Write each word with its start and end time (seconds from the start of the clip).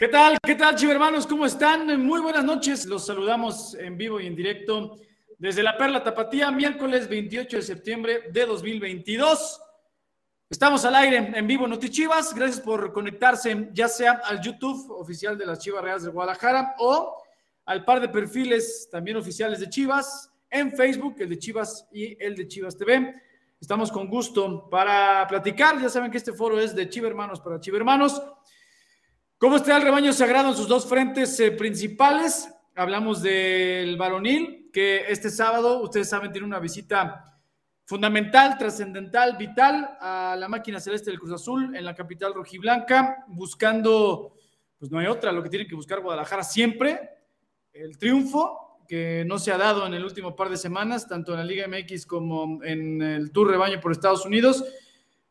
¿Qué 0.00 0.06
tal? 0.06 0.38
¿Qué 0.40 0.54
tal, 0.54 0.76
chivermanos? 0.76 1.26
¿Cómo 1.26 1.44
están? 1.44 2.00
Muy 2.06 2.20
buenas 2.20 2.44
noches. 2.44 2.86
Los 2.86 3.04
saludamos 3.04 3.74
en 3.74 3.98
vivo 3.98 4.20
y 4.20 4.28
en 4.28 4.36
directo 4.36 4.94
desde 5.38 5.60
la 5.60 5.76
Perla 5.76 6.04
Tapatía, 6.04 6.52
miércoles 6.52 7.08
28 7.08 7.56
de 7.56 7.62
septiembre 7.64 8.22
de 8.30 8.46
2022. 8.46 9.60
Estamos 10.48 10.84
al 10.84 10.94
aire 10.94 11.32
en 11.34 11.44
vivo 11.48 11.66
Notichivas. 11.66 12.32
Gracias 12.32 12.60
por 12.60 12.92
conectarse, 12.92 13.70
ya 13.72 13.88
sea 13.88 14.20
al 14.24 14.40
YouTube 14.40 14.88
oficial 14.92 15.36
de 15.36 15.46
las 15.46 15.58
Chivas 15.58 15.82
Reales 15.82 16.04
de 16.04 16.10
Guadalajara 16.10 16.76
o 16.78 17.20
al 17.64 17.84
par 17.84 18.00
de 18.00 18.08
perfiles 18.08 18.88
también 18.92 19.16
oficiales 19.16 19.58
de 19.58 19.68
Chivas 19.68 20.32
en 20.48 20.70
Facebook, 20.76 21.16
el 21.18 21.30
de 21.30 21.40
Chivas 21.40 21.88
y 21.90 22.16
el 22.24 22.36
de 22.36 22.46
Chivas 22.46 22.76
TV. 22.76 23.20
Estamos 23.60 23.90
con 23.90 24.06
gusto 24.06 24.70
para 24.70 25.26
platicar. 25.26 25.82
Ya 25.82 25.88
saben 25.88 26.12
que 26.12 26.18
este 26.18 26.32
foro 26.32 26.60
es 26.60 26.72
de 26.76 26.88
Chivermanos 26.88 27.40
para 27.40 27.58
Chivermanos. 27.58 28.22
¿Cómo 29.40 29.54
está 29.54 29.76
el 29.76 29.84
rebaño 29.84 30.12
sagrado 30.12 30.48
en 30.48 30.56
sus 30.56 30.66
dos 30.66 30.84
frentes 30.84 31.38
eh, 31.38 31.52
principales? 31.52 32.52
Hablamos 32.74 33.22
del 33.22 33.96
varonil, 33.96 34.68
que 34.72 35.04
este 35.06 35.30
sábado, 35.30 35.80
ustedes 35.80 36.08
saben, 36.08 36.32
tiene 36.32 36.44
una 36.44 36.58
visita 36.58 37.38
fundamental, 37.84 38.58
trascendental, 38.58 39.36
vital 39.36 39.96
a 40.00 40.34
la 40.36 40.48
máquina 40.48 40.80
celeste 40.80 41.10
del 41.10 41.20
Cruz 41.20 41.34
Azul 41.34 41.76
en 41.76 41.84
la 41.84 41.94
capital 41.94 42.34
rojiblanca, 42.34 43.26
buscando, 43.28 44.34
pues 44.76 44.90
no 44.90 44.98
hay 44.98 45.06
otra, 45.06 45.30
lo 45.30 45.44
que 45.44 45.50
tiene 45.50 45.68
que 45.68 45.76
buscar 45.76 46.00
Guadalajara 46.00 46.42
siempre, 46.42 46.98
el 47.72 47.96
triunfo, 47.96 48.80
que 48.88 49.22
no 49.24 49.38
se 49.38 49.52
ha 49.52 49.56
dado 49.56 49.86
en 49.86 49.94
el 49.94 50.04
último 50.04 50.34
par 50.34 50.48
de 50.48 50.56
semanas, 50.56 51.06
tanto 51.06 51.30
en 51.30 51.38
la 51.38 51.44
Liga 51.44 51.68
MX 51.68 52.06
como 52.06 52.60
en 52.64 53.00
el 53.00 53.30
Tour 53.30 53.52
Rebaño 53.52 53.78
por 53.78 53.92
Estados 53.92 54.26
Unidos. 54.26 54.64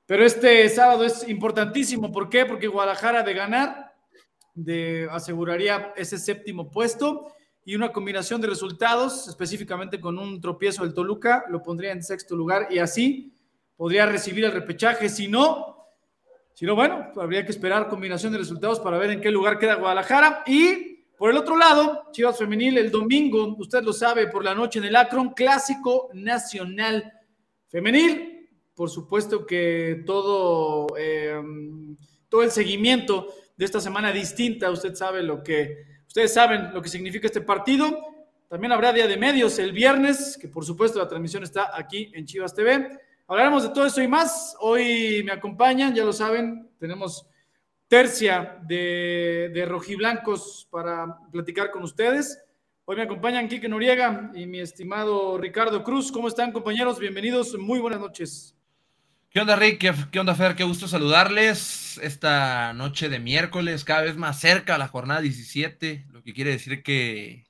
Pero 0.05 0.23
este 0.23 0.69
sábado 0.69 1.03
es 1.03 1.27
importantísimo. 1.27 2.09
¿Por 2.09 2.29
qué? 2.29 2.45
Porque 2.45 2.67
Guadalajara 2.67 3.23
de 3.23 3.33
ganar 3.33 3.86
de, 4.57 5.07
aseguraría 5.11 5.93
ese 5.95 6.17
séptimo 6.17 6.69
puesto 6.69 7.31
y 7.63 7.75
una 7.75 7.91
combinación 7.91 8.41
de 8.41 8.47
resultados, 8.47 9.27
específicamente 9.27 9.99
con 9.99 10.17
un 10.17 10.41
tropiezo 10.41 10.83
del 10.83 10.93
Toluca, 10.93 11.45
lo 11.49 11.61
pondría 11.61 11.91
en 11.91 12.01
sexto 12.01 12.35
lugar 12.35 12.67
y 12.71 12.79
así 12.79 13.33
podría 13.75 14.05
recibir 14.05 14.45
el 14.45 14.51
repechaje. 14.51 15.09
Si 15.09 15.27
no, 15.27 15.85
si 16.53 16.65
no, 16.65 16.75
bueno, 16.75 17.11
habría 17.17 17.45
que 17.45 17.51
esperar 17.51 17.87
combinación 17.87 18.31
de 18.31 18.39
resultados 18.39 18.79
para 18.79 18.97
ver 18.97 19.11
en 19.11 19.21
qué 19.21 19.29
lugar 19.29 19.59
queda 19.59 19.75
Guadalajara. 19.75 20.43
Y 20.47 21.03
por 21.17 21.29
el 21.29 21.37
otro 21.37 21.55
lado, 21.55 22.05
Chivas 22.11 22.37
Femenil, 22.37 22.77
el 22.77 22.89
domingo, 22.89 23.55
usted 23.59 23.83
lo 23.83 23.93
sabe, 23.93 24.27
por 24.27 24.43
la 24.43 24.55
noche 24.55 24.79
en 24.79 24.85
el 24.85 24.95
Akron, 24.95 25.33
clásico 25.33 26.09
nacional 26.13 27.13
femenil. 27.67 28.49
Por 28.73 28.89
supuesto 28.89 29.45
que 29.45 30.03
todo, 30.05 30.87
eh, 30.97 31.41
todo 32.29 32.43
el 32.43 32.51
seguimiento 32.51 33.27
de 33.57 33.65
esta 33.65 33.81
semana 33.81 34.11
distinta. 34.11 34.71
Usted 34.71 34.95
sabe 34.95 35.23
lo 35.23 35.43
que, 35.43 35.85
ustedes 36.07 36.33
saben 36.33 36.73
lo 36.73 36.81
que 36.81 36.89
significa 36.89 37.27
este 37.27 37.41
partido. 37.41 38.15
También 38.47 38.71
habrá 38.71 38.93
día 38.93 39.07
de 39.07 39.17
medios 39.17 39.59
el 39.59 39.73
viernes, 39.73 40.37
que 40.39 40.47
por 40.47 40.63
supuesto 40.63 40.99
la 40.99 41.07
transmisión 41.07 41.43
está 41.43 41.71
aquí 41.73 42.11
en 42.13 42.25
Chivas 42.25 42.53
TV. 42.53 42.97
Hablaremos 43.27 43.63
de 43.63 43.69
todo 43.69 43.85
eso 43.85 44.01
y 44.01 44.07
más. 44.07 44.55
Hoy 44.61 45.21
me 45.25 45.33
acompañan, 45.33 45.93
ya 45.93 46.05
lo 46.05 46.13
saben, 46.13 46.69
tenemos 46.79 47.27
tercia 47.89 48.59
de, 48.65 49.51
de 49.53 49.65
rojiblancos 49.65 50.67
para 50.71 51.17
platicar 51.31 51.71
con 51.71 51.83
ustedes. 51.83 52.41
Hoy 52.85 52.95
me 52.95 53.01
acompañan 53.01 53.49
Quique 53.49 53.67
Noriega 53.67 54.31
y 54.33 54.45
mi 54.45 54.61
estimado 54.61 55.37
Ricardo 55.37 55.83
Cruz. 55.83 56.09
¿Cómo 56.09 56.29
están, 56.29 56.53
compañeros? 56.53 56.99
Bienvenidos. 56.99 57.57
Muy 57.57 57.79
buenas 57.79 57.99
noches. 57.99 58.56
¿Qué 59.37 59.41
onda, 59.41 59.55
Rick? 59.55 60.09
¿Qué, 60.09 60.19
onda, 60.19 60.33
Fer? 60.33 60.55
Qué 60.55 60.63
gusto 60.63 60.87
saludarles 60.87 61.99
esta 61.99 62.73
noche 62.73 63.07
de 63.07 63.19
miércoles, 63.19 63.85
cada 63.85 64.01
vez 64.01 64.17
más 64.17 64.39
cerca 64.39 64.73
a 64.73 64.77
la 64.79 64.87
jornada 64.87 65.21
17, 65.21 66.07
lo 66.09 66.23
que 66.23 66.33
quiere 66.33 66.49
decir 66.49 66.81
que 66.81 67.45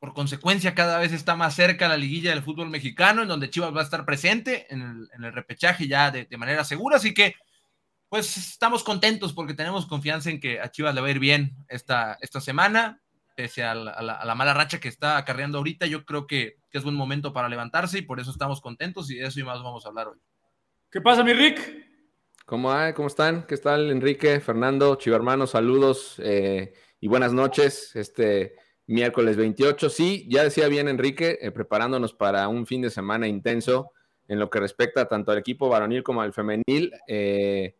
por 0.00 0.12
consecuencia 0.12 0.74
cada 0.74 0.98
vez 0.98 1.12
está 1.12 1.36
más 1.36 1.54
cerca 1.54 1.86
la 1.86 1.96
liguilla 1.96 2.30
del 2.30 2.42
fútbol 2.42 2.68
mexicano, 2.68 3.22
en 3.22 3.28
donde 3.28 3.48
Chivas 3.48 3.72
va 3.72 3.82
a 3.82 3.84
estar 3.84 4.04
presente 4.04 4.66
en 4.74 5.08
el, 5.12 5.32
repechaje 5.32 5.86
ya 5.86 6.10
de, 6.10 6.26
manera 6.36 6.64
segura, 6.64 6.96
así 6.96 7.14
que 7.14 7.36
pues 8.08 8.36
estamos 8.36 8.82
contentos 8.82 9.32
porque 9.32 9.54
tenemos 9.54 9.86
confianza 9.86 10.30
en 10.30 10.40
que 10.40 10.60
a 10.60 10.72
Chivas 10.72 10.96
le 10.96 11.00
va 11.00 11.06
a 11.06 11.12
ir 11.12 11.20
bien 11.20 11.54
esta, 11.68 12.18
esta 12.22 12.40
semana, 12.40 13.00
pese 13.36 13.62
a 13.62 13.76
la, 13.76 14.34
mala 14.34 14.52
racha 14.52 14.80
que 14.80 14.88
está 14.88 15.16
acarreando 15.16 15.58
ahorita, 15.58 15.86
yo 15.86 16.04
creo 16.04 16.26
que, 16.26 16.56
que 16.72 16.78
es 16.78 16.82
buen 16.82 16.96
momento 16.96 17.32
para 17.32 17.48
levantarse 17.48 17.98
y 17.98 18.02
por 18.02 18.18
eso 18.18 18.32
estamos 18.32 18.60
contentos 18.60 19.12
y 19.12 19.14
de 19.14 19.28
eso 19.28 19.38
y 19.38 19.44
más 19.44 19.62
vamos 19.62 19.86
a 19.86 19.90
hablar 19.90 20.08
hoy. 20.08 20.18
¿Qué 20.94 21.00
pasa, 21.00 21.24
mi 21.24 21.32
Rick? 21.32 21.58
¿Cómo, 22.46 22.70
hay? 22.72 22.92
¿Cómo 22.92 23.08
están? 23.08 23.48
¿Qué 23.48 23.56
tal, 23.56 23.90
Enrique, 23.90 24.38
Fernando, 24.38 24.94
Chivermano? 24.94 25.44
Saludos 25.44 26.22
eh, 26.22 26.72
y 27.00 27.08
buenas 27.08 27.32
noches. 27.32 27.96
Este 27.96 28.54
miércoles 28.86 29.36
28. 29.36 29.90
Sí, 29.90 30.24
ya 30.30 30.44
decía 30.44 30.68
bien 30.68 30.86
Enrique, 30.86 31.36
eh, 31.42 31.50
preparándonos 31.50 32.14
para 32.14 32.46
un 32.46 32.64
fin 32.64 32.80
de 32.80 32.90
semana 32.90 33.26
intenso 33.26 33.90
en 34.28 34.38
lo 34.38 34.50
que 34.50 34.60
respecta 34.60 35.08
tanto 35.08 35.32
al 35.32 35.38
equipo 35.38 35.68
varonil 35.68 36.04
como 36.04 36.22
al 36.22 36.32
femenil. 36.32 36.92
Eh, 37.08 37.74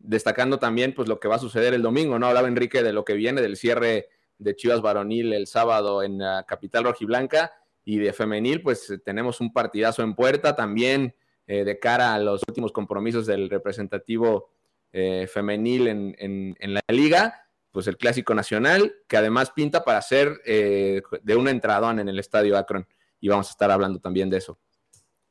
destacando 0.00 0.58
también 0.58 0.92
pues 0.92 1.06
lo 1.06 1.20
que 1.20 1.28
va 1.28 1.36
a 1.36 1.38
suceder 1.38 1.72
el 1.72 1.82
domingo, 1.82 2.18
¿no? 2.18 2.26
Hablaba 2.26 2.48
Enrique 2.48 2.82
de 2.82 2.92
lo 2.92 3.04
que 3.04 3.14
viene 3.14 3.42
del 3.42 3.56
cierre 3.56 4.08
de 4.38 4.56
Chivas 4.56 4.80
varonil 4.80 5.32
el 5.34 5.46
sábado 5.46 6.02
en 6.02 6.18
la 6.18 6.44
capital 6.48 6.82
rojiblanca 6.82 7.52
y 7.84 7.98
de 7.98 8.12
femenil, 8.12 8.60
pues 8.60 8.92
tenemos 9.04 9.40
un 9.40 9.52
partidazo 9.52 10.02
en 10.02 10.16
puerta 10.16 10.56
también 10.56 11.14
eh, 11.46 11.64
de 11.64 11.78
cara 11.78 12.14
a 12.14 12.18
los 12.18 12.42
últimos 12.48 12.72
compromisos 12.72 13.26
del 13.26 13.48
representativo 13.48 14.50
eh, 14.92 15.28
femenil 15.32 15.88
en, 15.88 16.56
la 16.60 16.80
liga, 16.88 17.48
pues 17.70 17.86
el 17.86 17.96
clásico 17.96 18.34
nacional, 18.34 18.94
que 19.06 19.16
además 19.16 19.50
pinta 19.50 19.84
para 19.84 20.00
ser 20.02 20.40
eh, 20.44 21.02
de 21.22 21.36
una 21.36 21.50
entradón 21.50 22.00
en 22.00 22.08
el 22.08 22.18
estadio 22.18 22.56
Akron. 22.56 22.86
Y 23.20 23.28
vamos 23.28 23.48
a 23.48 23.50
estar 23.50 23.70
hablando 23.70 24.00
también 24.00 24.30
de 24.30 24.38
eso. 24.38 24.58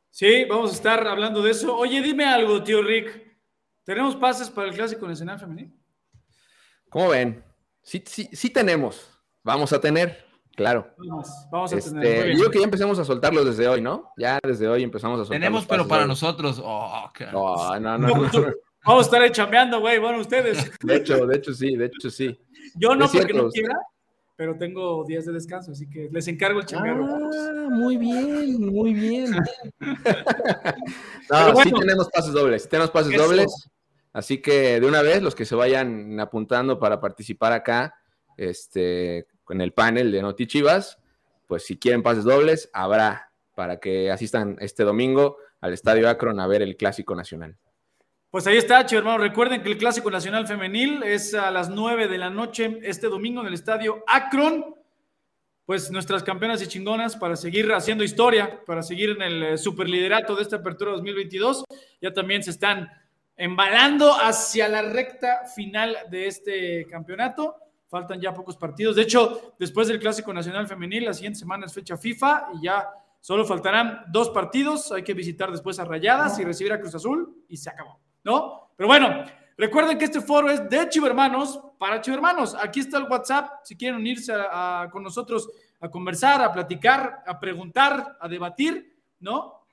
Sí, 0.09 0.45
vamos 0.45 0.71
a 0.71 0.75
estar 0.75 1.05
hablando 1.07 1.41
de 1.41 1.51
eso. 1.51 1.75
Oye, 1.75 2.01
dime 2.01 2.25
algo, 2.25 2.63
tío 2.63 2.81
Rick. 2.81 3.37
¿Tenemos 3.83 4.15
pases 4.15 4.49
para 4.49 4.69
el 4.69 4.73
clásico 4.73 5.07
nacional 5.07 5.39
femenil? 5.39 5.73
¿Cómo 6.89 7.09
ven? 7.09 7.43
Sí, 7.81 8.03
sí, 8.05 8.29
sí 8.31 8.49
tenemos. 8.49 9.09
Vamos 9.43 9.73
a 9.73 9.81
tener. 9.81 10.24
Claro. 10.55 10.93
Vamos, 11.51 11.73
a 11.73 11.77
este, 11.77 12.37
Yo 12.37 12.49
que 12.49 12.59
ya 12.59 12.65
empecemos 12.65 12.97
a 12.97 13.05
soltarlo 13.05 13.43
desde 13.43 13.67
hoy, 13.67 13.81
¿no? 13.81 14.11
Ya 14.17 14.39
desde 14.41 14.67
hoy 14.67 14.83
empezamos 14.83 15.19
a 15.19 15.23
soltarlo. 15.23 15.39
Tenemos, 15.39 15.65
pero 15.65 15.87
para 15.87 16.07
nosotros. 16.07 16.61
Oh, 16.63 17.11
no, 17.31 17.79
no, 17.79 17.97
no, 17.97 18.29
Vamos 18.85 19.11
a 19.11 19.17
estar 19.17 19.31
chambeando, 19.31 19.79
güey. 19.79 19.99
Bueno, 19.99 20.19
ustedes. 20.19 20.71
De 20.81 20.95
hecho, 20.95 21.25
de 21.25 21.37
hecho 21.37 21.53
sí, 21.53 21.75
de 21.75 21.85
hecho 21.85 22.09
sí. 22.09 22.39
Yo 22.75 22.95
no 22.95 23.09
porque 23.09 23.33
no 23.33 23.49
quiera, 23.49 23.75
pero 24.35 24.57
tengo 24.57 25.03
días 25.05 25.25
de 25.25 25.33
descanso, 25.33 25.71
así 25.71 25.89
que 25.89 26.09
les 26.11 26.27
encargo 26.27 26.59
el 26.59 26.65
chambeo. 26.65 27.03
Ah, 27.03 27.67
muy 27.69 27.97
bien, 27.97 28.65
muy 28.67 28.93
bien. 28.93 29.31
no, 31.29 31.55
sí 31.63 31.71
tenemos 31.71 32.09
pases 32.09 32.33
dobles, 32.33 32.63
sí 32.63 32.69
tenemos 32.69 32.91
pases 32.91 33.17
dobles. 33.17 33.69
Así 34.13 34.41
que 34.41 34.79
de 34.79 34.87
una 34.87 35.01
vez, 35.01 35.21
los 35.21 35.35
que 35.35 35.45
se 35.45 35.55
vayan 35.55 36.19
apuntando 36.19 36.79
para 36.79 37.01
participar 37.01 37.51
acá, 37.53 37.95
este, 38.37 39.27
en 39.49 39.61
el 39.61 39.73
panel 39.73 40.11
de 40.11 40.21
Noti 40.21 40.47
Chivas, 40.47 40.97
pues 41.47 41.65
si 41.65 41.77
quieren 41.77 42.03
pases 42.03 42.23
dobles, 42.23 42.69
habrá 42.73 43.31
para 43.53 43.79
que 43.79 44.11
asistan 44.11 44.57
este 44.59 44.83
domingo 44.83 45.37
al 45.61 45.73
Estadio 45.73 46.09
Akron 46.09 46.39
a 46.39 46.47
ver 46.47 46.61
el 46.61 46.75
Clásico 46.77 47.15
Nacional. 47.15 47.57
Pues 48.29 48.47
ahí 48.47 48.57
está, 48.57 48.85
hermano. 48.91 49.17
Recuerden 49.17 49.63
que 49.63 49.69
el 49.69 49.77
Clásico 49.77 50.11
Nacional 50.11 50.45
Femenil 50.45 51.03
es 51.03 51.33
a 51.33 51.51
las 51.51 51.69
9 51.69 52.09
de 52.09 52.17
la 52.17 52.29
noche 52.29 52.79
este 52.83 53.07
domingo 53.07 53.41
en 53.41 53.47
el 53.47 53.53
Estadio 53.53 54.03
Akron. 54.07 54.75
Pues 55.65 55.89
nuestras 55.89 56.21
campeonas 56.21 56.61
y 56.61 56.67
chingonas 56.67 57.15
para 57.15 57.35
seguir 57.37 57.71
haciendo 57.71 58.03
historia, 58.03 58.63
para 58.65 58.83
seguir 58.83 59.11
en 59.11 59.21
el 59.21 59.43
eh, 59.43 59.57
superliderato 59.57 60.35
de 60.35 60.43
esta 60.43 60.57
apertura 60.57 60.91
2022. 60.91 61.63
Ya 62.01 62.13
también 62.13 62.43
se 62.43 62.51
están 62.51 62.89
embalando 63.37 64.13
hacia 64.13 64.67
la 64.67 64.81
recta 64.81 65.45
final 65.55 65.97
de 66.11 66.27
este 66.27 66.85
campeonato. 66.87 67.55
Faltan 67.95 68.19
ya 68.19 68.33
pocos 68.33 68.57
partidos. 68.57 68.97
De 68.97 69.03
hecho, 69.03 69.55
después 69.57 69.87
del 69.87 70.01
Clásico 70.01 70.33
Nacional 70.33 70.67
Femenil, 70.67 71.05
la 71.05 71.13
siguiente 71.13 71.39
semana 71.39 71.65
es 71.65 71.73
fecha 71.73 71.95
FIFA 71.95 72.49
y 72.55 72.65
ya 72.65 72.89
solo 73.21 73.45
faltarán 73.45 74.01
dos 74.09 74.31
partidos. 74.31 74.91
Hay 74.91 75.01
que 75.01 75.13
visitar 75.13 75.49
después 75.49 75.79
a 75.79 75.85
Rayadas 75.85 76.37
y 76.37 76.43
recibir 76.43 76.73
a 76.73 76.79
Cruz 76.81 76.93
Azul 76.93 77.45
y 77.47 77.55
se 77.55 77.69
acabó, 77.69 78.01
¿no? 78.25 78.71
Pero 78.75 78.89
bueno, 78.89 79.23
recuerden 79.57 79.97
que 79.97 80.03
este 80.03 80.19
foro 80.19 80.51
es 80.51 80.69
de 80.69 80.89
Chivermanos 80.89 81.57
para 81.79 82.01
Chivermanos. 82.01 82.53
Aquí 82.55 82.81
está 82.81 82.97
el 82.97 83.05
WhatsApp 83.05 83.61
si 83.63 83.77
quieren 83.77 83.97
unirse 83.97 84.33
con 84.91 85.01
nosotros 85.01 85.49
a 85.79 85.87
conversar, 85.87 86.41
a 86.41 86.51
platicar, 86.51 87.23
a 87.25 87.39
preguntar, 87.39 88.17
a 88.19 88.27
debatir, 88.27 88.93
¿no? 89.21 89.67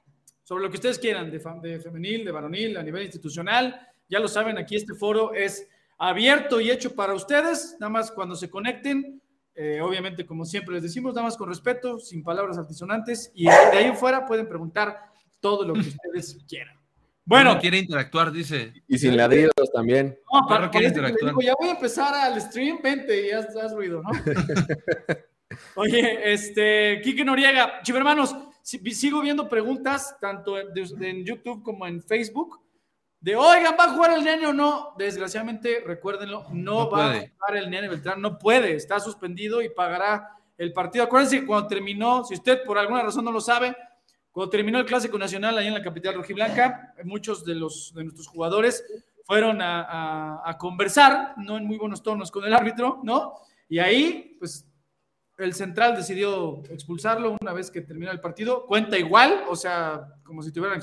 Sobre 0.44 0.62
lo 0.62 0.70
que 0.70 0.76
ustedes 0.76 1.00
quieran, 1.00 1.28
de 1.28 1.40
femenil, 1.80 2.24
de 2.24 2.30
varonil, 2.30 2.76
a 2.76 2.84
nivel 2.84 3.02
institucional. 3.02 3.84
Ya 4.08 4.20
lo 4.20 4.28
saben, 4.28 4.58
aquí 4.58 4.76
este 4.76 4.94
foro 4.94 5.34
es 5.34 5.68
abierto 6.08 6.60
y 6.60 6.70
hecho 6.70 6.94
para 6.96 7.14
ustedes, 7.14 7.76
nada 7.78 7.90
más 7.90 8.10
cuando 8.10 8.34
se 8.34 8.50
conecten, 8.50 9.22
eh, 9.54 9.80
obviamente 9.80 10.26
como 10.26 10.44
siempre 10.44 10.74
les 10.74 10.82
decimos, 10.82 11.14
nada 11.14 11.26
más 11.26 11.36
con 11.36 11.48
respeto, 11.48 12.00
sin 12.00 12.24
palabras 12.24 12.58
altisonantes, 12.58 13.30
y 13.34 13.44
de 13.44 13.52
ahí 13.52 13.84
en 13.84 13.96
fuera 13.96 14.26
pueden 14.26 14.48
preguntar 14.48 14.98
todo 15.38 15.64
lo 15.64 15.74
que 15.74 15.80
ustedes 15.80 16.38
quieran. 16.48 16.76
Bueno. 17.24 17.54
No 17.54 17.60
quiere 17.60 17.78
interactuar, 17.78 18.32
dice. 18.32 18.72
Y 18.88 18.98
sin 18.98 19.16
ladridos 19.16 19.52
también. 19.72 20.18
No, 20.32 20.44
para, 20.48 20.68
quiere 20.68 20.88
interactuar. 20.88 21.34
ya 21.40 21.54
voy 21.56 21.68
a 21.68 21.72
empezar 21.72 22.12
al 22.14 22.40
stream, 22.40 22.80
vente 22.82 23.28
y 23.28 23.30
haz, 23.30 23.72
ruido, 23.72 24.02
¿no? 24.02 24.10
Oye, 25.76 26.32
este, 26.32 27.00
Kike 27.04 27.24
Noriega, 27.24 27.80
chivermanos, 27.82 28.34
sigo 28.62 29.20
viendo 29.20 29.48
preguntas 29.48 30.16
tanto 30.20 30.58
en, 30.58 31.24
YouTube 31.24 31.62
como 31.62 31.86
en 31.86 32.02
Facebook 32.02 32.61
de, 33.22 33.36
oigan, 33.36 33.76
¿va 33.78 33.84
a 33.84 33.94
jugar 33.94 34.14
el 34.14 34.24
nene 34.24 34.48
o 34.48 34.52
no? 34.52 34.94
Desgraciadamente, 34.98 35.80
recuérdenlo, 35.86 36.44
no, 36.50 36.90
va 36.90 37.12
a 37.12 37.20
jugar 37.20 37.56
el 37.56 37.70
nene 37.70 37.88
Beltrán, 37.88 38.20
no 38.20 38.36
puede, 38.36 38.74
está 38.74 38.98
suspendido 38.98 39.62
y 39.62 39.68
pagará 39.68 40.36
el 40.58 40.72
partido. 40.72 41.04
Acuérdense 41.04 41.38
que 41.38 41.46
cuando 41.46 41.68
terminó, 41.68 42.24
si 42.24 42.34
usted 42.34 42.64
por 42.64 42.78
alguna 42.78 43.02
razón 43.02 43.24
no 43.24 43.30
lo 43.30 43.40
sabe, 43.40 43.76
cuando 44.32 44.50
terminó 44.50 44.80
el 44.80 44.86
Clásico 44.86 45.16
Nacional 45.18 45.56
ahí 45.56 45.68
en 45.68 45.74
la 45.74 45.82
capital 45.84 46.16
rojiblanca, 46.16 46.94
muchos 47.04 47.44
de, 47.44 47.54
los, 47.54 47.94
de 47.94 48.02
nuestros 48.02 48.26
jugadores 48.26 48.84
fueron 49.24 49.60
a, 49.62 50.56
conversar, 50.58 51.34
no 51.36 51.58
en 51.58 51.64
muy 51.64 51.78
buenos 51.78 52.02
tonos 52.02 52.28
con 52.32 52.44
el 52.44 52.52
árbitro, 52.52 53.02
¿no? 53.04 53.34
Y 53.68 53.78
ahí, 53.78 54.36
pues, 54.40 54.66
el 55.44 55.54
central 55.54 55.96
decidió 55.96 56.62
expulsarlo 56.70 57.36
una 57.40 57.52
vez 57.52 57.70
que 57.70 57.80
terminó 57.80 58.10
el 58.10 58.20
partido. 58.20 58.66
Cuenta 58.66 58.98
igual, 58.98 59.44
o 59.48 59.56
sea, 59.56 60.14
como 60.22 60.42
si 60.42 60.52
te 60.52 60.60
hubieran 60.60 60.80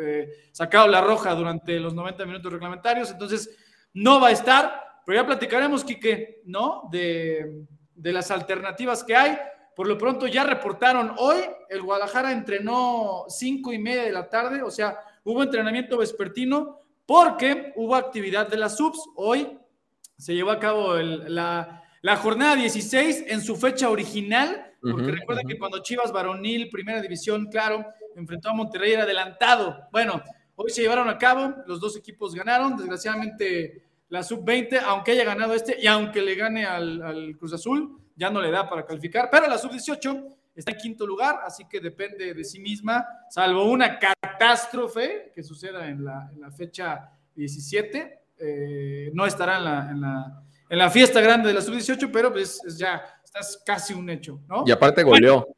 eh, 0.00 0.30
sacado 0.52 0.86
la 0.88 1.00
roja 1.00 1.34
durante 1.34 1.78
los 1.80 1.94
90 1.94 2.26
minutos 2.26 2.52
reglamentarios. 2.52 3.10
Entonces, 3.10 3.56
no 3.94 4.20
va 4.20 4.28
a 4.28 4.32
estar, 4.32 5.00
pero 5.04 5.20
ya 5.20 5.26
platicaremos, 5.26 5.84
Quique, 5.84 6.42
¿no? 6.44 6.88
De, 6.90 7.64
de 7.94 8.12
las 8.12 8.30
alternativas 8.30 9.04
que 9.04 9.16
hay. 9.16 9.38
Por 9.74 9.86
lo 9.86 9.96
pronto 9.96 10.26
ya 10.26 10.44
reportaron 10.44 11.14
hoy, 11.18 11.36
el 11.68 11.82
Guadalajara 11.82 12.32
entrenó 12.32 13.26
cinco 13.28 13.72
y 13.72 13.78
media 13.78 14.02
de 14.02 14.12
la 14.12 14.28
tarde, 14.28 14.62
o 14.62 14.70
sea, 14.70 14.98
hubo 15.24 15.42
entrenamiento 15.42 15.98
vespertino 15.98 16.80
porque 17.06 17.72
hubo 17.76 17.94
actividad 17.94 18.48
de 18.48 18.56
las 18.56 18.76
subs. 18.76 19.08
Hoy 19.16 19.58
se 20.18 20.34
llevó 20.34 20.50
a 20.50 20.58
cabo 20.58 20.94
la, 20.96 21.77
jornada 22.16 22.56
16 22.56 23.24
en 23.28 23.40
su 23.40 23.56
fecha 23.56 23.90
original, 23.90 24.72
porque 24.80 25.10
recuerden 25.10 25.46
que 25.46 25.58
cuando 25.58 25.82
Chivas 25.82 26.12
Varonil, 26.12 26.70
primera 26.70 27.00
división, 27.00 27.46
claro, 27.46 27.84
enfrentó 28.14 28.50
a 28.50 28.54
Monterrey 28.54 28.92
era 28.92 29.02
adelantado. 29.02 29.88
Bueno, 29.90 30.22
hoy 30.56 30.70
se 30.70 30.82
llevaron 30.82 31.08
a 31.08 31.18
cabo, 31.18 31.54
los 31.66 31.80
dos 31.80 31.96
equipos 31.96 32.34
ganaron, 32.34 32.76
desgraciadamente 32.76 33.82
la 34.08 34.22
sub-20, 34.22 34.80
aunque 34.84 35.12
haya 35.12 35.24
ganado 35.24 35.54
este 35.54 35.76
y 35.80 35.86
aunque 35.86 36.22
le 36.22 36.34
gane 36.34 36.64
al 36.64 37.36
Cruz 37.38 37.52
Azul, 37.52 37.98
ya 38.18 38.30
no 38.30 38.40
le 38.40 38.50
da 38.50 38.68
para 38.68 38.84
calificar, 38.84 39.28
pero 39.30 39.46
la 39.46 39.56
sub-18 39.56 40.36
está 40.58 40.72
en 40.72 40.76
quinto 40.76 41.06
lugar, 41.06 41.40
así 41.44 41.64
que 41.68 41.80
depende 41.80 42.34
de 42.34 42.44
sí 42.44 42.58
misma, 42.58 43.06
salvo 43.30 43.70
una 43.70 43.96
catástrofe 43.96 45.30
que 45.32 45.44
suceda 45.44 45.88
en 45.88 46.04
la, 46.04 46.28
fecha 46.56 47.12
17, 47.36 48.20
eh, 48.40 49.10
no 49.14 49.24
estará 49.24 49.58
en 49.58 49.64
la, 49.64 49.90
en, 49.90 50.00
la, 50.00 50.42
fiesta 50.90 51.20
grande 51.20 51.48
de 51.48 51.54
la 51.54 51.60
sub-18, 51.60 52.10
pero 52.12 52.32
pues 52.32 52.62
es 52.66 52.78
ya, 52.78 53.02
estás 53.24 53.62
casi 53.64 53.94
un 53.94 54.08
hecho, 54.10 54.40
¿no? 54.46 54.64
Y 54.66 54.70
aparte 54.70 55.02
goleó. 55.02 55.48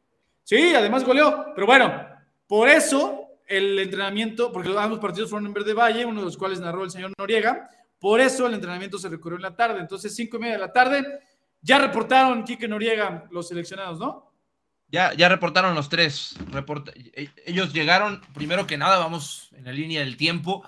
sí, 0.44 0.74
además 0.74 1.04
goleó, 1.04 1.52
pero 1.54 1.66
bueno, 1.66 2.06
por 2.46 2.68
eso 2.68 3.38
el 3.46 3.78
entrenamiento, 3.78 4.52
porque 4.52 4.72
ambos 4.78 5.00
partidos 5.00 5.30
fueron 5.30 5.46
en 5.46 5.54
Verde 5.54 5.74
Valle, 5.74 6.04
uno 6.04 6.20
de 6.20 6.26
los 6.26 6.36
cuales 6.36 6.60
narró 6.60 6.84
el 6.84 6.90
señor 6.90 7.12
Noriega, 7.18 7.68
por 7.98 8.20
eso 8.20 8.46
el 8.46 8.54
entrenamiento 8.54 8.98
se 8.98 9.08
recorrió 9.08 9.36
en 9.36 9.42
la 9.42 9.56
tarde, 9.56 9.80
entonces 9.80 10.14
cinco 10.14 10.36
y 10.36 10.40
media 10.40 10.54
de 10.54 10.60
la 10.60 10.72
tarde, 10.72 11.04
ya 11.60 11.78
reportaron 11.78 12.44
Quique 12.44 12.68
Noriega 12.68 13.26
los 13.30 13.48
seleccionados, 13.48 13.98
¿no? 13.98 14.30
Ya, 14.88 15.14
ya 15.14 15.28
reportaron 15.28 15.74
los 15.74 15.88
tres. 15.88 16.34
E, 17.14 17.28
ellos 17.46 17.72
llegaron, 17.72 18.20
primero 18.34 18.66
que 18.66 18.76
nada, 18.76 18.98
vamos 18.98 19.50
en 19.52 19.64
la 19.64 19.72
línea 19.72 20.00
del 20.00 20.16
tiempo. 20.16 20.64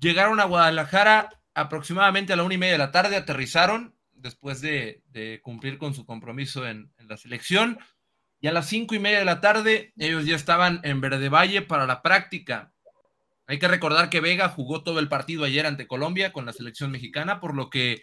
Llegaron 0.00 0.40
a 0.40 0.44
Guadalajara 0.44 1.30
aproximadamente 1.54 2.32
a 2.32 2.36
la 2.36 2.42
una 2.42 2.54
y 2.54 2.58
media 2.58 2.72
de 2.72 2.78
la 2.78 2.92
tarde, 2.92 3.16
aterrizaron 3.16 3.94
después 4.12 4.60
de, 4.60 5.02
cumplir 5.42 5.78
con 5.78 5.94
su 5.94 6.04
compromiso 6.04 6.66
en, 6.66 6.92
la 6.98 7.16
selección. 7.16 7.78
Y 8.40 8.48
a 8.48 8.52
las 8.52 8.68
cinco 8.68 8.94
y 8.94 8.98
media 8.98 9.18
de 9.18 9.24
la 9.24 9.40
tarde, 9.40 9.92
ellos 9.96 10.26
ya 10.26 10.36
estaban 10.36 10.80
en 10.82 11.00
Verde 11.00 11.28
Valle 11.28 11.62
para 11.62 11.86
la 11.86 12.02
práctica. 12.02 12.72
Hay 13.46 13.58
que 13.58 13.68
recordar 13.68 14.10
que 14.10 14.20
Vega 14.20 14.48
jugó 14.48 14.82
todo 14.82 14.98
el 14.98 15.08
partido 15.08 15.44
ayer 15.44 15.66
ante 15.66 15.86
Colombia 15.86 16.32
con 16.32 16.46
la 16.46 16.52
selección 16.52 16.90
mexicana, 16.90 17.40
por 17.40 17.54
lo 17.54 17.70
que 17.70 18.02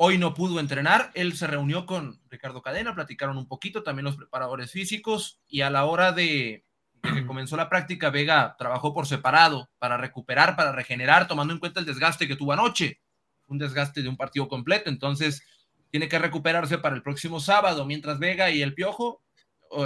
Hoy 0.00 0.16
no 0.16 0.32
pudo 0.32 0.60
entrenar, 0.60 1.10
él 1.14 1.36
se 1.36 1.48
reunió 1.48 1.84
con 1.84 2.20
Ricardo 2.30 2.62
Cadena, 2.62 2.94
platicaron 2.94 3.36
un 3.36 3.48
poquito, 3.48 3.82
también 3.82 4.04
los 4.04 4.14
preparadores 4.16 4.70
físicos, 4.70 5.40
y 5.48 5.62
a 5.62 5.70
la 5.70 5.86
hora 5.86 6.12
de, 6.12 6.64
que 7.12 7.26
comenzó 7.26 7.56
la 7.56 7.68
práctica, 7.68 8.10
Vega 8.10 8.56
trabajó 8.58 8.92
por 8.92 9.06
separado 9.06 9.70
para 9.78 9.96
recuperar, 9.96 10.56
para 10.56 10.72
regenerar, 10.72 11.28
tomando 11.28 11.52
en 11.52 11.60
cuenta 11.60 11.80
el 11.80 11.86
desgaste 11.86 12.28
que 12.28 12.36
tuvo 12.36 12.52
anoche, 12.52 13.00
un 13.46 13.58
desgaste 13.58 14.02
de 14.02 14.08
un 14.08 14.16
partido 14.16 14.48
completo, 14.48 14.90
entonces 14.90 15.42
tiene 15.90 16.08
que 16.08 16.18
recuperarse 16.18 16.78
para 16.78 16.96
el 16.96 17.02
próximo 17.02 17.40
sábado, 17.40 17.86
mientras 17.86 18.18
Vega 18.18 18.50
y 18.50 18.62
el 18.62 18.74
Piojo, 18.74 19.22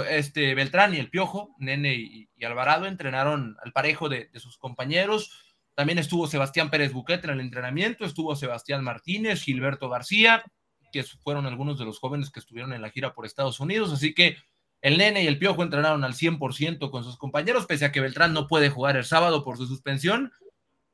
este 0.09 0.55
Beltrán 0.55 0.93
y 0.93 0.97
el 0.97 1.09
Piojo, 1.09 1.55
Nene 1.59 1.95
y, 1.95 2.29
Alvarado 2.43 2.87
entrenaron 2.87 3.55
al 3.63 3.71
parejo 3.71 4.09
de, 4.09 4.29
de 4.33 4.39
sus 4.39 4.57
compañeros, 4.57 5.55
también 5.75 5.97
estuvo 5.97 6.27
Sebastián 6.27 6.69
Pérez 6.69 6.91
Buquet 6.91 7.23
en 7.23 7.31
el 7.31 7.39
entrenamiento, 7.39 8.05
estuvo 8.05 8.35
Sebastián 8.35 8.83
Martínez, 8.83 9.41
Gilberto 9.41 9.89
García, 9.89 10.43
que 10.91 11.03
fueron 11.03 11.47
algunos 11.47 11.79
de 11.79 11.85
los 11.85 11.99
jóvenes 11.99 12.29
que 12.29 12.39
estuvieron 12.39 12.71
en 12.73 12.81
la 12.81 12.91
gira 12.91 13.13
por 13.13 13.25
Estados 13.25 13.59
Unidos. 13.59 13.91
Así 13.91 14.13
que 14.13 14.37
el 14.83 14.97
nene 14.97 15.23
y 15.23 15.27
el 15.27 15.39
piojo 15.39 15.63
entrenaron 15.63 16.03
al 16.03 16.13
100% 16.13 16.91
con 16.91 17.05
sus 17.05 17.17
compañeros, 17.17 17.65
pese 17.65 17.85
a 17.85 17.93
que 17.93 18.01
Beltrán 18.01 18.33
no 18.33 18.47
puede 18.47 18.69
jugar 18.69 18.97
el 18.97 19.05
sábado 19.05 19.41
por 19.41 19.55
su 19.55 19.65
suspensión, 19.65 20.33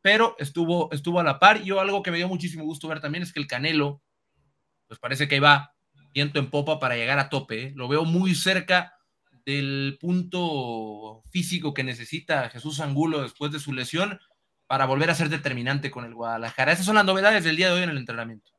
pero 0.02 0.36
estuvo, 0.38 0.92
estuvo 0.92 1.20
a 1.20 1.24
la 1.24 1.40
par. 1.40 1.66
Y 1.66 1.72
algo 1.72 2.04
que 2.04 2.12
me 2.12 2.18
dio 2.18 2.28
muchísimo 2.28 2.64
gusto 2.64 2.88
ver 2.88 3.02
también 3.02 3.24
es 3.24 3.34
que 3.34 3.40
el 3.40 3.48
Canelo, 3.48 4.04
pues 4.88 5.00
parece 5.00 5.28
que 5.28 5.38
iba 5.38 5.74
viento 6.14 6.38
en 6.38 6.52
popa 6.52 6.80
para 6.80 6.98
llegar 6.98 7.18
a 7.18 7.30
tope. 7.30 7.64
¿eh? 7.64 7.74
Lo 7.76 7.88
veo 7.88 8.06
muy 8.06 8.36
cerca 8.36 8.94
del 9.44 9.98
punto 10.00 11.24
físico 11.32 11.74
que 11.74 11.84
necesita 11.84 12.50
Jesús 12.50 12.82
Angulo 12.82 13.24
después 13.24 13.52
de 13.52 13.60
su 13.60 13.74
lesión 13.74 14.20
para 14.68 14.86
volver 14.86 15.10
a 15.10 15.16
ser 15.16 15.30
determinante 15.30 15.90
con 15.90 16.06
el 16.06 16.14
Guadalajara. 16.14 16.74
Esas 16.74 16.86
son 16.86 16.94
las 16.96 17.06
novedades 17.06 17.44
del 17.44 17.56
día 17.56 17.70
de 17.70 17.74
hoy 17.74 17.84
en 17.84 17.90
el 17.90 17.98
entrenamiento. 17.98 18.52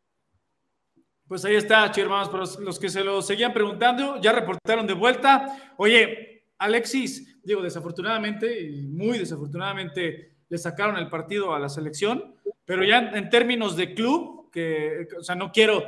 Pues 1.31 1.45
ahí 1.45 1.55
está, 1.55 1.93
hermanos, 1.97 2.29
para 2.29 2.43
los 2.65 2.77
que 2.81 2.89
se 2.89 3.05
lo 3.05 3.23
seguían 3.23 3.53
preguntando, 3.53 4.21
ya 4.21 4.33
reportaron 4.33 4.85
de 4.85 4.95
vuelta. 4.95 5.75
Oye, 5.77 6.43
Alexis, 6.59 7.41
digo, 7.45 7.63
desafortunadamente, 7.63 8.61
y 8.61 8.89
muy 8.89 9.17
desafortunadamente, 9.17 10.33
le 10.49 10.59
sacaron 10.59 10.97
el 10.97 11.09
partido 11.09 11.55
a 11.55 11.61
la 11.61 11.69
selección, 11.69 12.35
pero 12.65 12.83
ya 12.83 13.13
en 13.15 13.31
términos 13.31 13.77
de 13.77 13.95
club, 13.95 14.51
que, 14.51 15.07
o 15.17 15.23
sea, 15.23 15.37
no 15.37 15.53
quiero, 15.53 15.85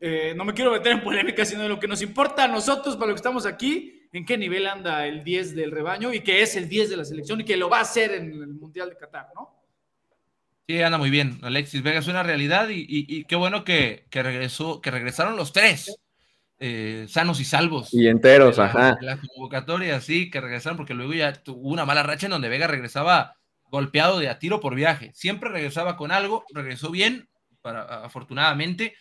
eh, 0.00 0.34
no 0.36 0.44
me 0.44 0.54
quiero 0.54 0.72
meter 0.72 0.90
en 0.90 1.04
polémica, 1.04 1.44
sino 1.44 1.62
de 1.62 1.68
lo 1.68 1.78
que 1.78 1.86
nos 1.86 2.02
importa 2.02 2.42
a 2.42 2.48
nosotros, 2.48 2.96
para 2.96 3.10
lo 3.10 3.14
que 3.14 3.20
estamos 3.20 3.46
aquí, 3.46 4.08
en 4.12 4.26
qué 4.26 4.36
nivel 4.36 4.66
anda 4.66 5.06
el 5.06 5.22
10 5.22 5.54
del 5.54 5.70
rebaño 5.70 6.12
y 6.12 6.18
que 6.18 6.42
es 6.42 6.56
el 6.56 6.68
10 6.68 6.90
de 6.90 6.96
la 6.96 7.04
selección 7.04 7.40
y 7.40 7.44
que 7.44 7.56
lo 7.56 7.70
va 7.70 7.78
a 7.78 7.82
hacer 7.82 8.10
en 8.10 8.32
el 8.32 8.54
Mundial 8.54 8.90
de 8.90 8.96
Qatar, 8.96 9.28
¿no? 9.36 9.59
Sí, 10.70 10.80
anda 10.80 10.98
muy 10.98 11.10
bien. 11.10 11.40
Alexis 11.42 11.82
Vega 11.82 11.98
es 11.98 12.06
una 12.06 12.22
realidad 12.22 12.68
y, 12.70 13.24
qué 13.24 13.34
bueno 13.34 13.64
que, 13.64 14.06
regresó, 14.12 14.80
que 14.80 14.92
regresaron 14.92 15.36
los 15.36 15.52
tres. 15.52 15.96
Eh, 16.60 17.06
sanos 17.08 17.40
y 17.40 17.44
salvos. 17.44 17.92
Y 17.92 18.06
enteros, 18.06 18.56
ajá. 18.60 18.96
La 19.00 19.18
convocatoria, 19.18 20.00
sí, 20.00 20.30
que 20.30 20.40
regresaron, 20.40 20.76
porque 20.76 20.94
luego 20.94 21.12
ya 21.12 21.32
tuvo 21.32 21.70
una 21.70 21.84
mala 21.84 22.04
racha 22.04 22.26
en 22.26 22.30
donde 22.30 22.48
Vega 22.48 22.68
regresaba 22.68 23.34
golpeado 23.64 24.20
de 24.20 24.28
a 24.28 24.38
tiro 24.38 24.60
por 24.60 24.76
viaje. 24.76 25.10
Siempre 25.12 25.50
regresaba 25.50 25.96
con 25.96 26.12
algo, 26.12 26.44
regresó 26.54 26.92
bien, 26.92 27.28
para, 27.62 28.04
afortunadamente, 28.04 28.94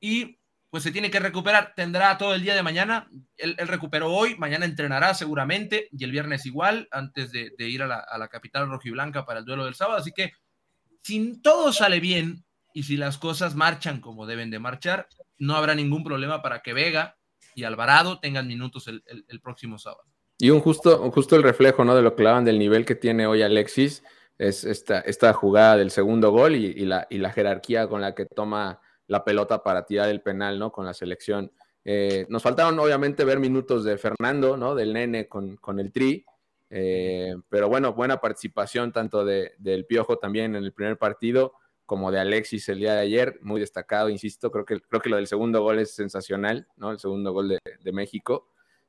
y 0.00 0.40
pues 0.68 0.82
se 0.82 0.92
tiene 0.92 1.10
que 1.10 1.20
recuperar. 1.20 1.72
Tendrá 1.74 2.18
todo 2.18 2.34
el 2.34 2.42
día 2.42 2.54
de 2.54 2.62
mañana. 2.62 3.08
Él, 3.38 3.56
recuperó 3.56 4.12
hoy, 4.12 4.36
mañana 4.36 4.66
entrenará 4.66 5.14
seguramente, 5.14 5.88
y 5.90 6.04
el 6.04 6.10
viernes 6.10 6.44
igual, 6.44 6.86
antes 6.90 7.32
de, 7.32 7.54
ir 7.60 7.82
a 7.82 7.86
la, 7.86 8.00
a 8.00 8.18
la 8.18 8.28
capital 8.28 8.68
rojiblanca 8.68 9.24
para 9.24 9.38
el 9.38 9.46
duelo 9.46 9.64
del 9.64 9.74
sábado. 9.74 9.96
Así 9.96 10.12
que 10.12 10.32
si 11.04 11.40
todo 11.42 11.72
sale 11.72 12.00
bien 12.00 12.44
y 12.72 12.84
si 12.84 12.96
las 12.96 13.18
cosas 13.18 13.54
marchan 13.54 14.00
como 14.00 14.26
deben 14.26 14.50
de 14.50 14.58
marchar, 14.58 15.06
no 15.38 15.54
habrá 15.54 15.74
ningún 15.74 16.02
problema 16.02 16.42
para 16.42 16.62
que 16.62 16.72
Vega 16.72 17.16
y 17.54 17.64
Alvarado 17.64 18.18
tengan 18.20 18.48
minutos 18.48 18.88
el, 18.88 19.40
próximo 19.40 19.78
sábado. 19.78 20.04
Y 20.38 20.50
un 20.50 20.60
justo, 20.60 21.10
justo 21.12 21.36
el 21.36 21.42
reflejo 21.42 21.84
¿no? 21.84 21.94
de 21.94 22.02
lo 22.02 22.16
que 22.16 22.26
hablan 22.26 22.44
del 22.44 22.58
nivel 22.58 22.84
que 22.84 22.94
tiene 22.94 23.26
hoy 23.26 23.42
Alexis, 23.42 24.02
es 24.38 24.64
esta, 24.64 25.00
esta 25.00 25.32
jugada 25.32 25.76
del 25.76 25.92
segundo 25.92 26.32
gol 26.32 26.56
y, 26.56 26.74
la, 26.84 27.06
y, 27.08 27.18
la, 27.18 27.30
jerarquía 27.30 27.86
con 27.86 28.00
la 28.00 28.14
que 28.14 28.26
toma 28.26 28.80
la 29.06 29.24
pelota 29.24 29.62
para 29.62 29.86
tirar 29.86 30.08
el 30.08 30.22
penal 30.22 30.58
¿no? 30.58 30.72
con 30.72 30.86
la 30.86 30.94
selección. 30.94 31.52
Eh, 31.84 32.26
nos 32.30 32.42
faltaron 32.42 32.76
obviamente 32.78 33.24
ver 33.24 33.38
minutos 33.38 33.84
de 33.84 33.98
Fernando, 33.98 34.56
¿no? 34.56 34.74
del 34.74 34.94
nene 34.94 35.28
con, 35.28 35.56
con 35.58 35.78
el 35.78 35.92
tri, 35.92 36.24
eh, 36.76 37.36
pero 37.48 37.68
bueno, 37.68 37.92
buena 37.92 38.20
participación 38.20 38.90
tanto 38.90 39.24
de, 39.24 39.52
del 39.58 39.86
Piojo 39.86 40.18
también 40.18 40.56
en 40.56 40.64
el 40.64 40.72
primer 40.72 40.98
partido 40.98 41.52
como 41.86 42.10
de 42.10 42.18
Alexis 42.18 42.68
el 42.68 42.80
día 42.80 42.94
de 42.94 43.00
ayer, 43.00 43.38
muy 43.42 43.60
destacado, 43.60 44.08
insisto, 44.08 44.50
creo 44.50 44.64
que, 44.64 44.80
creo 44.80 45.00
que 45.00 45.08
lo 45.08 45.14
del 45.14 45.28
segundo 45.28 45.62
gol 45.62 45.78
es 45.78 45.94
sensacional, 45.94 46.66
¿no? 46.76 46.90
El 46.90 46.98
segundo 46.98 47.32
gol 47.32 47.48
de, 47.48 47.92
México. 47.92 48.48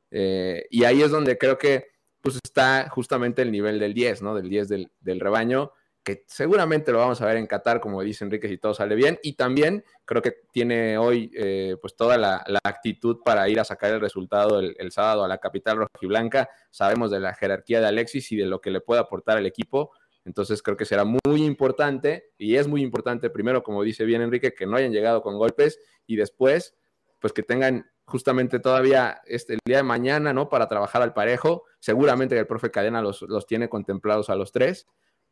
Eh, 0.09 0.65
y 0.71 0.83
ahí 0.85 1.03
es 1.03 1.11
donde 1.11 1.37
creo 1.37 1.59
que 1.59 1.89
pues 2.21 2.39
está 2.43 2.89
justamente 2.89 3.43
el 3.43 3.51
nivel 3.51 3.77
del 3.77 3.93
10, 3.93 4.23
¿no? 4.23 4.33
Del 4.33 4.49
10 4.49 4.67
del, 4.67 4.91
del 5.01 5.19
rebaño 5.19 5.71
que 6.05 6.23
seguramente 6.27 6.91
lo 6.91 6.99
vamos 6.99 7.19
a 7.19 7.25
ver 7.25 7.37
en 7.37 7.47
Qatar, 7.47 7.81
como 7.81 8.03
dice 8.03 8.23
Enrique, 8.23 8.47
si 8.47 8.59
todo 8.59 8.75
sale 8.75 8.93
bien. 8.95 9.19
Y 9.23 9.33
también 9.33 9.83
creo 10.05 10.21
que 10.21 10.43
tiene 10.51 10.99
hoy 10.99 11.31
eh, 11.35 11.77
pues 11.81 11.95
toda 11.95 12.15
la, 12.17 12.45
actitud 12.63 13.21
para 13.25 13.49
ir 13.49 13.59
a 13.59 13.63
sacar 13.63 13.91
el 13.91 13.99
resultado 13.99 14.59
el, 14.59 14.91
sábado 14.91 15.25
a 15.25 15.27
la 15.27 15.39
capital 15.39 15.77
rojiblanca. 15.77 16.47
Sabemos 16.69 17.09
de 17.09 17.19
la 17.19 17.33
jerarquía 17.33 17.81
de 17.81 17.87
Alexis 17.87 18.31
y 18.31 18.37
de 18.37 18.45
lo 18.45 18.61
que 18.61 18.69
le 18.69 18.81
puede 18.81 19.01
aportar 19.01 19.37
al 19.37 19.47
equipo. 19.47 19.91
Entonces 20.25 20.61
creo 20.61 20.77
que 20.77 20.85
será 20.85 21.05
muy 21.05 21.43
importante 21.43 22.31
y 22.37 22.55
es 22.55 22.67
muy 22.67 22.81
importante, 22.83 23.31
primero, 23.31 23.63
como 23.63 23.81
dice 23.81 24.05
bien 24.05 24.21
Enrique, 24.21 24.53
que 24.53 24.67
no 24.67 24.77
hayan 24.77 24.91
llegado 24.91 25.23
con 25.23 25.37
golpes 25.37 25.79
y 26.05 26.17
después, 26.17 26.75
pues 27.19 27.33
que 27.33 27.41
tengan 27.41 27.89
justamente 28.05 28.59
todavía 28.59 29.21
este, 29.25 29.53
el 29.53 29.59
día 29.65 29.77
de 29.77 29.83
mañana, 29.83 30.33
¿no? 30.33 30.49
Para 30.49 30.67
trabajar 30.67 31.01
al 31.01 31.13
parejo. 31.13 31.63
Seguramente 31.79 32.37
el 32.37 32.45
profe 32.45 32.69
Cadena 32.69 33.01
los, 33.01 33.23
los 33.23 33.47
tiene 33.47 33.69
contemplados 33.69 34.29
a 34.29 34.35
los 34.35 34.51
tres 34.51 34.85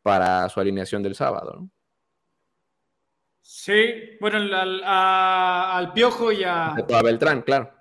para 0.04 0.46
su 0.50 0.60
alineación 0.60 1.02
del 1.02 1.14
sábado. 1.14 1.60
¿no? 1.60 1.70
Sí, 3.40 4.16
bueno, 4.20 4.36
al, 4.36 5.92
Piojo 5.94 6.30
y 6.30 6.44
a... 6.44 6.74
A 6.74 7.02
Beltrán, 7.02 7.40
claro. 7.40 7.72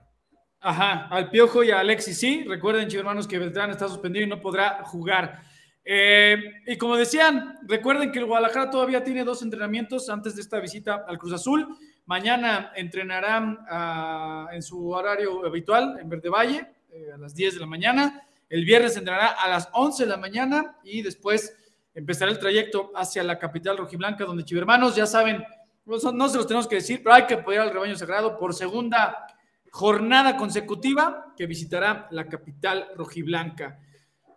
Ajá, 0.62 1.08
al 1.12 1.30
Piojo 1.30 1.66
y 1.66 1.72
a 1.72 1.82
Alexis, 1.82 2.18
sí. 2.18 2.46
Recuerden, 2.48 2.88
chicos 2.88 3.02
hermanos, 3.02 3.28
que 3.28 3.38
Beltrán 3.38 3.72
está 3.72 3.90
suspendido 3.90 4.26
y 4.26 4.30
no 4.30 4.40
podrá 4.40 4.86
jugar. 4.86 5.42
Eh, 5.84 6.38
y 6.66 6.78
como 6.78 6.96
decían, 6.96 7.60
recuerden 7.64 8.14
que 8.14 8.20
el 8.20 8.26
Guadalajara 8.26 8.72
todavía 8.72 9.04
tiene 9.04 9.26
dos 9.26 9.42
entrenamientos 9.42 10.10
antes 10.10 10.38
de 10.38 10.44
esta 10.44 10.62
visita 10.62 11.04
al 11.06 11.18
Cruz 11.18 11.34
Azul. 11.34 11.78
Mañana 12.06 12.72
entrenarán 12.78 13.60
ah, 13.70 14.48
en 14.54 14.64
su 14.64 14.90
horario 14.92 15.46
habitual 15.46 15.98
en 16.00 16.08
Verde 16.08 16.30
Valle 16.30 16.68
eh, 16.90 17.12
a 17.14 17.18
las 17.18 17.36
10 17.36 17.56
de 17.56 17.60
la 17.60 17.66
mañana. 17.66 18.22
El 18.48 18.64
viernes 18.64 18.96
entrenará 18.96 19.28
a 19.28 19.50
las 19.50 19.68
11 19.74 20.04
de 20.04 20.10
la 20.10 20.18
mañana 20.18 20.78
y 20.86 21.02
después 21.02 21.58
empezará 21.94 22.32
el 22.32 22.40
trayecto 22.40 22.92
hacia 22.96 23.24
la 23.24 23.38
capital 23.38 23.78
rojiblanca, 23.78 24.26
donde 24.26 24.44
chivermanos, 24.44 24.96
ya 24.96 25.06
saben, 25.06 25.44
no 25.86 26.30
se 26.30 26.38
los 26.38 26.48
tenemos 26.48 26.68
que 26.68 26.76
decir, 26.76 27.02
pero 27.04 27.16
hay 27.16 27.26
que 27.26 27.36
apoyar 27.36 27.64
al 27.64 27.74
rebaño 27.74 27.96
sagrado 27.96 28.38
por 28.38 28.54
segunda 28.54 29.28
jornada 29.72 30.38
consecutiva 30.38 31.34
que 31.36 31.48
visitará 31.48 32.08
la 32.12 32.28
capital 32.28 32.90
rojiblanca. 32.96 33.80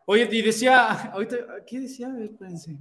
Oye, 0.07 0.29
y 0.31 0.43
decía, 0.43 1.11
ahorita, 1.13 1.37
¿qué 1.67 1.81
decía? 1.81 2.09
Espérense. 2.21 2.79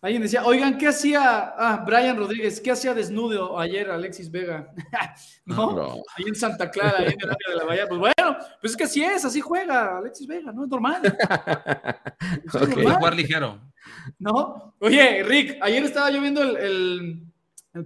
Alguien 0.00 0.22
decía, 0.22 0.44
oigan, 0.44 0.78
¿qué 0.78 0.86
hacía 0.86 1.54
ah, 1.58 1.82
Brian 1.84 2.16
Rodríguez? 2.16 2.60
¿Qué 2.60 2.70
hacía 2.70 2.94
desnudo 2.94 3.58
ayer 3.58 3.90
Alexis 3.90 4.30
Vega? 4.30 4.72
¿No? 5.44 6.02
Ahí 6.16 6.24
en 6.28 6.36
Santa 6.36 6.70
Clara, 6.70 6.98
ahí 6.98 7.06
en 7.06 7.20
el 7.20 7.30
área 7.30 7.48
de 7.48 7.56
la 7.56 7.64
Bahía. 7.64 7.88
Pues 7.88 7.98
bueno, 7.98 8.36
pues 8.60 8.72
es 8.72 8.76
que 8.76 8.84
así 8.84 9.02
es, 9.02 9.24
así 9.24 9.40
juega 9.40 9.98
Alexis 9.98 10.28
Vega, 10.28 10.52
¿no? 10.52 10.62
Es 10.62 10.70
normal. 10.70 11.02
okay. 12.54 12.84
Jugar 12.84 13.16
ligero. 13.16 13.60
¿No? 14.20 14.76
Oye, 14.78 15.24
Rick, 15.24 15.58
ayer 15.60 15.82
estaba 15.82 16.10
yo 16.12 16.20
viendo 16.20 16.42
el, 16.42 17.24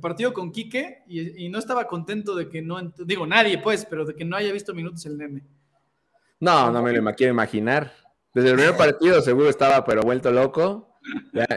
partido 0.00 0.34
con 0.34 0.52
Quique 0.52 1.04
y, 1.06 1.48
no 1.48 1.58
estaba 1.58 1.86
contento 1.86 2.34
de 2.34 2.50
que 2.50 2.60
no, 2.60 2.78
digo 3.06 3.26
nadie 3.26 3.56
pues, 3.56 3.86
pero 3.86 4.04
de 4.04 4.14
que 4.14 4.24
no 4.26 4.36
haya 4.36 4.52
visto 4.52 4.74
minutos 4.74 5.06
el 5.06 5.16
nene. 5.16 5.44
No, 6.40 6.70
no 6.70 6.82
me 6.82 6.92
lo 6.92 7.14
quiero 7.14 7.32
imaginar. 7.32 7.90
Desde 8.34 8.50
el 8.50 8.56
primer 8.56 8.76
partido 8.76 9.22
seguro 9.22 9.48
estaba, 9.48 9.82
pero 9.84 10.02
vuelto 10.02 10.30
loco. 10.30 10.91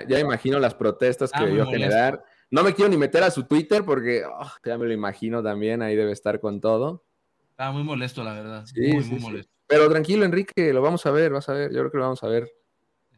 Ya, 0.08 0.20
imagino 0.20 0.60
las 0.60 0.74
protestas 0.74 1.32
que 1.32 1.44
ah, 1.44 1.46
debió 1.46 1.66
generar. 1.68 2.24
No 2.50 2.64
me 2.64 2.74
quiero 2.74 2.90
ni 2.90 2.98
meter 2.98 3.24
a 3.24 3.32
su 3.32 3.44
Twitter 3.44 3.84
porque 3.84 4.24
oh, 4.26 4.52
ya 4.64 4.78
me 4.78 4.86
lo 4.86 4.94
imagino 4.94 5.44
también, 5.44 5.82
ahí 5.82 5.96
debe 5.96 6.12
estar 6.12 6.40
con 6.40 6.62
todo. 6.62 7.04
Estaba 7.50 7.72
muy 7.72 7.84
molesto, 7.84 8.24
la 8.24 8.34
verdad. 8.34 8.66
muy, 8.76 9.04
muy 9.04 9.20
molesto. 9.20 9.52
Pero 9.68 9.90
tranquilo, 9.90 10.26
Enrique, 10.26 10.74
lo 10.74 10.82
vamos 10.82 11.06
a 11.06 11.12
ver, 11.12 11.32
vas 11.32 11.50
a 11.50 11.54
ver. 11.54 11.72
Yo 11.72 11.80
creo 11.80 11.92
que 11.92 11.98
lo 11.98 12.04
vamos 12.04 12.24
a 12.24 12.28
ver 12.28 12.52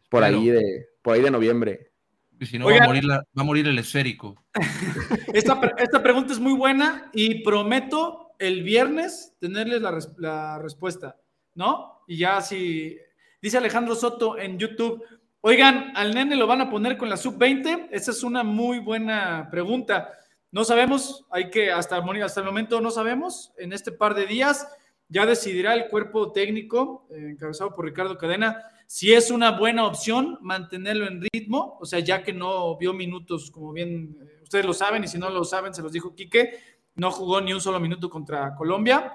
por 0.09 0.23
ahí 0.23 0.49
de, 0.49 0.87
por 1.01 1.15
ahí 1.15 1.21
de 1.21 1.31
noviembre. 1.31 1.91
Y 2.39 2.45
si 2.45 2.59
no, 2.59 2.65
va, 2.65 2.77
a 2.77 3.43
morir 3.43 3.67
el 3.67 3.79
esférico. 3.79 4.43
esta, 5.33 5.59
esta, 5.77 6.03
pregunta 6.03 6.33
es 6.33 6.39
muy 6.39 6.53
buena 6.53 7.09
y 7.13 7.43
prometo 7.43 8.31
el 8.37 8.63
viernes 8.63 9.33
tenerles 9.39 9.81
la, 9.81 9.97
la 10.17 10.59
respuesta, 10.59 11.17
¿no? 11.55 12.03
Y 12.07 12.17
ya 12.17 12.41
si 12.41 12.97
dice 13.41 13.57
Alejandro 13.57 13.95
Soto 13.95 14.37
en 14.37 14.59
YouTube, 14.59 15.03
Oigan, 15.41 15.93
¿al 15.95 16.15
nene 16.15 16.35
lo 16.35 16.47
van 16.47 16.61
a 16.61 16.69
poner 16.69 16.97
con 16.97 17.09
la 17.09 17.17
sub-20? 17.17 17.89
Esa 17.91 18.11
es 18.11 18.23
una 18.23 18.43
muy 18.43 18.79
buena 18.79 19.47
pregunta. 19.51 20.11
No 20.51 20.63
sabemos, 20.63 21.25
hay 21.29 21.51
que, 21.51 21.71
hasta, 21.71 21.97
el 21.97 22.43
momento 22.43 22.81
no 22.81 22.89
sabemos. 22.89 23.53
En 23.57 23.71
este 23.71 23.91
par 23.91 24.15
de 24.15 24.25
días 24.25 24.67
ya 25.07 25.27
decidirá 25.27 25.75
el 25.75 25.89
cuerpo 25.89 26.31
técnico, 26.31 27.07
eh, 27.11 27.29
encabezado 27.31 27.75
por 27.75 27.85
Ricardo 27.85 28.17
Cadena, 28.17 28.63
si 28.87 29.13
es 29.13 29.29
una 29.29 29.51
buena 29.51 29.85
opción 29.85 30.39
mantenerlo 30.41 31.07
en 31.07 31.21
ritmo, 31.21 31.77
o 31.79 31.85
sea, 31.85 31.99
ya 31.99 32.23
que 32.23 32.33
no 32.33 32.75
vio 32.77 32.93
minutos, 32.93 33.51
como 33.51 33.71
bien 33.73 34.17
eh, 34.19 34.39
ustedes 34.41 34.65
lo 34.65 34.73
saben, 34.73 35.03
y 35.03 35.07
si 35.07 35.19
no 35.19 35.29
lo 35.29 35.43
saben, 35.43 35.73
se 35.73 35.83
los 35.83 35.91
dijo 35.91 36.15
Quique, 36.15 36.57
no 36.95 37.11
jugó 37.11 37.41
ni 37.41 37.53
un 37.53 37.61
solo 37.61 37.79
minuto 37.79 38.09
contra 38.09 38.55
Colombia. 38.55 39.13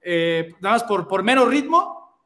Eh, 0.00 0.54
nada 0.60 0.76
más 0.76 0.84
por, 0.84 1.06
por 1.06 1.22
mero 1.22 1.46
ritmo, 1.46 2.16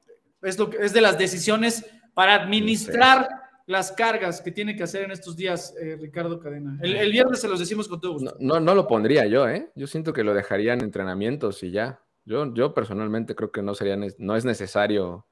es, 0.43 0.59
lo, 0.59 0.71
es 0.73 0.93
de 0.93 1.01
las 1.01 1.19
decisiones 1.19 1.85
para 2.15 2.35
administrar 2.35 3.29
las 3.67 3.93
cargas 3.93 4.41
que 4.41 4.51
tiene 4.51 4.77
que 4.77 4.83
hacer 4.83 5.05
en 5.05 5.13
estos 5.13 5.37
días 5.37 5.75
eh, 5.81 5.97
Ricardo 6.01 6.39
Cadena. 6.39 6.79
El, 6.83 7.13
viernes 7.13 7.41
se 7.41 7.49
los 7.49 7.59
decimos 7.59 7.89
con 7.89 8.01
todo 8.01 8.13
gusto. 8.15 8.37
No, 8.41 8.61
no, 8.61 8.75
lo 8.75 8.87
pondría 8.87 9.27
yo, 9.27 9.49
¿eh? 9.49 9.71
Yo 9.75 9.87
siento 9.87 10.13
que 10.13 10.25
lo 10.25 10.35
dejaría 10.35 10.73
en 10.73 10.83
entrenamientos 10.83 11.63
y 11.63 11.71
ya. 11.71 12.01
Yo, 12.25 12.53
yo 12.55 12.75
personalmente 12.75 13.35
creo 13.35 13.51
que 13.51 13.63
no, 13.63 13.75
sería, 13.75 13.97
no 14.19 14.37
es 14.37 14.45
necesario 14.45 15.27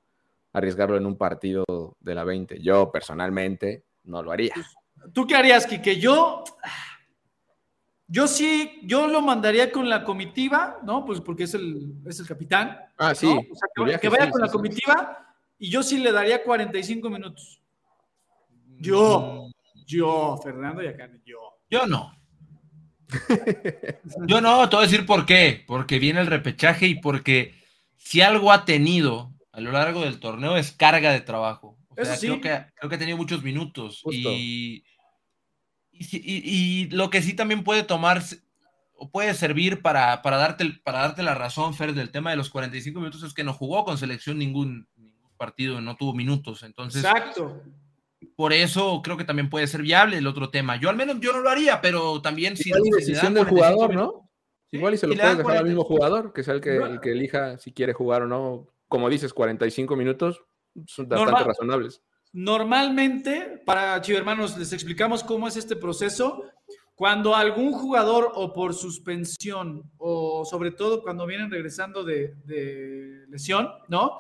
arriesgarlo 0.53 0.97
en 0.97 1.07
un 1.07 1.17
partido 1.17 1.65
de 2.01 2.15
la 2.15 2.25
20. 2.25 2.61
Yo 2.61 2.91
personalmente 2.91 3.85
no 4.05 4.23
lo 4.23 4.33
haría. 4.33 4.55
¿Tú 5.13 5.27
qué 5.27 5.37
harías, 5.37 5.67
Kike? 5.67 5.99
Yo, 5.99 6.45
yo 8.07 8.27
sí, 8.27 8.81
yo 8.83 9.07
lo 9.07 9.23
mandaría 9.23 9.71
con 9.71 9.89
la 9.89 10.05
comitiva, 10.05 10.81
¿no? 10.83 11.05
Pues 11.05 11.21
porque 11.21 11.45
es 11.45 11.55
el, 11.55 11.95
es 12.07 12.19
el 12.21 12.27
capitán. 12.27 12.79
Ah, 12.99 13.15
sí. 13.15 13.29
que, 14.01 14.09
vaya 14.09 14.31
con 14.31 14.41
la 14.41 14.49
comitiva 14.49 15.30
y 15.61 15.71
yo 15.71 15.83
sí 15.83 15.99
le 15.99 16.11
daría 16.11 16.43
45 16.43 17.11
minutos. 17.11 17.61
Yo, 18.79 19.47
mm. 19.47 19.85
yo, 19.87 20.41
Fernando 20.43 20.83
y 20.83 20.89
acá, 20.89 21.09
yo. 21.25 21.39
Yo 21.69 21.87
no. 21.87 22.19
yo 24.27 24.41
no, 24.41 24.69
te 24.69 24.77
voy 24.77 24.85
a 24.85 24.89
decir 24.89 25.05
por 25.05 25.27
qué. 25.27 25.63
Porque 25.67 25.99
viene 25.99 26.21
el 26.21 26.29
repechaje 26.29 26.87
y 26.87 26.95
porque 26.95 27.55
si 27.99 28.23
algo 28.23 28.51
ha 28.51 28.65
tenido 28.65 29.35
a 29.53 29.61
lo 29.61 29.71
largo 29.71 30.01
del 30.01 30.19
torneo 30.19 30.57
es 30.57 30.73
carga 30.73 31.13
de 31.13 31.21
trabajo. 31.21 31.77
Eso 31.95 32.17
sí. 32.17 32.27
creo, 32.27 32.41
que, 32.41 32.73
creo 32.77 32.89
que 32.89 32.97
ha 32.97 32.99
tenido 32.99 33.19
muchos 33.19 33.43
minutos. 33.43 34.03
Y, 34.11 34.83
y, 35.93 36.89
lo 36.89 37.11
que 37.11 37.21
sí 37.21 37.35
también 37.35 37.65
puede 37.65 37.83
tomar 37.83 38.23
o 38.95 39.11
puede 39.11 39.35
servir 39.35 39.83
para, 39.83 40.23
para, 40.23 40.39
darte, 40.39 40.65
para 40.83 41.01
darte 41.01 41.23
la 41.23 41.35
razón, 41.35 41.75
Fer, 41.75 41.93
del 41.93 42.11
tema 42.11 42.31
de 42.31 42.37
los 42.37 42.49
45 42.49 42.99
minutos 42.99 43.23
es 43.23 43.35
que 43.35 43.45
no 43.45 43.53
jugó 43.53 43.85
con 43.85 43.99
selección 43.99 44.39
ningún, 44.39 44.89
partido, 45.41 45.81
no 45.81 45.97
tuvo 45.97 46.13
minutos. 46.13 46.63
Entonces, 46.63 47.03
Exacto. 47.03 47.63
Por 48.37 48.53
eso 48.53 49.01
creo 49.03 49.17
que 49.17 49.25
también 49.25 49.49
puede 49.49 49.67
ser 49.67 49.81
viable 49.81 50.19
el 50.19 50.27
otro 50.27 50.51
tema. 50.51 50.77
Yo 50.77 50.91
al 50.91 50.97
menos 50.97 51.19
yo 51.21 51.33
no 51.33 51.41
lo 51.41 51.49
haría, 51.49 51.81
pero 51.81 52.21
también 52.21 52.57
si 52.57 52.69
Igual 52.69 52.83
decisión 52.83 53.33
del 53.33 53.47
jugador, 53.47 53.95
¿no? 53.95 54.31
Igual 54.71 54.95
y 54.95 54.99
se 54.99 55.07
lo 55.07 55.15
puedes 55.15 55.39
dejar 55.39 55.57
al 55.57 55.65
mismo 55.65 55.85
jugador, 55.85 56.33
que 56.35 56.43
sea 56.43 56.55
el 56.55 56.61
que, 56.61 56.77
el 56.77 57.01
que 57.01 57.13
elija 57.13 57.59
si 57.59 57.73
quiere 57.73 57.95
jugar 57.95 58.23
o 58.23 58.27
no. 58.27 58.69
Como 58.89 59.09
dices, 59.09 59.33
45 59.33 59.97
minutos 59.97 60.43
son 60.87 61.09
bastante 61.09 61.45
razonables. 61.45 62.03
Normalmente, 62.33 63.63
para 63.65 64.01
Chivermanos, 64.03 64.59
les 64.59 64.73
explicamos 64.75 65.25
cómo 65.25 65.49
es 65.49 65.57
este 65.57 65.75
proceso. 65.75 66.45
Cuando 66.95 67.35
algún 67.35 67.73
jugador 67.73 68.31
o 68.35 68.53
por 68.53 68.75
suspensión 68.75 69.91
o 69.97 70.45
sobre 70.45 70.71
todo 70.71 71.03
cuando 71.03 71.27
vienen 71.27 71.51
regresando 71.51 72.05
de, 72.05 72.35
de 72.45 73.25
lesión, 73.29 73.71
¿no? 73.89 74.19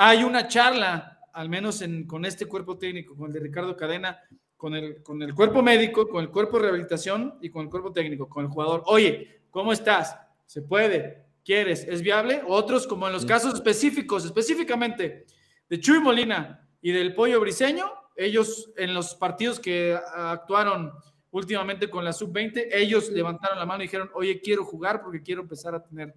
Hay 0.00 0.22
una 0.22 0.46
charla, 0.46 1.18
al 1.32 1.48
menos 1.48 1.82
con 2.06 2.24
este 2.24 2.46
cuerpo 2.46 2.78
técnico, 2.78 3.16
con 3.16 3.26
el 3.26 3.32
de 3.32 3.40
Ricardo 3.40 3.76
Cadena, 3.76 4.16
con 4.56 4.76
el, 4.76 5.02
con 5.02 5.20
el 5.20 5.34
cuerpo 5.34 5.60
médico, 5.60 6.08
con 6.08 6.22
el 6.22 6.30
cuerpo 6.30 6.56
de 6.56 6.62
rehabilitación 6.62 7.36
y 7.42 7.50
con 7.50 7.64
el 7.64 7.68
cuerpo 7.68 7.90
técnico, 7.90 8.28
con 8.28 8.44
el 8.44 8.48
jugador. 8.48 8.84
Oye, 8.86 9.40
¿cómo 9.50 9.72
estás? 9.72 10.16
¿Se 10.46 10.62
puede? 10.62 11.24
¿Quieres? 11.44 11.82
¿Es 11.82 12.00
viable? 12.00 12.42
Otros, 12.46 12.86
como 12.86 13.08
en 13.08 13.12
los 13.12 13.26
casos 13.26 13.54
específicos, 13.54 14.24
específicamente 14.24 15.26
de 15.68 15.80
Chuy 15.80 15.98
Molina 15.98 16.64
y 16.80 16.92
del 16.92 17.12
Pollo 17.12 17.40
Briseño, 17.40 17.90
ellos 18.14 18.70
en 18.76 18.94
los 18.94 19.16
partidos 19.16 19.58
que 19.58 19.98
actuaron 20.14 20.92
últimamente 21.32 21.90
con 21.90 22.04
la 22.04 22.12
sub-20, 22.12 22.68
ellos 22.70 23.10
levantaron 23.10 23.58
la 23.58 23.66
mano 23.66 23.82
y 23.82 23.86
dijeron, 23.86 24.10
oye, 24.14 24.40
quiero 24.40 24.64
jugar 24.64 25.02
porque 25.02 25.22
quiero 25.22 25.42
empezar 25.42 25.74
a 25.74 25.82
tener 25.82 26.14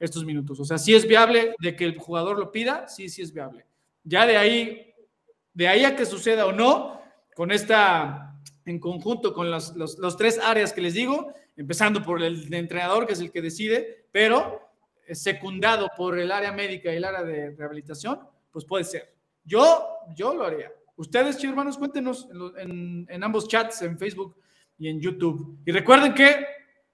estos 0.00 0.24
minutos. 0.24 0.58
O 0.58 0.64
sea, 0.64 0.78
si 0.78 0.94
es 0.94 1.06
viable 1.06 1.54
de 1.60 1.76
que 1.76 1.84
el 1.84 1.98
jugador 1.98 2.38
lo 2.38 2.50
pida, 2.50 2.88
sí, 2.88 3.08
sí 3.08 3.22
es 3.22 3.32
viable. 3.32 3.66
Ya 4.02 4.26
de 4.26 4.38
ahí, 4.38 4.94
de 5.52 5.68
ahí 5.68 5.84
a 5.84 5.94
que 5.94 6.06
suceda 6.06 6.46
o 6.46 6.52
no, 6.52 7.00
con 7.36 7.52
esta, 7.52 8.34
en 8.64 8.80
conjunto 8.80 9.34
con 9.34 9.50
los, 9.50 9.76
los, 9.76 10.16
tres 10.16 10.38
áreas 10.38 10.72
que 10.72 10.80
les 10.80 10.94
digo, 10.94 11.32
empezando 11.56 12.02
por 12.02 12.22
el 12.22 12.52
entrenador, 12.52 13.06
que 13.06 13.12
es 13.12 13.20
el 13.20 13.30
que 13.30 13.42
decide, 13.42 14.06
pero 14.10 14.70
secundado 15.12 15.88
por 15.96 16.18
el 16.18 16.32
área 16.32 16.52
médica 16.52 16.92
y 16.92 16.96
el 16.96 17.04
área 17.04 17.22
de 17.22 17.50
rehabilitación, 17.50 18.20
pues 18.50 18.64
puede 18.64 18.84
ser. 18.84 19.14
Yo, 19.44 19.86
yo 20.14 20.34
lo 20.34 20.44
haría. 20.44 20.72
Ustedes, 20.96 21.36
chicos 21.36 21.50
hermanos, 21.50 21.78
cuéntenos 21.78 22.28
en, 22.58 23.06
en, 23.08 23.24
ambos 23.24 23.48
chats, 23.48 23.82
en 23.82 23.98
Facebook 23.98 24.36
y 24.78 24.88
en 24.88 25.00
YouTube. 25.00 25.58
Y 25.66 25.72
recuerden 25.72 26.14
que 26.14 26.46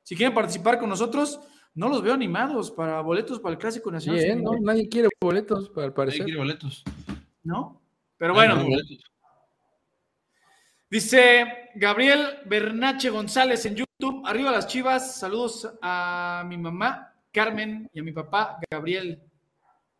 si 0.02 0.16
quieren 0.16 0.34
participar 0.34 0.78
con 0.78 0.88
nosotros, 0.88 1.40
no 1.76 1.90
los 1.90 2.02
veo 2.02 2.14
animados 2.14 2.70
para 2.70 3.02
boletos 3.02 3.38
para 3.38 3.52
el 3.52 3.58
Clásico 3.58 3.90
Nacional. 3.92 4.20
Sí, 4.20 4.28
¿eh? 4.28 4.36
no, 4.36 4.58
nadie 4.60 4.88
quiere 4.88 5.08
boletos, 5.20 5.68
para 5.68 5.86
el 5.86 5.92
parecer. 5.92 6.20
Nadie 6.20 6.32
quiere 6.32 6.38
boletos. 6.38 6.82
¿No? 7.44 7.82
Pero 8.16 8.32
bueno. 8.32 8.64
Dice 10.88 11.70
Gabriel 11.74 12.38
Bernache 12.46 13.10
González 13.10 13.66
en 13.66 13.76
YouTube. 13.76 14.22
Arriba 14.24 14.50
las 14.50 14.66
chivas. 14.66 15.18
Saludos 15.18 15.70
a 15.82 16.44
mi 16.48 16.56
mamá, 16.56 17.12
Carmen, 17.30 17.90
y 17.92 18.00
a 18.00 18.02
mi 18.02 18.12
papá, 18.12 18.58
Gabriel. 18.70 19.22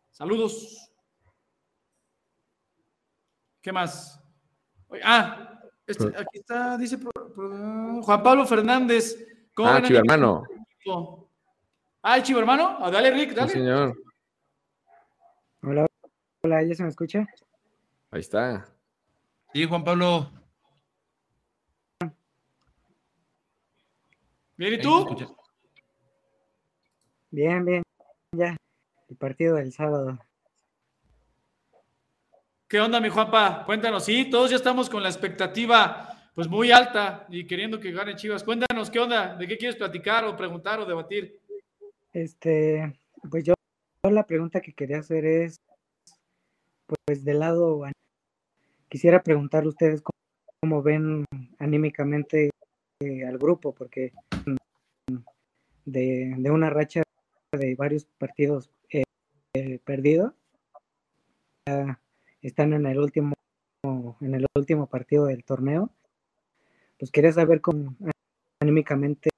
Saludos. 0.09 0.89
¿Qué 3.61 3.71
más? 3.71 4.19
Ah, 5.03 5.59
este, 5.85 6.07
aquí 6.07 6.39
está, 6.39 6.75
dice 6.77 6.97
Juan 7.35 8.23
Pablo 8.23 8.47
Fernández. 8.47 9.27
¿Cómo 9.53 9.69
ah, 9.69 9.81
chivo 9.83 9.99
hermano. 9.99 10.43
Ah, 12.09 12.23
chivo 12.23 12.39
hermano. 12.39 12.77
Ah, 12.79 12.89
dale, 12.89 13.11
Rick, 13.11 13.33
dale. 13.33 13.49
Sí, 13.49 13.57
señor. 13.57 14.01
Hola, 15.61 15.85
hola, 16.41 16.63
¿ya 16.63 16.73
se 16.73 16.83
me 16.83 16.87
escucha? 16.87 17.27
Ahí 18.11 18.21
está. 18.21 18.65
Sí, 19.51 19.65
Juan 19.65 19.83
Pablo. 19.83 20.31
Bien, 24.55 24.73
¿y 24.75 24.77
tú? 24.79 25.35
Bien, 27.29 27.65
bien. 27.65 27.83
Ya, 28.31 28.55
el 29.09 29.17
partido 29.17 29.57
del 29.57 29.73
sábado. 29.73 30.17
¿Qué 32.69 32.79
onda, 32.79 33.01
mi 33.01 33.09
Juanpa? 33.09 33.65
Cuéntanos. 33.65 34.05
Sí, 34.05 34.29
todos 34.29 34.49
ya 34.49 34.55
estamos 34.55 34.89
con 34.89 35.03
la 35.03 35.09
expectativa 35.09 36.13
pues 36.33 36.47
muy 36.47 36.71
alta 36.71 37.25
y 37.29 37.45
queriendo 37.45 37.81
que 37.81 37.91
gane 37.91 38.15
Chivas. 38.15 38.45
Cuéntanos, 38.45 38.89
¿qué 38.89 38.99
onda? 38.99 39.35
¿De 39.35 39.45
qué 39.45 39.57
quieres 39.57 39.75
platicar 39.75 40.23
o 40.23 40.37
preguntar 40.37 40.79
o 40.79 40.85
debatir? 40.85 41.41
Este, 42.17 42.99
pues 43.29 43.43
yo 43.43 43.53
la 44.01 44.25
pregunta 44.25 44.59
que 44.59 44.73
quería 44.73 44.97
hacer 44.97 45.23
es, 45.23 45.57
pues 46.87 47.23
del 47.23 47.41
lado, 47.41 47.83
quisiera 48.89 49.21
preguntarle 49.21 49.67
a 49.67 49.69
ustedes 49.69 50.01
cómo, 50.01 50.81
ven 50.81 51.25
anímicamente 51.59 52.49
eh, 53.01 53.23
al 53.23 53.37
grupo, 53.37 53.71
porque 53.71 54.13
de, 55.85 56.49
una 56.49 56.71
racha 56.71 57.03
de 57.51 57.75
varios 57.75 58.05
partidos 58.17 58.71
eh, 58.89 59.03
eh, 59.53 59.77
perdidos, 59.85 60.33
están 62.41 62.73
en 62.73 62.87
el 62.87 62.97
último 62.97 63.33
en 64.21 64.33
el 64.33 64.47
último 64.55 64.87
partido 64.87 65.25
del 65.25 65.43
torneo 65.43 65.91
pues 66.97 67.11
quería 67.11 67.31
saber 67.31 67.61
cómo 67.61 67.95
anímicamente 68.59 69.29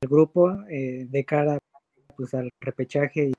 al 0.00 0.08
grupo 0.08 0.52
eh, 0.68 1.06
de 1.08 1.24
cara 1.24 1.58
pues 2.16 2.34
al 2.34 2.50
repechaje. 2.60 3.32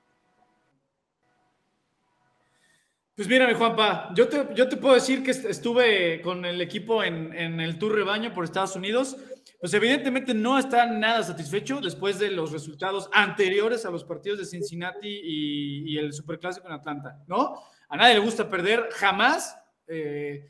Pues 3.14 3.28
mírame, 3.28 3.54
Juanpa, 3.54 4.10
yo 4.14 4.28
te, 4.28 4.48
yo 4.54 4.66
te 4.68 4.78
puedo 4.78 4.94
decir 4.94 5.22
que 5.22 5.32
estuve 5.32 6.22
con 6.22 6.46
el 6.46 6.60
equipo 6.62 7.04
en, 7.04 7.60
el 7.60 7.78
Tour 7.78 7.94
Rebaño 7.94 8.32
por 8.32 8.44
Estados 8.44 8.76
Unidos. 8.76 9.16
Pues 9.60 9.74
evidentemente 9.74 10.32
no 10.32 10.58
está 10.58 10.86
nada 10.86 11.22
satisfecho 11.22 11.82
después 11.82 12.18
de 12.18 12.30
los 12.30 12.50
resultados 12.50 13.10
anteriores 13.12 13.84
a 13.84 13.90
los 13.90 14.04
partidos 14.04 14.38
de 14.38 14.46
Cincinnati 14.46 15.08
y, 15.08 15.92
y 15.92 15.98
el 15.98 16.14
Superclásico 16.14 16.66
en 16.66 16.72
Atlanta, 16.72 17.22
¿no? 17.26 17.60
A 17.90 17.96
nadie 17.96 18.14
le 18.14 18.20
gusta 18.20 18.48
perder 18.48 18.88
jamás. 18.92 19.54
Eh, 19.86 20.48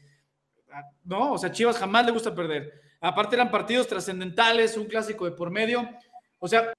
no, 1.05 1.33
o 1.33 1.39
sea, 1.39 1.51
Chivas 1.51 1.77
jamás 1.77 2.07
le 2.07 2.13
gusta 2.13 2.33
perder. 2.33 2.90
Aparte 3.01 3.35
eran 3.35 3.51
partidos 3.51 3.89
trascendentales, 3.89 4.77
un 4.77 4.87
clásico 4.87 5.25
de 5.25 5.33
por 5.33 5.51
medio. 5.51 5.89
O 6.39 6.47
sea, 6.47 6.73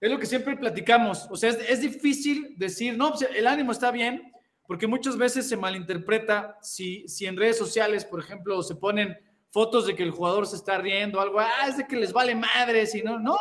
es 0.00 0.10
lo 0.10 0.18
que 0.18 0.26
siempre 0.26 0.56
platicamos. 0.56 1.26
O 1.30 1.36
sea, 1.36 1.50
es, 1.50 1.80
difícil 1.80 2.54
decir, 2.56 2.96
no, 2.96 3.10
pues, 3.10 3.28
el 3.34 3.46
ánimo 3.46 3.72
está 3.72 3.90
bien, 3.90 4.32
porque 4.66 4.86
muchas 4.86 5.16
veces 5.16 5.48
se 5.48 5.56
malinterpreta 5.56 6.58
si, 6.60 7.06
si 7.08 7.26
en 7.26 7.36
redes 7.36 7.56
sociales, 7.56 8.04
por 8.04 8.20
ejemplo, 8.20 8.62
se 8.62 8.74
ponen 8.74 9.16
fotos 9.50 9.86
de 9.86 9.94
que 9.94 10.02
el 10.02 10.10
jugador 10.10 10.46
se 10.46 10.56
está 10.56 10.78
riendo, 10.78 11.20
algo, 11.20 11.40
ah, 11.40 11.68
es 11.68 11.78
de 11.78 11.86
que 11.86 11.96
les 11.96 12.12
vale 12.12 12.34
madre, 12.34 12.86
si 12.86 13.02
no, 13.02 13.18
no. 13.18 13.36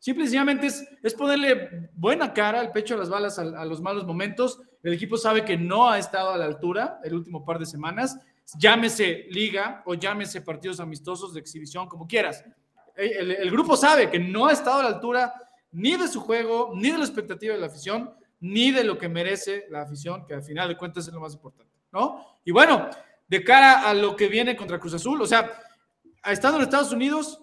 Simplemente 0.00 0.66
es, 0.66 0.86
es 1.02 1.14
ponerle 1.14 1.90
buena 1.94 2.32
cara 2.32 2.60
al 2.60 2.70
pecho 2.70 2.94
a 2.94 2.98
las 2.98 3.08
balas 3.08 3.38
a 3.38 3.64
los 3.64 3.80
malos 3.80 4.04
momentos. 4.04 4.60
El 4.82 4.92
equipo 4.92 5.16
sabe 5.16 5.44
que 5.44 5.56
no 5.56 5.88
ha 5.88 5.98
estado 5.98 6.30
a 6.30 6.38
la 6.38 6.44
altura 6.44 7.00
el 7.02 7.14
último 7.14 7.44
par 7.44 7.58
de 7.58 7.66
semanas 7.66 8.16
llámese 8.56 9.26
liga 9.30 9.82
o 9.84 9.94
llámese 9.94 10.40
partidos 10.40 10.80
amistosos 10.80 11.34
de 11.34 11.40
exhibición, 11.40 11.88
como 11.88 12.06
quieras. 12.06 12.44
El, 12.96 13.50
grupo 13.50 13.76
sabe 13.76 14.10
que 14.10 14.18
no 14.18 14.46
ha 14.46 14.52
estado 14.52 14.80
a 14.80 14.82
la 14.84 14.88
altura 14.88 15.32
ni 15.70 15.96
de 15.96 16.08
su 16.08 16.20
juego, 16.20 16.72
ni 16.74 16.90
de 16.90 16.98
la 16.98 17.04
expectativa 17.04 17.54
de 17.54 17.60
la 17.60 17.66
afición, 17.66 18.12
ni 18.40 18.70
de 18.70 18.84
lo 18.84 18.98
que 18.98 19.08
merece 19.08 19.66
la 19.70 19.82
afición, 19.82 20.26
que 20.26 20.34
al 20.34 20.42
final 20.42 20.68
de 20.68 20.76
cuentas 20.76 21.06
es 21.06 21.14
lo 21.14 21.20
más 21.20 21.34
importante, 21.34 21.72
¿no? 21.92 22.40
Y 22.44 22.50
bueno, 22.50 22.88
de 23.28 23.44
cara 23.44 23.88
a 23.88 23.94
lo 23.94 24.16
que 24.16 24.28
viene 24.28 24.56
contra 24.56 24.80
Cruz 24.80 24.94
Azul, 24.94 25.20
o 25.20 25.26
sea, 25.26 25.52
estando 26.24 26.58
en 26.58 26.64
Estados 26.64 26.92
Unidos, 26.92 27.40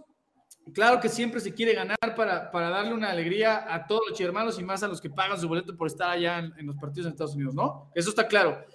claro 0.74 1.00
que 1.00 1.08
siempre 1.08 1.40
se 1.40 1.54
quiere 1.54 1.74
ganar 1.74 1.98
para, 2.16 2.52
para 2.52 2.70
darle 2.70 2.94
una 2.94 3.12
alegría 3.12 3.74
a 3.74 3.86
todos 3.86 4.02
los 4.10 4.20
hermanos 4.20 4.60
y 4.60 4.64
más 4.64 4.84
a 4.84 4.88
los 4.88 5.00
que 5.00 5.10
pagan 5.10 5.40
su 5.40 5.48
boleto 5.48 5.78
por 5.78 5.88
estar 5.88 6.10
allá 6.10 6.40
en, 6.40 6.54
en 6.58 6.66
los 6.66 6.76
partidos 6.76 7.06
en 7.06 7.14
Estados 7.14 7.36
Unidos, 7.36 7.54
¿no? 7.54 7.92
Eso 7.94 8.10
está 8.10 8.28
claro. 8.28 8.66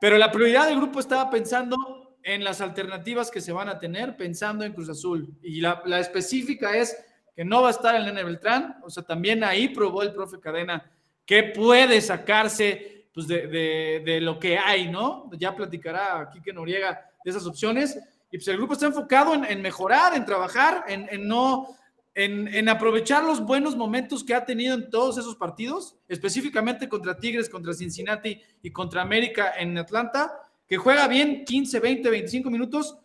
Pero 0.00 0.18
la 0.18 0.30
prioridad 0.30 0.66
del 0.66 0.76
grupo 0.76 1.00
estaba 1.00 1.30
pensando 1.30 1.76
en 2.22 2.42
las 2.42 2.60
alternativas 2.60 3.30
que 3.30 3.40
se 3.40 3.52
van 3.52 3.68
a 3.68 3.78
tener, 3.78 4.16
pensando 4.16 4.64
en 4.64 4.72
Cruz 4.72 4.88
Azul. 4.88 5.28
Y 5.42 5.60
la, 5.60 5.80
específica 6.00 6.76
es 6.76 6.96
que 7.34 7.44
no 7.44 7.62
va 7.62 7.68
a 7.68 7.72
estar 7.72 7.94
el 7.94 8.04
Nene 8.04 8.24
Beltrán, 8.24 8.78
o 8.82 8.90
sea, 8.90 9.02
también 9.02 9.44
ahí 9.44 9.68
probó 9.68 10.02
el 10.02 10.12
profe 10.12 10.40
Cadena 10.40 10.90
que 11.24 11.44
puede 11.44 12.00
sacarse 12.00 13.08
pues, 13.12 13.26
de, 13.26 14.18
lo 14.22 14.38
que 14.38 14.58
hay, 14.58 14.88
¿no? 14.90 15.30
Ya 15.38 15.54
platicará 15.54 16.28
Quique 16.32 16.52
Noriega 16.52 17.10
de 17.24 17.30
esas 17.30 17.46
opciones. 17.46 17.98
Y 18.30 18.38
pues 18.38 18.48
el 18.48 18.56
grupo 18.56 18.72
está 18.72 18.86
enfocado 18.86 19.34
en, 19.34 19.62
mejorar, 19.62 20.14
en 20.14 20.24
trabajar, 20.24 20.84
en 20.88 21.26
no 21.26 21.76
en, 22.18 22.68
aprovechar 22.70 23.22
los 23.22 23.44
buenos 23.44 23.76
momentos 23.76 24.24
que 24.24 24.34
ha 24.34 24.46
tenido 24.46 24.74
en 24.74 24.88
todos 24.88 25.18
esos 25.18 25.36
partidos, 25.36 25.96
específicamente 26.08 26.88
contra 26.88 27.18
Tigres, 27.18 27.50
contra 27.50 27.74
Cincinnati 27.74 28.40
y 28.62 28.70
contra 28.70 29.02
América 29.02 29.52
en 29.58 29.76
Atlanta, 29.76 30.32
que 30.66 30.78
juega 30.78 31.06
bien 31.08 31.44
15, 31.44 31.78
20, 31.78 32.08
25 32.08 32.50
minutos, 32.50 32.98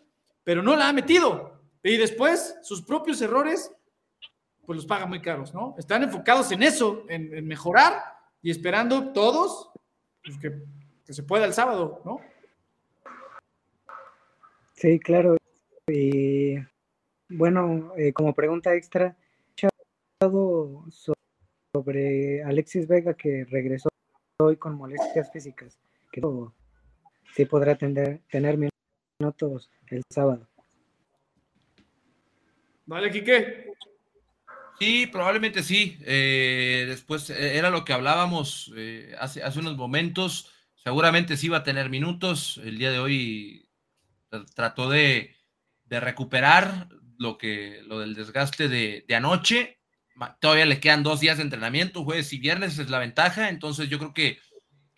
pero 0.45 0.63
no 0.63 0.77
la 0.77 0.87
ha 0.87 0.93
metido. 0.93 1.59
Y 1.83 1.97
después 1.97 2.55
sus 2.61 2.81
propios 2.83 3.21
errores, 3.21 3.69
pues 4.65 4.77
los 4.77 4.85
paga 4.85 5.05
muy 5.05 5.21
caros, 5.21 5.53
¿no? 5.53 5.75
Están 5.77 6.03
enfocados 6.03 6.49
en 6.53 6.63
eso, 6.63 7.03
en, 7.09 7.45
mejorar 7.45 8.01
y 8.41 8.49
esperando 8.49 9.11
todos 9.11 9.71
pues, 10.23 10.37
que, 10.37 11.13
se 11.13 11.23
pueda 11.23 11.43
el 11.43 11.53
sábado, 11.53 12.01
¿no? 12.05 12.21
Sí, 14.75 14.97
claro. 14.99 15.35
Y 15.87 16.55
bueno, 17.31 17.93
eh, 17.97 18.13
como 18.13 18.33
pregunta 18.33 18.75
extra, 18.75 19.15
sobre 21.73 22.43
Alexis 22.43 22.87
Vega 22.87 23.13
que 23.15 23.45
regresó 23.49 23.89
hoy 24.39 24.57
con 24.57 24.75
molestias 24.75 25.31
físicas, 25.31 25.79
que 26.11 26.21
sí 27.33 27.45
podrá 27.45 27.75
tener, 27.75 28.21
tener 28.29 28.57
minutos 29.19 29.71
el 29.87 30.03
sábado. 30.09 30.47
Vale, 32.85 33.09
Quique. 33.09 33.71
Sí, 34.79 35.07
probablemente 35.07 35.63
sí. 35.63 35.97
Eh, 36.05 36.85
después 36.87 37.29
eh, 37.29 37.57
era 37.57 37.69
lo 37.69 37.85
que 37.85 37.93
hablábamos 37.93 38.73
hace, 39.19 39.43
hace 39.43 39.59
unos 39.59 39.77
momentos. 39.77 40.51
Seguramente 40.75 41.37
sí 41.37 41.47
va 41.47 41.57
a 41.57 41.63
tener 41.63 41.89
minutos. 41.89 42.59
El 42.63 42.77
día 42.77 42.91
de 42.91 42.99
hoy 42.99 43.69
trató 44.55 44.89
de, 44.89 45.35
de 45.85 45.99
recuperar 45.99 46.87
lo 47.21 47.37
que 47.37 47.81
lo 47.85 47.99
del 47.99 48.15
desgaste 48.15 48.67
de, 48.67 49.05
anoche. 49.15 49.79
Todavía 50.39 50.65
le 50.65 50.79
quedan 50.79 51.03
dos 51.03 51.19
días 51.19 51.37
de 51.37 51.43
entrenamiento, 51.43 52.03
jueves 52.03 52.33
y 52.33 52.39
viernes 52.39 52.79
es 52.79 52.89
la 52.89 52.97
ventaja, 52.97 53.49
entonces 53.49 53.89
yo 53.89 53.99
creo 53.99 54.13
que, 54.13 54.39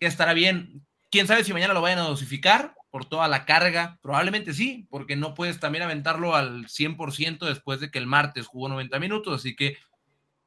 estará 0.00 0.34
bien. 0.34 0.86
Quién 1.10 1.26
sabe 1.26 1.44
si 1.44 1.52
mañana 1.52 1.72
lo 1.72 1.80
vayan 1.80 2.00
a 2.00 2.08
dosificar 2.08 2.74
por 2.90 3.06
toda 3.06 3.28
la 3.28 3.44
carga, 3.44 3.98
probablemente 4.02 4.52
sí, 4.52 4.86
porque 4.90 5.16
no 5.16 5.34
puedes 5.34 5.60
también 5.60 5.82
aventarlo 5.82 6.34
al 6.34 6.66
100% 6.66 7.46
después 7.46 7.80
de 7.80 7.90
que 7.90 7.98
el 7.98 8.06
martes 8.06 8.46
jugó 8.46 8.68
90 8.68 8.98
minutos, 8.98 9.40
así 9.40 9.54
que 9.56 9.76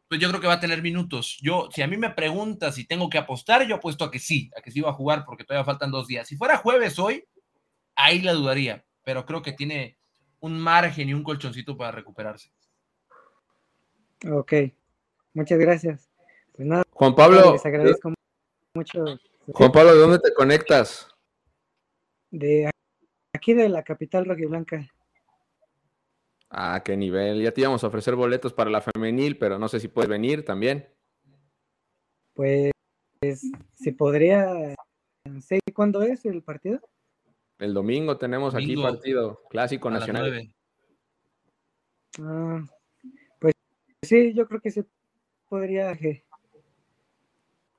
pues 0.08 0.22
yo 0.22 0.30
creo 0.30 0.42
que 0.42 0.48
va 0.48 0.54
a 0.54 0.60
tener 0.60 0.82
minutos. 0.82 1.38
Yo, 1.42 1.70
si 1.74 1.82
a 1.82 1.88
mí 1.88 1.98
me 1.98 2.12
preguntas 2.12 2.76
si 2.76 2.86
tengo 2.86 3.10
que 3.10 3.18
apostar, 3.18 3.68
yo 3.68 3.76
apuesto 3.76 4.06
a 4.06 4.12
que 4.12 4.20
sí, 4.20 4.52
a 4.58 4.62
que 4.62 4.72
sí 4.72 4.80
va 4.82 4.92
a 4.92 4.94
jugar 4.94 5.26
porque 5.26 5.44
todavía 5.44 5.66
faltan 5.66 5.92
dos 5.92 6.08
días. 6.08 6.28
Si 6.28 6.38
fuera 6.38 6.58
jueves 6.58 6.98
hoy, 7.00 7.26
ahí 7.96 8.22
la 8.22 8.34
dudaría, 8.34 8.86
pero 9.04 9.26
creo 9.26 9.42
que 9.42 9.54
tiene, 9.54 9.96
un 10.39 10.60
margen 10.60 11.10
y 11.10 11.13
un 11.13 11.23
colchoncito 11.23 11.76
para 11.78 11.91
recuperarse. 11.91 12.52
Ok, 14.30 14.54
muchas 15.34 15.60
gracias. 15.60 16.10
Pues 16.54 16.67
nada, 16.67 16.84
Juan 16.91 17.15
Pablo, 17.15 17.54
les 17.54 17.65
agradezco 17.65 18.13
mucho. 18.73 19.06
Juan 19.54 19.71
Pablo, 19.71 19.93
¿de 19.93 20.00
dónde 20.00 20.19
te 20.19 20.34
conectas? 20.34 21.08
De 22.32 22.69
aquí 23.34 23.54
de 23.54 23.69
la 23.69 23.84
capital 23.84 24.26
rojiblanca. 24.26 24.89
Ah, 26.50 26.82
qué 26.84 26.95
nivel. 26.95 27.41
Ya 27.41 27.52
te 27.52 27.62
íbamos 27.62 27.84
a 27.84 27.88
ofrecer 27.88 28.15
boletos 28.15 28.54
para 28.54 28.69
la 28.69 28.82
femenil, 28.82 29.38
pero 29.38 29.60
no 29.60 29.67
sé 29.67 29.80
si 29.80 29.88
puedes 29.88 30.10
venir 30.10 30.45
también. 30.45 30.88
Pues, 32.34 32.71
si 33.76 33.91
podría. 33.91 34.76
¿Sé 35.41 35.60
cuándo 35.73 36.02
es 36.04 36.26
el 36.26 36.41
partido? 36.41 36.80
El 37.60 37.74
domingo 37.74 38.17
tenemos 38.17 38.54
aquí 38.54 38.76
Domingo. 38.76 38.84
partido 38.84 39.41
clásico 39.50 39.89
nacional. 39.89 40.54
Ah, 42.22 42.62
pues 43.39 43.54
sí, 44.02 44.34
yo 44.34 44.48
creo 44.48 44.62
que 44.62 44.72
se 44.72 44.86
podría. 45.50 45.93
je- 45.96 46.24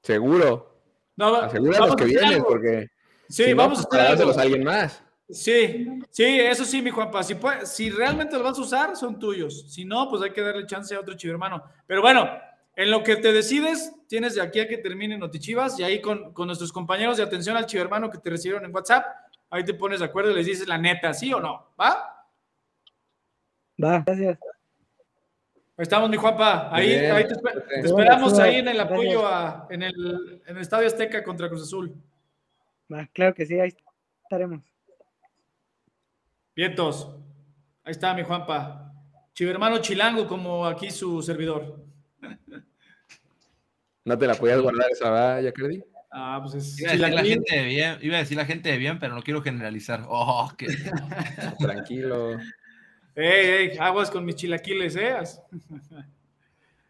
Seguro. 0.03 0.75
No, 1.17 1.33
va- 1.33 1.47
Asegura 1.47 1.81
vamos 1.81 1.88
los 1.88 1.97
que 1.97 2.05
vienen, 2.05 2.43
porque 2.45 2.88
Sí, 3.29 3.45
si 3.45 3.53
vamos 3.55 3.87
pues, 3.87 4.01
a 4.01 4.03
algo. 4.03 4.09
dárselos 4.11 4.38
a 4.38 4.43
alguien 4.43 4.64
más. 4.64 5.03
Sí, 5.31 5.87
sí, 6.11 6.25
eso 6.41 6.64
sí, 6.64 6.81
mi 6.81 6.91
Juanpa. 6.91 7.23
Si, 7.23 7.35
puede- 7.35 7.67
si 7.67 7.91
realmente 7.91 8.35
los 8.35 8.43
vas 8.45 8.59
a 8.59 8.62
usar, 8.62 8.97
son 8.97 9.19
tuyos. 9.19 9.71
Si 9.71 9.85
no, 9.85 10.09
pues 10.09 10.23
hay 10.23 10.31
que 10.33 10.41
darle 10.41 10.67
chance 10.67 10.95
a 10.95 11.01
otro 11.01 11.14
chivo 11.14 11.33
hermano. 11.33 11.62
Pero 11.87 12.01
bueno, 12.01 12.27
en 12.75 12.91
lo 12.91 13.03
que 13.03 13.17
te 13.17 13.33
decides, 13.33 13.93
tienes 14.07 14.35
de 14.37 14.41
aquí 14.41 14.61
a 14.61 14.69
que 14.69 14.79
termine 14.79 15.19
Notichivas 15.19 15.79
y 15.79 15.83
ahí 15.83 16.01
con, 16.01 16.33
con 16.33 16.47
nuestros 16.47 16.73
compañeros 16.73 17.19
de 17.19 17.25
atención 17.25 17.57
al 17.57 17.67
chivo 17.67 17.83
hermano 17.83 18.09
que 18.09 18.19
te 18.19 18.31
recibieron 18.31 18.64
en 18.64 18.75
WhatsApp, 18.75 19.05
ahí 19.51 19.65
te 19.65 19.75
pones 19.75 20.01
de 20.01 20.07
acuerdo 20.07 20.31
y 20.31 20.35
les 20.35 20.47
dices 20.47 20.69
la 20.69 20.79
neta, 20.79 21.13
¿sí 21.15 21.33
o 21.33 21.41
no? 21.41 21.73
¿Va? 21.81 22.27
Va, 23.83 24.03
gracias. 24.07 24.39
Ahí 25.77 25.83
estamos, 25.83 26.11
mi 26.11 26.17
Juanpa. 26.17 26.75
Ahí, 26.75 26.89
Bien. 26.89 27.13
ahí 27.13 27.25
te, 27.29 27.35
espe- 27.35 27.65
te 27.69 27.81
esperamos 27.87 28.39
ahí 28.41 28.57
en 28.57 28.69
el 28.69 28.81
apoyo 28.81 29.27
a- 29.27 29.67
en, 29.71 29.83
el, 29.85 30.43
en 30.47 30.57
el 30.57 30.63
Estadio 30.63 30.87
Azteca 30.89 31.23
contra 31.23 31.49
Cruz 31.49 31.63
Azul. 31.63 31.95
Va, 32.93 33.07
claro 33.13 33.33
que 33.35 33.47
sí, 33.47 33.59
ahí 33.61 33.73
estaremos. 34.25 34.61
Vientos. 36.57 37.15
Ahí 37.85 37.93
está 37.93 38.13
mi 38.15 38.25
Juanpa. 38.25 38.93
Chivermano 39.35 39.79
Chilango, 39.79 40.27
como 40.27 40.67
aquí 40.67 40.91
su 40.91 41.23
servidor. 41.23 41.85
No 44.05 44.17
te 44.17 44.27
la 44.27 44.35
podías 44.37 44.59
guardar 44.63 44.91
esa 44.91 45.11
valla, 45.11 45.53
Cardi. 45.53 45.85
Ah, 46.11 46.40
pues 46.42 46.55
es 46.55 46.79
Iba 46.81 46.90
a, 46.90 46.92
decir 46.97 47.14
la 47.14 47.23
gente 47.25 47.57
de 47.57 47.64
bien, 47.64 47.99
iba 48.01 48.16
a 48.16 48.21
decir 48.21 48.37
la 48.37 48.47
gente 48.47 48.71
de 48.71 48.79
bien, 48.79 48.99
pero 48.99 49.14
no 49.14 49.23
quiero 49.23 49.42
generalizar. 49.42 50.05
Oh, 50.09 50.51
Tranquilo, 51.59 52.38
Ey, 53.14 53.71
ey, 53.73 53.79
aguas 53.79 54.11
con 54.11 54.25
mis 54.25 54.37
chilaquiles, 54.37 54.94
¿eh? 54.97 55.16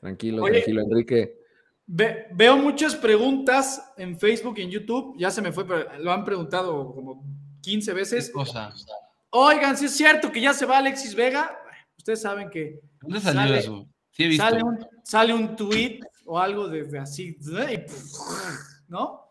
tranquilo, 0.00 0.42
Oye. 0.42 0.52
tranquilo, 0.54 0.82
Enrique. 0.82 1.38
Ve- 1.86 2.26
veo 2.32 2.56
muchas 2.58 2.94
preguntas 2.94 3.92
en 3.96 4.18
Facebook 4.18 4.58
y 4.58 4.62
en 4.62 4.70
YouTube. 4.70 5.14
Ya 5.18 5.30
se 5.30 5.40
me 5.40 5.52
fue, 5.52 5.66
pero 5.66 5.98
lo 6.00 6.12
han 6.12 6.24
preguntado 6.24 6.92
como 6.94 7.24
15 7.62 7.92
veces. 7.94 8.26
qué 8.26 8.32
cosa. 8.32 8.72
Oigan, 9.30 9.76
si 9.76 9.86
es 9.86 9.96
cierto 9.96 10.30
que 10.30 10.40
ya 10.40 10.52
se 10.52 10.66
va 10.66 10.78
Alexis 10.78 11.14
Vega. 11.14 11.58
Ustedes 11.96 12.20
saben 12.20 12.50
que 12.50 12.80
¿Dónde 13.00 13.20
salió 13.20 13.40
Sale- 13.42 13.58
eso? 13.58 13.88
Sí, 14.10 14.24
he 14.24 14.28
visto. 14.28 14.44
sale 14.44 14.62
un, 14.62 14.86
sale 15.02 15.32
un 15.32 15.56
tweet 15.56 16.00
o 16.26 16.38
algo 16.38 16.68
de, 16.68 16.84
de 16.84 16.98
así, 16.98 17.38
y 17.40 17.78
¿no? 18.88 19.24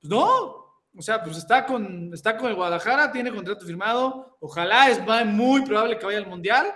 Pues 0.00 0.10
no. 0.10 0.64
O 0.96 1.02
sea, 1.02 1.22
pues 1.22 1.36
está 1.38 1.66
con, 1.66 2.12
está 2.14 2.36
con 2.36 2.50
el 2.50 2.54
Guadalajara, 2.54 3.10
tiene 3.10 3.32
contrato 3.32 3.66
firmado. 3.66 4.36
Ojalá 4.40 4.90
es 4.90 5.00
muy 5.26 5.62
probable 5.62 5.98
que 5.98 6.06
vaya 6.06 6.18
al 6.18 6.28
Mundial. 6.28 6.66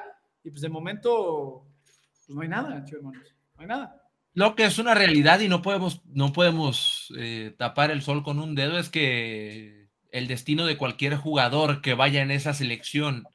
Y 0.43 0.51
pues 0.51 0.63
de 0.63 0.69
momento, 0.69 1.67
pues 2.27 2.35
no 2.35 2.41
hay 2.41 2.49
nada, 2.49 2.85
hermanos. 2.91 3.35
No 3.55 3.63
hay 3.63 3.67
nada. 3.67 4.03
Lo 4.35 4.55
que 4.55 4.65
es 4.65 4.79
una 4.79 4.95
realidad 4.95 5.41
y 5.41 5.49
no 5.49 5.63
podemos, 5.63 6.03
no 6.07 6.33
podemos 6.33 7.13
eh, 7.17 7.55
tapar 7.59 7.91
el 7.91 8.03
sol 8.03 8.23
con 8.23 8.39
un 8.39 8.55
dedo 8.55 8.79
es 8.79 8.89
que 8.89 9.89
el 10.11 10.27
destino 10.27 10.67
de 10.67 10.77
cualquier 10.77 11.17
jugador 11.17 11.83
que 11.83 11.95
vaya 11.95 12.23
en 12.23 12.31
esa 12.31 12.55
selección 12.55 13.27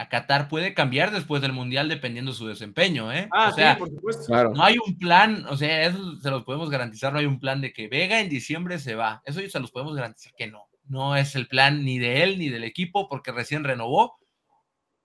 a 0.00 0.08
Qatar 0.08 0.48
puede 0.48 0.74
cambiar 0.74 1.10
después 1.10 1.42
del 1.42 1.52
Mundial 1.52 1.88
dependiendo 1.88 2.32
de 2.32 2.36
su 2.38 2.46
desempeño, 2.46 3.12
¿eh? 3.12 3.28
Ah, 3.32 3.48
o 3.50 3.54
sea, 3.54 3.74
sí, 3.74 3.78
por 3.78 3.90
supuesto. 3.90 4.24
Claro. 4.26 4.52
no 4.54 4.62
hay 4.62 4.76
un 4.84 4.98
plan, 4.98 5.44
o 5.48 5.56
sea, 5.56 5.86
eso 5.86 6.16
se 6.20 6.30
los 6.30 6.44
podemos 6.44 6.70
garantizar, 6.70 7.12
no 7.12 7.18
hay 7.18 7.26
un 7.26 7.40
plan 7.40 7.60
de 7.60 7.72
que 7.72 7.88
Vega 7.88 8.20
en 8.20 8.28
diciembre 8.28 8.78
se 8.78 8.94
va. 8.94 9.22
Eso 9.24 9.40
se 9.40 9.60
los 9.60 9.70
podemos 9.70 9.94
garantizar 9.94 10.32
que 10.36 10.46
no. 10.46 10.68
No 10.84 11.16
es 11.16 11.34
el 11.36 11.48
plan 11.48 11.84
ni 11.84 11.98
de 11.98 12.22
él 12.22 12.38
ni 12.38 12.48
del 12.48 12.64
equipo 12.64 13.08
porque 13.08 13.32
recién 13.32 13.64
renovó, 13.64 14.18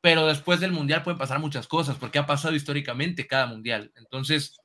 pero 0.02 0.28
después 0.28 0.60
del 0.60 0.72
Mundial 0.72 1.04
pueden 1.04 1.18
pasar 1.18 1.40
muchas 1.40 1.68
cosas 1.68 1.98
porque 1.98 2.20
ha 2.20 2.26
pasado 2.26 2.56
históricamente 2.56 3.28
cada 3.28 3.48
Mundial. 3.48 3.92
Entonces, 3.96 4.58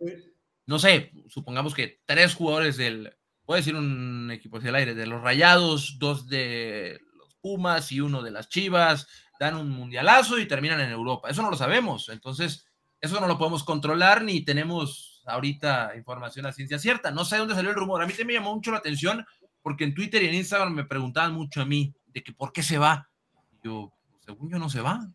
no 0.67 0.79
sé, 0.79 1.13
supongamos 1.29 1.75
que 1.75 2.01
tres 2.05 2.35
jugadores 2.35 2.77
del, 2.77 3.17
voy 3.45 3.55
a 3.55 3.57
decir 3.59 3.75
un 3.75 4.31
equipo 4.31 4.59
hacia 4.59 4.69
el 4.69 4.75
aire, 4.75 4.95
de 4.95 5.07
los 5.07 5.23
Rayados, 5.23 5.99
dos 5.99 6.29
de 6.29 7.01
los 7.17 7.35
Pumas 7.41 7.91
y 7.93 8.01
uno 8.01 8.23
de 8.23 8.31
las 8.31 8.49
Chivas, 8.49 9.09
dan 9.39 9.57
un 9.57 9.71
mundialazo 9.71 10.39
y 10.39 10.47
terminan 10.49 10.81
en 10.81 10.91
Europa. 10.91 11.29
Eso 11.31 11.43
no 11.43 11.51
lo 11.51 11.57
sabemos, 11.57 12.09
entonces 12.09 12.67
eso 13.01 13.21
no 13.21 13.27
lo 13.29 13.39
podemos 13.39 13.63
controlar 13.65 14.23
ni 14.23 14.41
tenemos 14.45 15.23
ahorita 15.27 15.93
información 15.97 16.47
a 16.47 16.53
ciencia 16.53 16.79
cierta. 16.79 17.11
No 17.11 17.25
sé 17.25 17.37
de 17.37 17.41
dónde 17.41 17.55
salió 17.55 17.71
el 17.71 17.77
rumor. 17.77 18.03
A 18.03 18.07
mí 18.07 18.13
también 18.13 18.27
me 18.29 18.33
llamó 18.35 18.55
mucho 18.55 18.71
la 18.73 18.79
atención 18.79 19.25
porque 19.63 19.85
en 19.85 19.95
Twitter 19.95 20.23
y 20.23 20.27
en 20.29 20.35
Instagram 20.35 20.73
me 20.75 20.85
preguntaban 20.85 21.33
mucho 21.35 21.61
a 21.61 21.65
mí 21.67 21.93
de 22.07 22.23
que 22.23 22.33
por 22.33 22.53
qué 22.53 22.63
se 22.63 22.79
va. 22.79 23.09
Y 23.53 23.67
yo, 23.67 23.93
según 24.25 24.51
yo 24.51 24.59
no 24.59 24.69
se 24.71 24.81
va. 24.81 25.07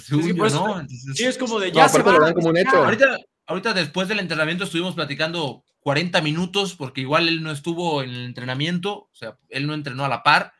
Según 0.00 0.26
que 0.28 0.34
yo 0.34 0.46
eso- 0.46 0.66
no. 0.66 0.80
Entonces, 0.80 1.16
Sí, 1.16 1.24
es 1.24 1.36
como 1.38 1.58
de 1.58 1.68
No, 1.68 1.74
ya 1.74 1.88
se 1.88 2.00
aparte 2.00 2.20
va. 2.20 2.32
como 2.32 2.48
un 2.50 2.56
hecho. 2.56 2.76
Ahorita, 2.84 3.16
ahorita 3.46 3.72
después 3.74 4.06
del 4.08 4.20
entrenamiento 4.20 4.64
estuvimos 4.64 4.94
platicando 4.94 5.64
40 5.80 6.20
minutos, 6.20 6.74
porque 6.74 7.00
igual 7.00 7.28
él 7.28 7.42
no 7.42 7.50
estuvo 7.50 8.02
en 8.02 8.10
el 8.10 8.24
entrenamiento, 8.26 8.94
o 8.94 9.10
sea, 9.12 9.36
él 9.48 9.66
no 9.66 9.74
entrenó 9.74 10.04
a 10.04 10.08
la 10.08 10.22
par. 10.22 10.52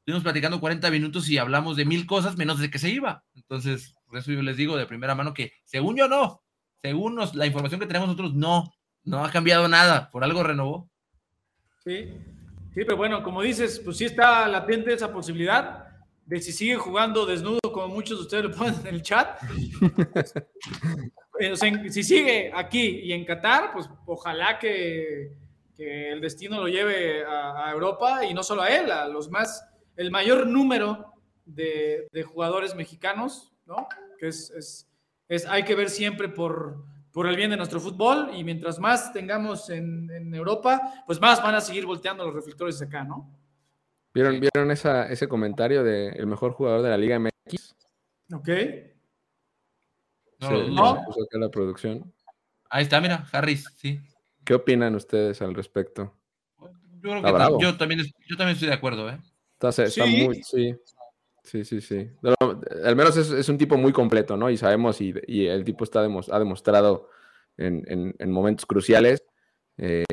Estuvimos 0.00 0.22
platicando 0.22 0.60
40 0.60 0.90
minutos 0.90 1.28
y 1.28 1.38
hablamos 1.38 1.76
de 1.76 1.84
mil 1.84 2.06
cosas 2.06 2.36
menos 2.36 2.58
de 2.58 2.70
que 2.70 2.78
se 2.78 2.88
iba. 2.90 3.24
Entonces, 3.34 3.94
por 4.06 4.18
eso 4.18 4.32
yo 4.32 4.42
les 4.42 4.56
digo 4.56 4.76
de 4.76 4.86
primera 4.86 5.14
mano 5.14 5.34
que, 5.34 5.52
según 5.64 5.96
yo, 5.96 6.08
no. 6.08 6.42
Según 6.82 7.14
nos- 7.14 7.34
la 7.34 7.46
información 7.46 7.80
que 7.80 7.86
tenemos 7.86 8.08
nosotros, 8.08 8.34
no. 8.34 8.72
No 9.04 9.24
ha 9.24 9.30
cambiado 9.30 9.68
nada. 9.68 10.10
Por 10.10 10.24
algo 10.24 10.42
renovó. 10.42 10.90
Sí, 11.84 12.08
sí, 12.74 12.84
pero 12.84 12.96
bueno, 12.96 13.22
como 13.22 13.42
dices, 13.42 13.80
pues 13.84 13.96
sí 13.98 14.04
está 14.06 14.46
latente 14.48 14.92
esa 14.92 15.12
posibilidad 15.12 15.86
de 16.26 16.40
si 16.40 16.52
sigue 16.52 16.76
jugando 16.76 17.26
desnudo, 17.26 17.58
como 17.72 17.88
muchos 17.88 18.18
de 18.18 18.22
ustedes 18.24 18.44
lo 18.44 18.50
ponen 18.52 18.74
en 18.80 18.94
el 18.94 19.02
chat. 19.02 19.38
Eh, 21.38 21.52
o 21.52 21.56
sea, 21.56 21.72
si 21.90 22.02
sigue 22.02 22.52
aquí 22.54 22.82
y 23.02 23.14
en 23.14 23.24
Qatar, 23.24 23.72
pues 23.72 23.88
ojalá 24.04 24.58
que, 24.58 25.32
que 25.74 26.12
el 26.12 26.20
destino 26.20 26.60
lo 26.60 26.68
lleve 26.68 27.24
a, 27.24 27.66
a 27.68 27.72
Europa 27.72 28.26
y 28.26 28.34
no 28.34 28.42
solo 28.42 28.60
a 28.60 28.68
él, 28.68 28.90
a 28.90 29.08
los 29.08 29.30
más, 29.30 29.66
el 30.00 30.10
mayor 30.10 30.46
número 30.46 31.12
de, 31.44 32.08
de 32.10 32.22
jugadores 32.22 32.74
mexicanos, 32.74 33.52
¿no? 33.66 33.86
Que 34.18 34.28
es, 34.28 34.50
es, 34.50 34.88
es- 35.28 35.46
hay 35.46 35.62
que 35.64 35.74
ver 35.74 35.90
siempre 35.90 36.28
por, 36.28 36.84
por 37.12 37.26
el 37.26 37.36
bien 37.36 37.50
de 37.50 37.58
nuestro 37.58 37.80
fútbol 37.80 38.30
y 38.34 38.42
mientras 38.42 38.78
más 38.78 39.12
tengamos 39.12 39.68
en, 39.68 40.10
en 40.10 40.34
Europa, 40.34 41.04
pues 41.06 41.20
más 41.20 41.42
van 41.42 41.54
a 41.54 41.60
seguir 41.60 41.84
volteando 41.84 42.24
los 42.24 42.34
reflectores 42.34 42.80
acá, 42.80 43.04
¿no? 43.04 43.30
¿Vieron, 44.14 44.40
¿vieron 44.40 44.70
esa, 44.70 45.06
ese 45.08 45.28
comentario 45.28 45.84
de 45.84 46.08
el 46.08 46.26
mejor 46.26 46.52
jugador 46.52 46.80
de 46.82 46.88
la 46.88 46.96
Liga 46.96 47.16
MX? 47.16 47.76
¿Ok? 48.34 48.48
No 50.38 50.48
Se- 50.48 51.04
puso 51.04 51.22
acá 51.24 51.38
la 51.38 51.50
producción. 51.50 52.12
Ahí 52.70 52.84
está, 52.84 53.00
mira, 53.02 53.26
Harris, 53.32 53.66
sí. 53.76 54.00
¿Qué 54.44 54.54
opinan 54.54 54.94
ustedes 54.94 55.42
al 55.42 55.54
respecto? 55.54 56.16
Yo, 57.02 57.10
creo 57.22 57.22
que 57.22 57.62
yo 57.62 57.76
también, 57.76 58.00
yo 58.26 58.36
también 58.36 58.54
estoy 58.54 58.68
de 58.68 58.74
acuerdo, 58.74 59.10
¿eh? 59.10 59.18
Está, 59.68 59.84
está 59.84 60.06
Sí. 60.06 60.16
muy, 60.24 60.42
sí, 60.42 60.74
sí, 61.44 61.64
sí, 61.64 61.80
sí. 61.82 62.10
No, 62.22 62.34
al 62.84 62.96
menos 62.96 63.16
es, 63.18 63.30
es 63.30 63.48
un 63.50 63.58
tipo 63.58 63.76
muy 63.76 63.92
completo, 63.92 64.36
¿no? 64.36 64.48
Y 64.50 64.56
sabemos, 64.56 65.00
y, 65.00 65.12
y 65.26 65.46
el 65.46 65.64
tipo 65.64 65.84
está 65.84 66.00
ha 66.00 66.38
demostrado 66.38 67.10
en, 67.58 67.84
en- 67.86 68.14
en 68.18 68.30
momentos 68.32 68.64
cruciales 68.64 69.22
eh, 69.76 70.04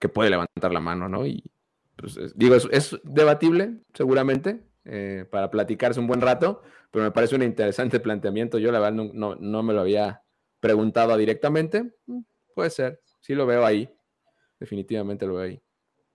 que 0.00 0.08
puede 0.08 0.30
levantar 0.30 0.72
la 0.72 0.80
mano, 0.80 1.08
¿no? 1.08 1.24
Y 1.26 1.44
pues, 1.96 2.16
es- 2.16 2.36
digo, 2.36 2.56
es, 2.56 2.66
es 2.72 3.00
debatible, 3.04 3.78
seguramente, 3.94 4.64
eh, 4.84 5.24
para 5.30 5.50
platicarse 5.50 6.00
un 6.00 6.06
buen 6.08 6.20
rato, 6.20 6.62
pero 6.90 7.04
me 7.04 7.10
parece 7.12 7.36
un 7.36 7.42
interesante 7.42 8.00
planteamiento. 8.00 8.58
Yo, 8.58 8.72
la 8.72 8.80
verdad, 8.80 8.94
no, 8.96 9.10
no- 9.14 9.36
no 9.36 9.62
me 9.62 9.72
lo 9.72 9.80
había 9.82 10.22
preguntado 10.60 11.16
directamente. 11.16 11.94
Mm, 12.06 12.20
Puede 12.54 12.70
ser, 12.70 13.00
sí 13.20 13.34
lo 13.34 13.46
veo 13.46 13.64
ahí. 13.64 13.88
Definitivamente 14.60 15.26
lo 15.26 15.34
veo 15.34 15.44
ahí. 15.44 15.62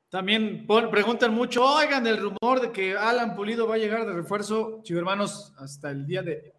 También 0.09 0.65
preguntan 0.65 1.33
mucho, 1.33 1.63
oigan, 1.63 2.07
el 2.07 2.17
rumor 2.17 2.59
de 2.59 2.71
que 2.71 2.97
Alan 2.97 3.35
Pulido 3.35 3.67
va 3.67 3.75
a 3.75 3.77
llegar 3.77 4.07
de 4.07 4.13
refuerzo, 4.13 4.81
chivo 4.81 4.99
hermanos, 4.99 5.53
hasta 5.57 5.91
el 5.91 6.07
día 6.07 6.23
de 6.23 6.53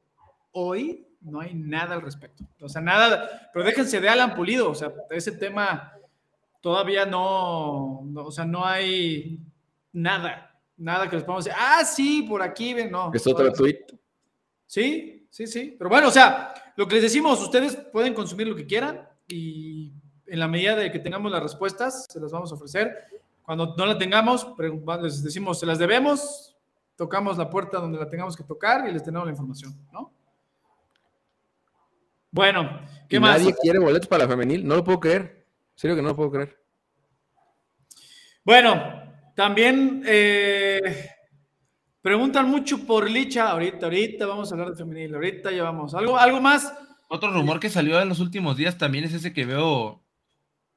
hoy 0.53 1.07
no 1.21 1.41
hay 1.41 1.55
nada 1.55 1.97
al 1.97 2.03
respecto. 2.03 2.45
O 2.61 2.69
sea, 2.69 2.81
nada, 2.81 3.51
pero 3.53 3.65
déjense 3.65 4.01
de 4.01 4.09
Alan 4.09 4.37
Pulido, 4.37 4.71
o 4.71 4.75
sea, 4.75 4.93
ese 5.11 5.33
tema 5.33 5.93
todavía 6.61 7.05
no, 7.07 8.03
no, 8.05 8.27
o 8.27 8.31
sea, 8.31 8.45
no 8.45 8.65
hay 8.65 9.41
nada, 9.93 10.57
nada 10.77 11.11
que 11.11 11.17
les 11.17 11.25
podamos 11.25 11.45
decir, 11.45 11.59
ah, 11.61 11.85
sí, 11.85 12.23
por 12.23 12.43
aquí 12.43 12.73
ven, 12.73 12.93
no. 12.93 13.11
Es 13.13 13.27
otro 13.27 13.53
tweet. 13.53 13.85
Sí, 14.65 15.27
sí, 15.29 15.49
sí. 15.49 15.75
Pero 15.77 15.91
bueno, 15.91 16.07
o 16.07 16.13
sea, 16.13 16.55
lo 16.77 16.87
que 16.87 16.95
les 16.95 17.03
decimos, 17.03 17.43
ustedes 17.43 17.75
pueden 17.75 18.15
consumir 18.15 18.47
lo 18.47 18.55
que 18.55 18.67
quieran 18.67 19.09
y 19.27 19.93
en 20.27 20.39
la 20.39 20.47
medida 20.47 20.77
de 20.77 20.93
que 20.93 21.01
tengamos 21.01 21.33
las 21.33 21.43
respuestas, 21.43 22.07
se 22.09 22.21
las 22.21 22.31
vamos 22.31 22.53
a 22.53 22.55
ofrecer. 22.55 23.20
Cuando 23.51 23.75
no 23.77 23.85
la 23.85 23.99
tengamos, 23.99 24.47
les 25.03 25.25
decimos, 25.25 25.59
se 25.59 25.67
las 25.67 25.77
debemos, 25.77 26.57
tocamos 26.95 27.37
la 27.37 27.51
puerta 27.51 27.79
donde 27.81 27.99
la 27.99 28.09
tengamos 28.09 28.37
que 28.37 28.45
tocar 28.45 28.89
y 28.89 28.93
les 28.93 29.03
tenemos 29.03 29.27
la 29.27 29.33
información, 29.33 29.77
¿no? 29.93 30.15
Bueno, 32.31 32.81
¿qué 33.09 33.19
más? 33.19 33.41
Nadie 33.41 33.57
quiere 33.61 33.81
boletos 33.81 34.07
para 34.07 34.23
la 34.23 34.31
femenil, 34.31 34.65
no 34.65 34.77
lo 34.77 34.85
puedo 34.85 35.01
creer. 35.01 35.49
serio 35.75 35.97
que 35.97 36.03
no 36.03 36.11
lo 36.11 36.15
puedo 36.15 36.31
creer. 36.31 36.63
Bueno, 38.45 39.03
también 39.35 40.05
eh, 40.07 41.11
preguntan 42.01 42.49
mucho 42.49 42.87
por 42.87 43.11
Licha. 43.11 43.51
Ahorita, 43.51 43.87
ahorita 43.87 44.27
vamos 44.27 44.49
a 44.49 44.55
hablar 44.55 44.71
de 44.71 44.77
femenil. 44.77 45.13
Ahorita 45.13 45.51
ya 45.51 45.65
vamos. 45.65 45.93
¿Algo, 45.97 46.17
algo 46.17 46.41
más? 46.41 46.73
Otro 47.09 47.33
rumor 47.33 47.59
que 47.59 47.69
salió 47.69 48.01
en 48.01 48.11
los 48.11 48.21
últimos 48.21 48.57
días 48.57 48.79
también 48.79 49.03
es 49.03 49.13
ese 49.13 49.33
que 49.33 49.45
veo 49.45 50.05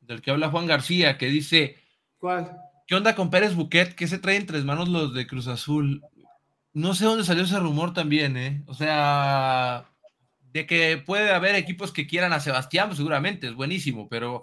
del 0.01 0.23
que 0.23 0.31
habla 0.31 0.49
Juan 0.49 0.65
García, 0.65 1.19
que 1.19 1.27
dice: 1.27 1.82
¿Cuál? 2.23 2.57
¿Qué 2.87 2.95
onda 2.95 3.15
con 3.15 3.29
Pérez 3.29 3.53
Buquet? 3.53 3.95
¿Qué 3.95 4.07
se 4.07 4.17
trae 4.17 4.37
entre 4.37 4.61
manos 4.61 4.87
los 4.87 5.13
de 5.13 5.27
Cruz 5.27 5.47
Azul? 5.47 6.01
No 6.71 6.95
sé 6.95 7.03
dónde 7.03 7.25
salió 7.25 7.43
ese 7.43 7.59
rumor 7.59 7.93
también, 7.93 8.37
¿eh? 8.37 8.63
O 8.65 8.73
sea, 8.73 9.91
de 10.53 10.65
que 10.65 11.03
puede 11.05 11.33
haber 11.33 11.55
equipos 11.55 11.91
que 11.91 12.07
quieran 12.07 12.31
a 12.31 12.39
Sebastián, 12.39 12.87
pues 12.87 12.95
seguramente 12.95 13.47
es 13.47 13.53
buenísimo, 13.55 14.07
pero 14.07 14.39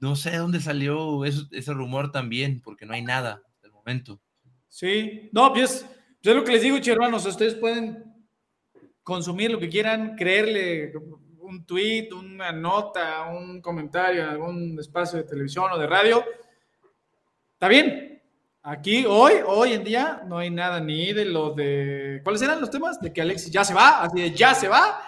no 0.00 0.16
sé 0.16 0.36
dónde 0.36 0.60
salió 0.60 1.24
ese 1.24 1.72
rumor 1.72 2.12
también, 2.12 2.60
porque 2.60 2.84
no 2.84 2.92
hay 2.92 3.00
nada 3.00 3.40
hasta 3.54 3.66
el 3.66 3.72
momento. 3.72 4.20
Sí, 4.68 5.30
no, 5.32 5.50
pues 5.54 5.86
yo 6.20 6.34
lo 6.34 6.44
que 6.44 6.52
les 6.52 6.60
digo, 6.60 6.76
hermanos, 6.76 7.24
ustedes 7.24 7.54
pueden 7.54 8.04
consumir 9.02 9.50
lo 9.50 9.58
que 9.58 9.70
quieran, 9.70 10.14
creerle 10.14 10.92
un 11.38 11.64
tweet, 11.64 12.10
una 12.12 12.52
nota, 12.52 13.30
un 13.30 13.62
comentario 13.62 14.24
en 14.24 14.28
algún 14.28 14.78
espacio 14.78 15.16
de 15.16 15.24
televisión 15.24 15.72
o 15.72 15.78
de 15.78 15.86
radio. 15.86 16.22
Está 17.58 17.68
bien. 17.68 18.22
Aquí, 18.62 19.04
hoy, 19.04 19.34
hoy 19.44 19.72
en 19.72 19.82
día, 19.82 20.22
no 20.26 20.38
hay 20.38 20.48
nada 20.48 20.78
ni 20.78 21.12
de 21.12 21.24
lo 21.24 21.52
de. 21.52 22.20
¿Cuáles 22.22 22.42
eran 22.42 22.60
los 22.60 22.70
temas? 22.70 23.00
De 23.00 23.12
que 23.12 23.20
Alexis 23.20 23.50
ya 23.50 23.64
se 23.64 23.74
va, 23.74 24.02
así 24.02 24.20
de 24.20 24.30
ya 24.32 24.54
se 24.54 24.68
va 24.68 25.00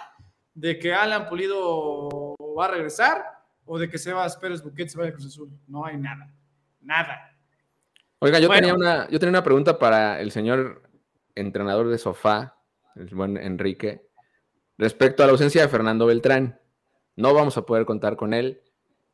de 0.53 0.77
que 0.77 0.93
Alan 0.93 1.27
Pulido 1.27 2.35
va 2.57 2.65
a 2.65 2.71
regresar 2.71 3.23
o 3.65 3.79
de 3.79 3.89
que 3.89 3.97
Sebas 3.97 4.37
Pérez 4.37 4.61
Buquet 4.61 4.89
se 4.89 4.97
vaya 4.97 5.11
a 5.11 5.13
Cruz 5.13 5.27
Azul. 5.27 5.49
No 5.67 5.85
hay 5.85 5.97
nada. 5.97 6.29
Nada. 6.81 7.37
Oiga, 8.19 8.39
yo, 8.39 8.49
tenía 8.49 8.73
una, 8.73 9.07
yo 9.09 9.19
tenía 9.19 9.31
una 9.31 9.43
pregunta 9.43 9.79
para 9.79 10.19
el 10.19 10.31
señor 10.31 10.83
entrenador 11.35 11.87
de 11.87 11.97
sofá, 11.97 12.57
el 12.95 13.07
buen 13.15 13.37
Enrique, 13.37 14.07
respecto 14.77 15.23
a 15.23 15.25
la 15.25 15.31
ausencia 15.31 15.61
de 15.61 15.69
Fernando 15.69 16.05
Beltrán. 16.05 16.59
No 17.15 17.33
vamos 17.33 17.57
a 17.57 17.65
poder 17.65 17.85
contar 17.85 18.17
con 18.17 18.33
él. 18.33 18.61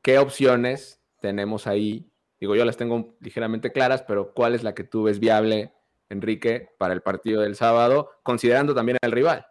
¿Qué 0.02 0.18
opciones 0.18 1.02
tenemos 1.22 1.68
ahí? 1.68 2.10
Digo, 2.40 2.56
yo 2.56 2.66
las 2.66 2.78
tengo 2.78 3.18
ligeramente 3.20 3.72
claras, 3.72 4.04
pero 4.04 4.34
¿cuál 4.34 4.56
es 4.56 4.64
la 4.64 4.76
que 4.76 4.84
tú 4.84 5.04
ves 5.04 5.20
viable, 5.20 5.74
Enrique, 6.10 6.70
para 6.78 6.94
el 6.94 7.02
partido 7.02 7.42
del 7.42 7.56
sábado, 7.56 8.12
considerando 8.24 8.76
también 8.76 8.98
al 9.02 9.12
rival? 9.12 9.46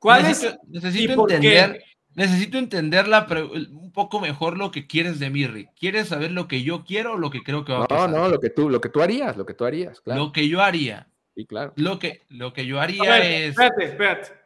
¿Cuál 0.00 0.24
necesito, 0.24 0.54
es? 0.54 0.68
Necesito 0.68 1.12
entender, 1.12 1.84
necesito 2.14 2.58
entender 2.58 3.06
un 3.70 3.92
poco 3.92 4.20
mejor 4.20 4.58
lo 4.58 4.72
que 4.72 4.88
quieres 4.88 5.20
de 5.20 5.30
mí, 5.30 5.46
Rick. 5.46 5.70
¿Quieres 5.78 6.08
saber 6.08 6.32
lo 6.32 6.48
que 6.48 6.62
yo 6.62 6.84
quiero 6.84 7.12
o 7.12 7.18
lo 7.18 7.30
que 7.30 7.42
creo 7.44 7.64
que 7.64 7.72
va 7.72 7.84
a 7.84 7.86
pasar? 7.86 8.10
No, 8.10 8.18
no, 8.18 8.28
lo 8.28 8.40
que 8.40 8.50
tú, 8.50 8.68
lo 8.68 8.80
que 8.80 8.88
tú 8.88 9.00
harías, 9.00 9.36
lo 9.36 9.46
que 9.46 9.54
tú 9.54 9.64
harías, 9.64 10.00
claro. 10.00 10.24
Lo 10.24 10.32
que 10.32 10.48
yo 10.48 10.60
haría. 10.60 11.08
Sí, 11.36 11.46
claro. 11.46 11.72
Lo 11.76 11.98
que, 11.98 12.22
lo 12.28 12.52
que 12.52 12.66
yo 12.66 12.80
haría 12.80 13.18
es. 13.18 13.50
Espérate, 13.50 13.84
espérate. 13.84 14.42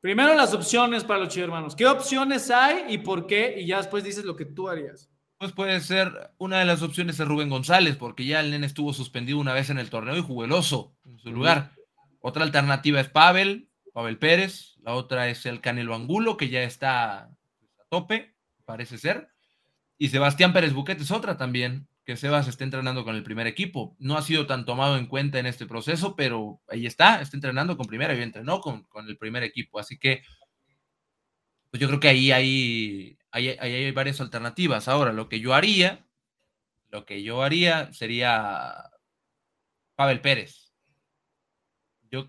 Primero 0.00 0.34
las 0.34 0.54
opciones 0.54 1.04
para 1.04 1.20
los 1.20 1.28
chicos 1.28 1.48
hermanos. 1.48 1.76
¿Qué 1.76 1.86
opciones 1.86 2.50
hay 2.50 2.84
y 2.88 2.98
por 2.98 3.26
qué? 3.26 3.56
Y 3.58 3.66
ya 3.66 3.76
después 3.78 4.02
dices 4.02 4.24
lo 4.24 4.36
que 4.36 4.46
tú 4.46 4.68
harías. 4.68 5.10
Pues 5.40 5.52
puede 5.52 5.80
ser, 5.80 6.34
una 6.36 6.58
de 6.58 6.66
las 6.66 6.82
opciones 6.82 7.18
es 7.18 7.26
Rubén 7.26 7.48
González, 7.48 7.96
porque 7.96 8.26
ya 8.26 8.40
el 8.40 8.50
nene 8.50 8.66
estuvo 8.66 8.92
suspendido 8.92 9.38
una 9.38 9.54
vez 9.54 9.70
en 9.70 9.78
el 9.78 9.88
torneo 9.88 10.14
y 10.14 10.20
jugó 10.20 10.44
el 10.44 10.52
oso 10.52 10.94
en 11.06 11.18
su 11.18 11.32
lugar. 11.32 11.72
Otra 12.20 12.44
alternativa 12.44 13.00
es 13.00 13.08
Pavel, 13.08 13.70
Pavel 13.94 14.18
Pérez, 14.18 14.76
la 14.82 14.92
otra 14.92 15.30
es 15.30 15.46
el 15.46 15.62
Canelo 15.62 15.94
Angulo, 15.94 16.36
que 16.36 16.50
ya 16.50 16.62
está 16.62 17.30
pues, 17.58 17.72
a 17.80 17.88
tope, 17.88 18.36
parece 18.66 18.98
ser. 18.98 19.30
Y 19.96 20.10
Sebastián 20.10 20.52
Pérez 20.52 20.74
Buquete 20.74 21.04
es 21.04 21.10
otra 21.10 21.38
también, 21.38 21.88
que 22.04 22.18
Sebas 22.18 22.46
está 22.46 22.64
entrenando 22.64 23.02
con 23.02 23.16
el 23.16 23.22
primer 23.22 23.46
equipo. 23.46 23.96
No 23.98 24.18
ha 24.18 24.22
sido 24.22 24.46
tan 24.46 24.66
tomado 24.66 24.98
en 24.98 25.06
cuenta 25.06 25.38
en 25.38 25.46
este 25.46 25.64
proceso, 25.64 26.16
pero 26.16 26.60
ahí 26.68 26.84
está, 26.84 27.22
está 27.22 27.38
entrenando 27.38 27.78
con 27.78 27.86
primera 27.86 28.14
y 28.14 28.20
entrenó 28.20 28.60
con, 28.60 28.82
con 28.82 29.08
el 29.08 29.16
primer 29.16 29.42
equipo. 29.42 29.78
Así 29.78 29.98
que, 29.98 30.22
pues 31.70 31.80
yo 31.80 31.88
creo 31.88 32.00
que 32.00 32.08
ahí 32.08 32.32
hay, 32.32 33.18
ahí, 33.30 33.48
hay 33.48 33.90
varias 33.92 34.20
alternativas. 34.20 34.88
Ahora, 34.88 35.12
lo 35.12 35.28
que 35.28 35.40
yo 35.40 35.54
haría, 35.54 36.06
lo 36.90 37.04
que 37.06 37.22
yo 37.22 37.42
haría 37.42 37.92
sería 37.92 38.90
Pavel 39.96 40.20
Pérez 40.20 40.70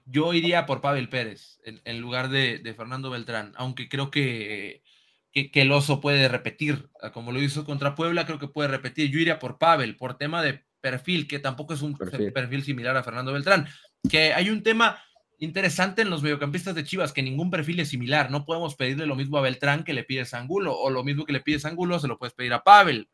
yo, 0.05 0.33
iría 0.33 0.65
por 0.65 0.81
Pavel 0.81 1.09
Pérez 1.09 1.59
en, 1.63 2.01
lugar 2.01 2.29
de, 2.29 2.73
Fernando 2.77 3.09
Beltrán, 3.09 3.53
aunque 3.55 3.89
creo 3.89 4.11
que, 4.11 4.83
que, 5.31 5.49
el 5.53 5.71
oso 5.71 5.99
puede 5.99 6.27
repetir, 6.27 6.89
ah, 7.01 7.11
como 7.11 7.31
lo 7.31 7.41
hizo 7.41 7.65
contra 7.65 7.95
Puebla, 7.95 8.25
creo 8.25 8.37
que 8.37 8.47
puede 8.47 8.69
repetir. 8.69 9.09
Yo 9.09 9.19
iría 9.19 9.39
por 9.39 9.57
Pavel, 9.57 9.97
por 9.97 10.17
tema 10.17 10.43
de 10.43 10.63
perfil, 10.81 11.27
que 11.27 11.39
tampoco 11.39 11.73
es 11.73 11.81
un 11.81 11.97
perfil. 11.97 12.63
similar 12.63 12.95
a 12.95 13.03
Fernando 13.03 13.33
Beltrán. 13.33 13.67
Que 14.09 14.33
hay 14.33 14.49
un 14.49 14.61
tema 14.61 15.01
interesante 15.41 16.01
en 16.01 16.09
los 16.09 16.23
mediocampistas 16.23 16.75
de 16.75 16.85
Chivas, 16.85 17.11
que 17.11 17.21
ningún 17.21 17.51
perfil 17.51 17.81
es 17.81 17.89
similar. 17.89 18.31
No 18.31 18.45
podemos 18.45 18.75
pedirle 18.75 19.05
lo 19.05 19.15
mismo 19.15 19.37
a 19.37 19.41
Beltrán 19.41 19.83
que 19.83 19.93
le 19.93 20.05
pides 20.05 20.33
a 20.33 20.39
Angulo, 20.39 20.77
o 20.77 20.89
lo 20.89 21.03
mismo 21.03 21.25
que 21.25 21.33
le 21.33 21.41
pides 21.41 21.65
a 21.65 21.67
Angulo, 21.69 21.99
se 21.99 22.07
lo 22.07 22.17
puedes 22.17 22.33
pedir 22.33 22.53
a 22.53 22.63
Pavel 22.63 23.09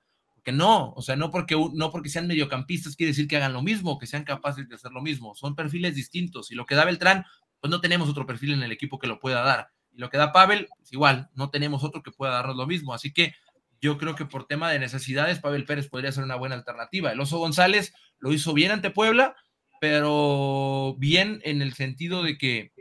que 0.48 0.54
no, 0.54 0.94
o 0.96 1.02
sea, 1.02 1.18
no 1.18 1.30
porque, 1.30 1.58
no 1.74 1.92
porque 1.92 2.08
sean 2.08 2.26
mediocampistas 2.26 2.96
quiere 2.96 3.12
decir 3.12 3.28
que 3.28 3.36
hagan 3.36 3.52
lo 3.52 3.62
mismo, 3.62 4.00
que 4.00 4.08
sean 4.08 4.24
capaces 4.24 4.70
de 4.70 4.76
hacer 4.76 4.94
lo 4.94 5.02
mismo, 5.02 5.36
son 5.36 5.58
perfiles 5.58 5.94
distintos 5.94 6.52
y 6.52 6.56
lo 6.56 6.66
que 6.66 6.74
da 6.74 6.86
Beltrán, 6.86 7.26
pues 7.60 7.70
no 7.70 7.82
tenemos 7.82 8.08
otro 8.08 8.26
perfil 8.26 8.54
en 8.54 8.63
el 8.63 8.72
equipo 8.72 8.98
que 8.98 9.08
lo 9.08 9.20
pueda 9.20 9.42
dar. 9.42 9.72
Y 9.92 10.00
lo 10.00 10.10
que 10.10 10.18
da 10.18 10.32
Pavel, 10.32 10.70
pues 10.78 10.94
igual, 10.94 11.30
no 11.34 11.50
tenemos 11.50 11.84
otro 11.84 12.02
que 12.02 12.12
pueda 12.12 12.32
darnos 12.32 12.56
lo 12.56 12.66
mismo. 12.66 12.94
Así 12.94 13.12
que 13.12 13.34
yo 13.82 13.98
creo 13.98 14.16
que 14.16 14.24
por 14.24 14.46
tema 14.46 14.72
de 14.72 14.80
necesidades, 14.80 15.40
Pavel 15.40 15.66
Pérez 15.66 15.90
podría 15.90 16.13
ser 16.13 16.24
una 16.24 16.36
buena 16.36 16.56
alternativa. 16.56 17.12
El 17.12 17.20
Oso 17.20 17.40
González 17.40 17.94
lo 18.18 18.32
hizo 18.32 18.54
bien 18.54 18.72
ante 18.72 18.90
Puebla, 18.90 19.36
pero 19.80 20.96
bien 20.98 21.40
en 21.44 21.62
el 21.62 21.74
sentido 21.74 22.24
de 22.24 22.38
que, 22.38 22.72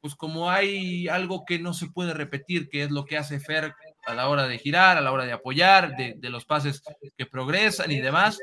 pues 0.00 0.14
como 0.14 0.50
hay 0.50 1.08
algo 1.08 1.44
que 1.44 1.58
no 1.58 1.74
se 1.74 1.88
puede 1.88 2.14
repetir, 2.14 2.68
que 2.68 2.82
es 2.82 2.90
lo 2.90 3.04
que 3.04 3.16
hace 3.16 3.40
Fer 3.40 3.74
a 4.06 4.14
la 4.14 4.28
hora 4.28 4.46
de 4.46 4.58
girar, 4.58 4.96
a 4.96 5.00
la 5.00 5.12
hora 5.12 5.24
de 5.24 5.32
apoyar, 5.32 5.96
de, 5.96 6.30
los 6.30 6.44
pases 6.44 6.82
que 7.16 7.26
progresan 7.26 7.90
y 7.90 8.00
demás, 8.00 8.38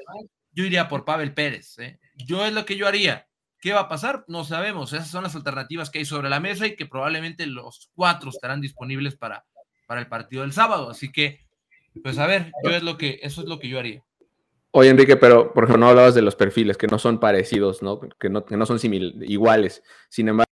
yo 0.52 0.66
iría 0.66 0.88
por 0.88 1.06
Pavel 1.06 1.34
Pérez. 1.34 1.78
¿eh? 1.80 2.00
Yo 2.16 2.46
es 2.46 2.54
lo 2.54 2.66
que 2.66 2.76
yo 2.76 2.88
haría. 2.88 3.28
¿Qué 3.60 3.72
va 3.72 3.82
a 3.82 3.88
pasar? 3.88 4.26
No 4.28 4.44
sabemos. 4.44 4.92
Esas 4.92 5.10
son 5.10 5.24
las 5.24 5.36
alternativas 5.36 5.90
que 5.90 6.00
hay 6.00 6.06
sobre 6.06 6.30
la 6.30 6.42
mesa 6.42 6.68
y 6.68 6.76
que 6.76 6.86
probablemente 6.86 7.48
los 7.48 7.90
cuatro 7.96 8.30
estarán 8.30 8.60
disponibles 8.60 9.16
para, 9.16 9.46
para 9.88 10.02
el 10.02 10.08
partido 10.08 10.42
del 10.42 10.52
sábado. 10.52 10.90
Así 10.90 11.14
que, 11.14 11.46
pues 12.04 12.18
a 12.18 12.28
ver, 12.28 12.52
yo 12.64 12.72
es 12.72 12.84
lo 12.84 12.98
que, 12.98 13.20
eso 13.24 13.42
es 13.42 13.48
lo 13.48 13.60
que 13.60 13.70
yo 13.70 13.80
haría. 13.80 14.04
Oye, 14.76 14.90
Enrique, 14.90 15.18
pero 15.18 15.54
por 15.54 15.66
ejemplo, 15.66 15.86
no 15.86 15.90
hablabas 15.90 16.16
de 16.16 16.24
los 16.24 16.36
perfiles 16.36 16.78
que 16.78 16.88
no 16.88 16.98
son 16.98 17.20
parecidos, 17.20 17.84
¿no? 17.84 18.00
Que 18.20 18.28
no, 18.28 18.44
que 18.44 18.58
no 18.58 18.66
son 18.66 18.80
iguales. 18.82 19.84
Sin 20.10 20.30
embargo, 20.30 20.50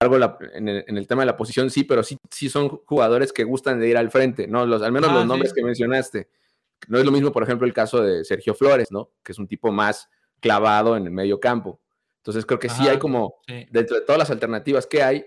en, 0.54 0.68
el, 0.68 1.06
tema 1.08 1.22
de 1.22 1.26
la 1.26 1.36
posición 1.36 1.68
sí, 1.68 1.82
pero 1.82 2.04
sí, 2.04 2.16
sí 2.30 2.48
son 2.48 2.68
jugadores 2.84 3.32
que 3.32 3.42
gustan 3.42 3.80
de 3.80 3.88
ir 3.88 3.96
al 3.96 4.12
frente, 4.12 4.46
¿no? 4.46 4.66
Los, 4.66 4.82
al 4.82 4.92
menos 4.92 5.10
los 5.10 5.24
ah, 5.24 5.26
nombres 5.26 5.52
que 5.52 5.64
mencionaste. 5.64 6.28
No 6.86 6.98
es 6.98 7.04
lo 7.04 7.10
mismo, 7.10 7.32
por 7.32 7.42
ejemplo, 7.42 7.66
el 7.66 7.72
caso 7.72 8.02
de 8.02 8.24
Sergio 8.24 8.54
Flores, 8.54 8.92
¿no? 8.92 9.10
Que 9.24 9.32
es 9.32 9.38
un 9.40 9.48
tipo 9.48 9.72
más 9.72 10.08
clavado 10.38 10.96
en 10.96 11.06
el 11.06 11.10
medio 11.10 11.40
campo. 11.40 11.80
Entonces 12.18 12.46
creo 12.46 12.60
que 12.60 12.68
sí 12.68 12.86
hay 12.86 12.98
como, 12.98 13.40
dentro 13.70 13.96
de 13.96 14.02
todas 14.06 14.18
las 14.20 14.30
alternativas 14.30 14.86
que 14.86 15.02
hay, 15.02 15.26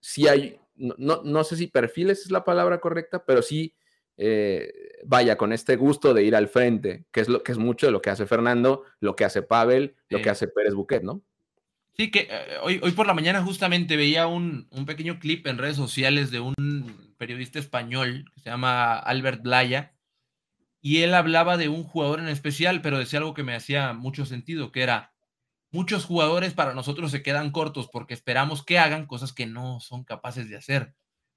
sí 0.00 0.28
hay, 0.28 0.60
no, 0.76 1.22
no, 1.24 1.44
sé 1.44 1.56
si 1.56 1.66
perfiles 1.66 2.26
es 2.26 2.30
la 2.30 2.44
palabra 2.44 2.78
correcta, 2.78 3.24
pero 3.24 3.40
sí, 3.40 3.74
eh, 4.18 4.70
vaya, 5.04 5.36
con 5.36 5.52
este 5.52 5.76
gusto 5.76 6.14
de 6.14 6.24
ir 6.24 6.34
al 6.34 6.48
frente, 6.48 7.04
que 7.12 7.20
es, 7.20 7.28
lo, 7.28 7.42
que 7.42 7.52
es 7.52 7.58
mucho 7.58 7.86
de 7.86 7.92
lo 7.92 8.02
que 8.02 8.10
hace 8.10 8.26
Fernando, 8.26 8.84
lo 9.00 9.16
que 9.16 9.24
hace 9.24 9.42
Pavel, 9.42 9.96
lo 10.08 10.20
que 10.22 10.30
hace 10.30 10.48
Pérez 10.48 10.74
Buquet, 10.74 11.02
¿no? 11.02 11.22
Sí, 11.94 12.10
que 12.10 12.28
eh, 12.30 12.58
hoy, 12.62 12.80
hoy 12.82 12.92
por 12.92 13.06
la 13.06 13.14
mañana 13.14 13.42
justamente 13.42 13.96
veía 13.96 14.26
un, 14.26 14.68
pequeño 14.86 15.18
clip 15.18 15.46
en 15.46 15.58
redes 15.58 15.76
sociales 15.76 16.30
de 16.30 16.40
un 16.40 16.54
periodista 17.18 17.58
español 17.58 18.30
que 18.34 18.40
se 18.40 18.50
llama 18.50 18.96
Albert 18.98 19.42
Blaya, 19.42 19.94
y 20.80 21.02
él 21.02 21.12
hablaba 21.14 21.56
de 21.56 21.68
un 21.68 21.82
jugador 21.82 22.20
en 22.20 22.28
especial, 22.28 22.82
pero 22.82 22.98
decía 22.98 23.18
algo 23.18 23.34
que 23.34 23.42
me 23.42 23.54
hacía 23.54 23.92
mucho 23.92 24.26
sentido, 24.26 24.70
que 24.70 24.82
era, 24.82 25.12
muchos 25.70 26.04
jugadores 26.04 26.54
para 26.54 26.74
nosotros 26.74 27.10
se 27.10 27.22
quedan 27.22 27.50
cortos 27.50 27.88
porque 27.92 28.14
esperamos 28.14 28.64
que 28.64 28.78
hagan 28.78 29.06
cosas 29.06 29.32
que 29.32 29.46
no 29.46 29.80
son 29.80 30.04
capaces 30.04 30.48
de 30.48 30.56
hacer. 30.56 30.94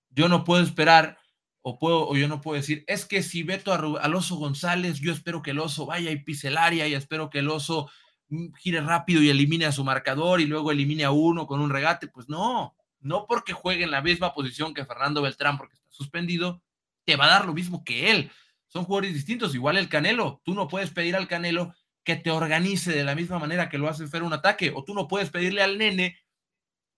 Yo 0.09 0.29
no 0.29 0.43
puedo 0.43 0.63
esperar 0.63 1.17
o 1.61 1.79
puedo 1.79 2.07
o 2.07 2.15
yo 2.15 2.27
no 2.27 2.41
puedo 2.41 2.57
decir, 2.57 2.83
es 2.87 3.05
que 3.05 3.23
si 3.23 3.43
veto 3.43 3.73
al 3.73 4.15
oso 4.15 4.35
González, 4.35 4.99
yo 4.99 5.11
espero 5.11 5.41
que 5.41 5.51
el 5.51 5.59
oso 5.59 5.85
vaya 5.85 6.11
y 6.11 6.23
pise 6.23 6.49
el 6.49 6.57
área 6.57 6.87
y 6.87 6.93
espero 6.93 7.29
que 7.29 7.39
el 7.39 7.49
oso 7.49 7.89
Mm, 8.31 8.53
gire 8.57 8.79
rápido 8.79 9.21
y 9.21 9.29
elimine 9.29 9.65
a 9.65 9.73
su 9.73 9.83
marcador 9.83 10.39
y 10.39 10.45
luego 10.45 10.71
elimine 10.71 11.03
a 11.03 11.11
uno 11.11 11.45
con 11.45 11.59
un 11.59 11.69
regate. 11.69 12.07
Pues 12.07 12.29
no, 12.29 12.75
no 13.01 13.25
porque 13.27 13.53
juegue 13.53 13.83
en 13.83 13.91
la 13.91 14.01
misma 14.01 14.33
posición 14.33 14.73
que 14.73 14.85
Fernando 14.85 15.21
Beltrán 15.21 15.57
porque 15.57 15.75
está 15.75 15.87
suspendido, 15.91 16.63
te 17.05 17.17
va 17.17 17.25
a 17.25 17.29
dar 17.29 17.45
lo 17.45 17.53
mismo 17.53 17.83
que 17.83 18.09
él. 18.09 18.31
Son 18.67 18.85
jugadores 18.85 19.13
distintos, 19.13 19.53
igual 19.53 19.77
el 19.77 19.89
Canelo. 19.89 20.41
Tú 20.45 20.53
no 20.53 20.69
puedes 20.69 20.91
pedir 20.91 21.15
al 21.17 21.27
Canelo 21.27 21.73
que 22.05 22.15
te 22.15 22.31
organice 22.31 22.93
de 22.93 23.03
la 23.03 23.15
misma 23.15 23.37
manera 23.37 23.67
que 23.69 23.77
lo 23.77 23.89
hace 23.89 24.07
Fer 24.07 24.23
un 24.23 24.33
ataque, 24.33 24.71
o 24.73 24.83
tú 24.85 24.93
no 24.95 25.07
puedes 25.09 25.29
pedirle 25.29 25.61
al 25.61 25.77
nene 25.77 26.17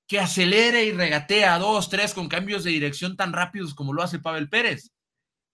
que 0.07 0.19
acelere 0.19 0.85
y 0.85 0.91
regatee 0.91 1.43
a 1.43 1.57
dos, 1.57 1.89
tres 1.89 2.13
con 2.13 2.27
cambios 2.27 2.63
de 2.63 2.71
dirección 2.71 3.15
tan 3.15 3.33
rápidos 3.33 3.73
como 3.73 3.93
lo 3.93 4.03
hace 4.03 4.19
Pavel 4.19 4.49
Pérez. 4.49 4.91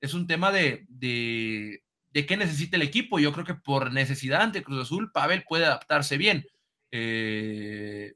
Es 0.02 0.14
un 0.14 0.28
tema 0.28 0.52
de, 0.52 0.86
de, 0.90 1.84
de 2.12 2.26
qué 2.26 2.38
necesita 2.38 2.78
el 2.78 2.84
equipo. 2.84 3.20
Yo 3.20 3.32
creo 3.32 3.46
que 3.46 3.54
por 3.56 3.92
necesidad 3.92 4.42
ante 4.42 4.64
Cruz 4.64 4.84
Azul, 4.84 5.12
Pavel 5.12 5.44
puede 5.44 5.66
adaptarse 5.66 6.18
bien. 6.18 6.48
Eh, 6.92 8.16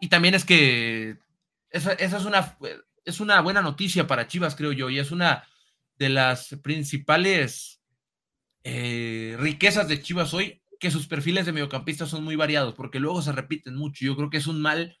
y 0.00 0.08
también 0.08 0.34
es 0.34 0.44
que 0.44 1.18
esa, 1.70 1.92
es, 1.92 2.12
una, 2.24 2.56
es 3.04 3.20
una 3.20 3.40
buena 3.40 3.62
noticia 3.62 4.06
para 4.06 4.26
Chivas, 4.26 4.56
creo 4.56 4.72
yo, 4.72 4.90
y 4.90 4.98
es 4.98 5.10
una 5.10 5.46
de 5.98 6.08
las 6.08 6.56
principales 6.62 7.80
eh, 8.64 9.36
riquezas 9.38 9.88
de 9.88 10.02
Chivas 10.02 10.34
hoy, 10.34 10.62
que 10.78 10.90
sus 10.90 11.06
perfiles 11.06 11.46
de 11.46 11.52
mediocampistas 11.52 12.10
son 12.10 12.24
muy 12.24 12.36
variados, 12.36 12.74
porque 12.74 13.00
luego 13.00 13.22
se 13.22 13.32
repiten 13.32 13.76
mucho. 13.76 14.04
Yo 14.04 14.16
creo 14.16 14.28
que 14.28 14.36
es 14.38 14.46
un 14.46 14.60
mal, 14.60 14.98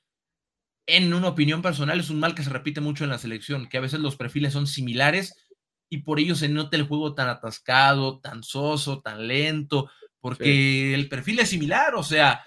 en 0.86 1.12
una 1.12 1.28
opinión 1.28 1.62
personal, 1.62 2.00
es 2.00 2.10
un 2.10 2.20
mal 2.20 2.34
que 2.34 2.42
se 2.42 2.50
repite 2.50 2.80
mucho 2.80 3.04
en 3.04 3.10
la 3.10 3.18
selección, 3.18 3.68
que 3.68 3.78
a 3.78 3.80
veces 3.82 4.00
los 4.00 4.16
perfiles 4.16 4.52
son 4.52 4.66
similares 4.66 5.34
y 5.88 5.98
por 5.98 6.18
ello 6.18 6.34
se 6.34 6.48
nota 6.48 6.76
el 6.76 6.84
juego 6.84 7.14
tan 7.14 7.28
atascado, 7.28 8.20
tan 8.20 8.42
soso, 8.42 9.00
tan 9.00 9.26
lento, 9.26 9.90
porque 10.20 10.94
el 10.94 11.08
perfil 11.08 11.40
es 11.40 11.50
similar, 11.50 11.94
o 11.94 12.02
sea, 12.02 12.44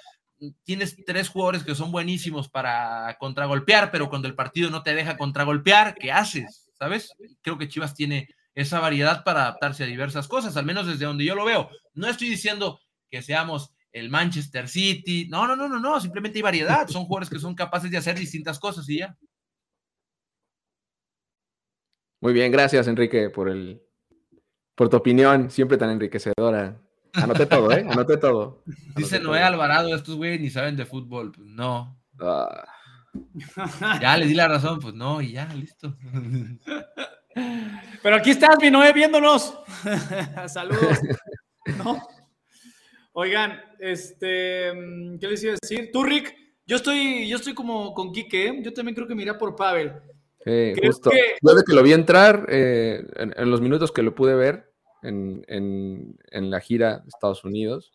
tienes 0.64 0.98
tres 1.06 1.30
jugadores 1.30 1.64
que 1.64 1.76
son 1.76 1.92
buenísimos 1.92 2.50
para 2.50 3.16
contragolpear, 3.20 3.92
pero 3.92 4.10
cuando 4.10 4.28
el 4.28 4.36
partido 4.36 4.70
no 4.70 4.84
te 4.84 4.96
deja 4.96 5.18
contragolpear, 5.18 5.96
¿qué 5.96 6.12
haces? 6.12 6.70
¿Sabes? 6.74 7.14
Creo 7.42 7.58
que 7.58 7.68
Chivas 7.68 7.94
tiene 7.94 8.28
esa 8.56 8.80
variedad 8.80 9.24
para 9.24 9.42
adaptarse 9.42 9.84
a 9.84 9.88
diversas 9.88 10.28
cosas, 10.28 10.56
al 10.58 10.66
menos 10.66 10.88
desde 10.88 11.06
donde 11.06 11.26
yo 11.26 11.36
lo 11.36 11.46
veo. 11.46 11.70
No 11.94 12.08
estoy 12.08 12.30
diciendo 12.30 12.80
que 13.10 13.22
seamos 13.22 13.72
el 14.00 14.10
Manchester 14.10 14.68
City, 14.68 15.28
no, 15.30 15.46
no, 15.48 15.56
no, 15.56 15.68
no, 15.68 15.80
no, 15.80 16.00
simplemente 16.00 16.40
hay 16.40 16.44
variedad, 16.44 16.88
son 16.88 17.06
jugadores 17.06 17.30
que 17.30 17.40
son 17.40 17.56
capaces 17.56 17.92
de 17.92 17.98
hacer 17.98 18.18
distintas 18.18 18.60
cosas 18.60 18.88
y 18.90 19.00
ya. 19.00 19.18
Muy 22.22 22.34
bien, 22.34 22.52
gracias 22.52 22.88
Enrique 22.88 23.30
por 23.30 23.50
el 23.50 23.82
por 24.76 24.90
tu 24.90 24.98
opinión, 24.98 25.52
siempre 25.52 25.78
tan 25.78 25.90
enriquecedora. 25.90 26.80
Anoté 27.14 27.46
todo, 27.46 27.72
¿eh? 27.72 27.86
Anoté 27.90 28.18
todo. 28.18 28.64
Dice 28.96 29.20
Noé 29.20 29.42
Alvarado, 29.42 29.94
estos 29.94 30.16
güeyes 30.16 30.40
ni 30.40 30.50
saben 30.50 30.78
de 30.78 30.86
fútbol. 30.86 31.32
Pues 31.34 31.48
no. 31.48 32.00
Ah. 32.20 32.66
Ya 34.02 34.18
le 34.18 34.26
di 34.26 34.34
la 34.34 34.48
razón, 34.48 34.80
pues 34.80 34.94
no, 34.94 35.22
y 35.22 35.34
ya, 35.34 35.46
listo. 35.54 35.98
Pero 38.04 38.16
aquí 38.16 38.32
estás, 38.32 38.58
mi 38.62 38.72
Noé, 38.72 38.94
viéndonos. 38.94 39.60
Saludos. 40.48 41.00
¿No? 41.78 42.00
Oigan, 43.22 43.60
este, 43.80 44.72
¿qué 45.20 45.28
les 45.28 45.44
iba 45.44 45.52
a 45.52 45.58
decir? 45.62 45.90
Tú, 45.92 46.06
Rick, 46.06 46.34
yo 46.66 46.78
estoy, 46.78 47.28
yo 47.28 47.36
estoy 47.36 47.54
como 47.54 47.94
con 47.94 48.14
Quique, 48.14 48.48
¿eh? 48.48 48.60
yo 48.64 48.72
también 48.72 48.96
creo 48.96 49.10
que 49.10 49.14
mira 49.14 49.38
por 49.38 49.58
Pavel. 49.58 49.92
Sí, 50.46 50.72
justo. 50.82 51.12
Yo 51.42 51.54
de 51.54 51.64
que 51.66 51.74
lo 51.74 51.84
vi 51.84 51.92
entrar, 51.92 52.46
eh, 52.48 53.06
en, 53.18 53.52
los 53.52 53.60
minutos 53.60 53.92
que 53.92 54.04
lo 54.04 54.16
pude 54.16 54.36
ver 54.36 54.72
en, 55.04 55.44
en, 55.50 56.50
la 56.50 56.62
gira 56.62 57.00
de 57.00 57.10
Estados 57.10 57.44
Unidos, 57.44 57.92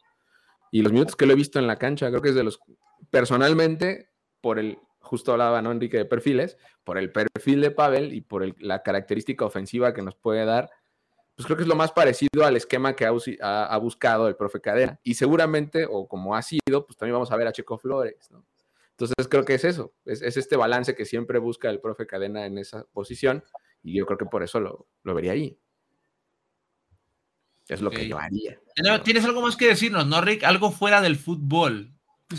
y 0.70 0.82
los 0.82 0.92
minutos 0.92 1.16
que 1.16 1.24
lo 1.24 1.32
he 1.32 1.36
visto 1.36 1.58
en 1.58 1.68
la 1.68 1.76
cancha, 1.76 2.10
creo 2.10 2.20
que 2.20 2.28
es 2.28 2.34
de 2.34 2.44
los, 2.44 2.60
personalmente, 3.08 4.10
por 4.42 4.58
el, 4.58 4.76
justo 5.00 5.32
hablaba, 5.32 5.62
¿no, 5.62 5.72
Enrique, 5.72 5.96
de 5.96 6.04
perfiles, 6.04 6.58
por 6.84 6.98
el 6.98 7.10
perfil 7.10 7.62
de 7.62 7.70
Pavel 7.70 8.12
y 8.12 8.20
por 8.20 8.62
la 8.62 8.82
característica 8.82 9.46
ofensiva 9.46 9.94
que 9.94 10.02
nos 10.02 10.16
puede 10.16 10.44
dar, 10.44 10.68
pues 11.36 11.46
creo 11.46 11.56
que 11.56 11.62
es 11.64 11.68
lo 11.68 11.74
más 11.74 11.90
parecido 11.92 12.44
al 12.44 12.56
esquema 12.56 12.94
que 12.94 13.06
ha, 13.06 13.78
buscado 13.78 14.28
el 14.28 14.36
profe 14.36 14.60
Cadena. 14.60 15.00
Y 15.02 15.14
seguramente, 15.14 15.86
o 15.88 16.06
como 16.06 16.36
ha 16.36 16.42
sido, 16.42 16.86
pues 16.86 16.96
también 16.96 17.14
vamos 17.14 17.32
a 17.32 17.36
ver 17.36 17.48
a 17.48 17.52
Checo 17.52 17.76
Flores, 17.76 18.30
¿no? 18.30 18.44
Entonces 18.90 19.26
creo 19.28 19.44
que 19.44 19.54
es 19.54 19.64
eso, 19.64 19.92
es, 20.04 20.22
este 20.22 20.54
balance 20.54 20.94
que 20.94 21.04
siempre 21.04 21.40
busca 21.40 21.68
el 21.68 21.80
profe 21.80 22.06
Cadena 22.06 22.46
en 22.46 22.58
esa 22.58 22.84
posición 22.92 23.42
y 23.82 23.98
yo 23.98 24.06
creo 24.06 24.16
que 24.16 24.26
por 24.26 24.44
eso 24.44 24.60
lo, 24.60 24.86
vería 25.02 25.32
ahí. 25.32 25.58
Es 27.66 27.80
lo 27.80 27.90
que 27.90 28.06
yo 28.06 28.16
haría. 28.16 28.60
¿Tienes 29.02 29.24
algo 29.24 29.40
más 29.40 29.56
que 29.56 29.66
decirnos, 29.66 30.06
no, 30.06 30.20
Rick? 30.20 30.44
Algo 30.44 30.70
fuera 30.70 31.00
del 31.00 31.16
fútbol. 31.16 31.92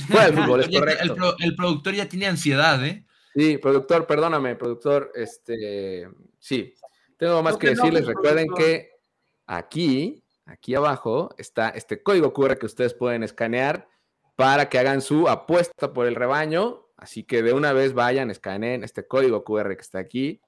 Fuera 0.08 0.28
del 0.28 0.36
fútbol, 0.36 0.62
es 0.62 0.70
correcto. 0.80 1.36
El, 1.40 1.56
productor 1.56 1.94
ya 1.94 2.08
tiene 2.08 2.28
ansiedad, 2.28 2.84
¿eh? 2.86 3.06
Sí, 3.34 3.58
productor, 3.58 4.08
perdóname, 4.08 4.56
productor, 4.56 5.12
este, 5.14 6.08
sí, 6.40 6.74
tengo 7.18 7.42
más 7.44 7.58
que 7.58 7.70
decirles, 7.70 8.06
recuerden 8.06 8.48
que 8.56 8.92
aquí, 9.48 10.24
aquí 10.46 10.76
abajo 10.76 11.30
está 11.38 11.70
este 11.70 12.02
código 12.04 12.34
QR 12.34 12.58
que 12.58 12.66
ustedes 12.66 12.94
pueden 12.94 13.24
escanear 13.24 13.88
para 14.36 14.70
que 14.70 14.80
hagan 14.80 15.02
su 15.02 15.28
apuesta 15.30 15.94
por 15.94 16.08
el 16.08 16.16
rebaño. 16.16 16.88
Así 16.98 17.24
que 17.24 17.44
de 17.44 17.54
una 17.54 17.74
vez 17.74 17.94
vayan, 17.94 18.32
escaneen 18.32 18.84
este 18.84 19.06
código 19.06 19.44
QR 19.44 19.76
que 19.76 19.82
está 19.82 20.00
aquí 20.00 20.42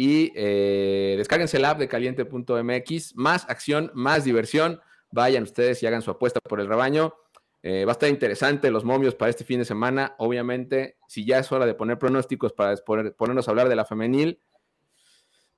y 0.00 0.32
eh, 0.36 1.14
descárguense 1.16 1.56
el 1.56 1.64
app 1.64 1.78
de 1.78 1.88
caliente.mx. 1.88 3.16
Más 3.16 3.48
acción, 3.50 3.90
más 3.94 4.22
diversión. 4.22 4.80
Vayan 5.10 5.42
ustedes 5.42 5.82
y 5.82 5.86
hagan 5.86 6.02
su 6.02 6.12
apuesta 6.12 6.38
por 6.40 6.60
el 6.60 6.68
rebaño. 6.68 7.14
Eh, 7.64 7.84
va 7.84 7.90
a 7.90 7.94
estar 7.94 8.08
interesante 8.08 8.70
los 8.70 8.84
momios 8.84 9.16
para 9.16 9.30
este 9.30 9.42
fin 9.42 9.58
de 9.58 9.64
semana. 9.64 10.14
Obviamente, 10.18 10.98
si 11.08 11.24
ya 11.24 11.40
es 11.40 11.50
hora 11.50 11.66
de 11.66 11.74
poner 11.74 11.98
pronósticos 11.98 12.52
para 12.52 12.76
ponernos 12.76 13.48
a 13.48 13.50
hablar 13.50 13.68
de 13.68 13.74
la 13.74 13.84
femenil, 13.84 14.40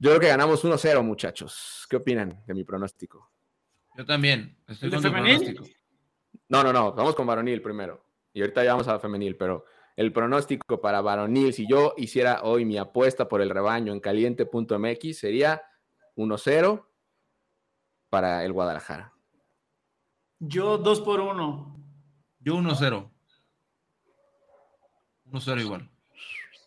yo 0.00 0.10
creo 0.10 0.20
que 0.20 0.28
ganamos 0.28 0.64
1-0, 0.64 1.02
muchachos. 1.04 1.86
¿Qué 1.88 1.96
opinan 1.96 2.42
de 2.46 2.54
mi 2.54 2.64
pronóstico? 2.64 3.30
Yo 3.96 4.06
también. 4.06 4.56
Estoy 4.66 4.90
con 4.90 5.02
pronóstico. 5.02 5.64
No, 6.48 6.64
no, 6.64 6.72
no, 6.72 6.94
vamos 6.94 7.14
con 7.14 7.26
varonil 7.26 7.60
primero. 7.60 8.02
Y 8.32 8.40
ahorita 8.40 8.64
ya 8.64 8.72
vamos 8.72 8.88
a 8.88 8.94
la 8.94 8.98
femenil, 8.98 9.36
pero 9.36 9.66
el 9.96 10.10
pronóstico 10.10 10.80
para 10.80 11.02
varonil, 11.02 11.52
si 11.52 11.68
yo 11.68 11.92
hiciera 11.98 12.42
hoy 12.44 12.64
mi 12.64 12.78
apuesta 12.78 13.28
por 13.28 13.42
el 13.42 13.50
rebaño 13.50 13.92
en 13.92 14.00
caliente.mx, 14.00 15.18
sería 15.18 15.62
1-0 16.16 16.86
para 18.08 18.42
el 18.44 18.54
Guadalajara. 18.54 19.12
Yo 20.38 20.78
2 20.78 21.00
por 21.02 21.20
1. 21.20 21.76
Yo 22.40 22.54
1-0. 22.54 23.10
1-0 25.30 25.60
igual. 25.60 25.90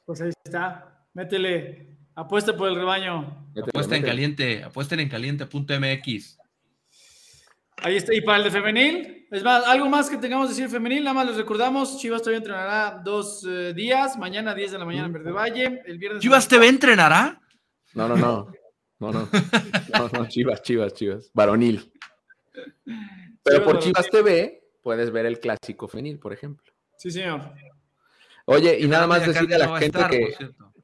Pues 0.05 0.21
ahí 0.21 0.31
está. 0.43 1.07
Métele. 1.13 1.97
Apuesta 2.15 2.55
por 2.55 2.69
el 2.69 2.75
rebaño. 2.75 3.47
apuesta 3.55 3.95
en 3.95 4.03
caliente. 4.03 4.63
Apuesten 4.63 4.99
en 4.99 5.09
caliente.mx. 5.09 6.37
Ahí 7.77 7.95
está. 7.95 8.13
¿Y 8.13 8.21
para 8.21 8.37
el 8.37 8.43
de 8.45 8.51
femenil? 8.51 9.23
Es 9.33 9.43
más, 9.43 9.65
algo 9.65 9.89
más 9.89 10.11
que 10.11 10.17
tengamos 10.17 10.47
que 10.47 10.53
decir 10.53 10.69
femenil, 10.69 11.03
nada 11.03 11.15
más 11.15 11.25
les 11.25 11.37
recordamos, 11.37 11.97
Chivas 11.97 12.21
todavía 12.21 12.37
entrenará 12.37 13.01
dos 13.03 13.43
eh, 13.49 13.73
días, 13.73 14.15
mañana 14.15 14.53
10 14.53 14.73
de 14.73 14.77
la 14.77 14.85
mañana 14.85 15.07
en 15.07 15.13
Verde 15.13 15.31
Valle, 15.31 15.81
el 15.87 15.97
viernes... 15.97 16.21
¿Chivas 16.21 16.47
TV 16.47 16.67
entrenará? 16.67 17.41
No, 17.95 18.07
no, 18.07 18.15
no, 18.15 18.51
no, 18.99 19.11
no, 19.11 19.29
no, 19.97 20.09
no, 20.13 20.27
Chivas, 20.27 20.61
Chivas, 20.61 20.93
Chivas, 20.93 21.31
varonil. 21.33 21.91
Pero 23.41 23.63
por 23.63 23.79
Chivas 23.79 24.07
TV 24.07 24.61
puedes 24.83 25.09
ver 25.09 25.25
el 25.25 25.39
clásico 25.39 25.87
femenil, 25.87 26.19
por 26.19 26.31
ejemplo. 26.31 26.71
Sí, 26.95 27.09
señor. 27.09 27.41
Oye, 28.45 28.77
y 28.79 28.87
nada 28.87 29.07
más 29.07 29.25
decirle 29.25 29.55
a 29.55 29.57
la 29.57 29.79
gente 29.79 29.99
que, 30.11 30.35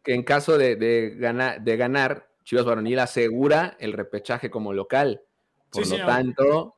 que, 0.10 0.16
en 0.16 0.24
caso 0.24 0.58
de, 0.58 0.76
de, 0.76 1.12
ganar, 1.20 1.62
de 1.62 1.78
ganar, 1.78 2.32
Chivas 2.44 2.66
Varonil 2.66 2.98
asegura 2.98 3.78
el 3.80 3.94
repechaje 3.94 4.50
como 4.50 4.74
local. 4.74 5.22
Por 5.70 5.88
lo 5.88 5.98
tanto, 6.04 6.78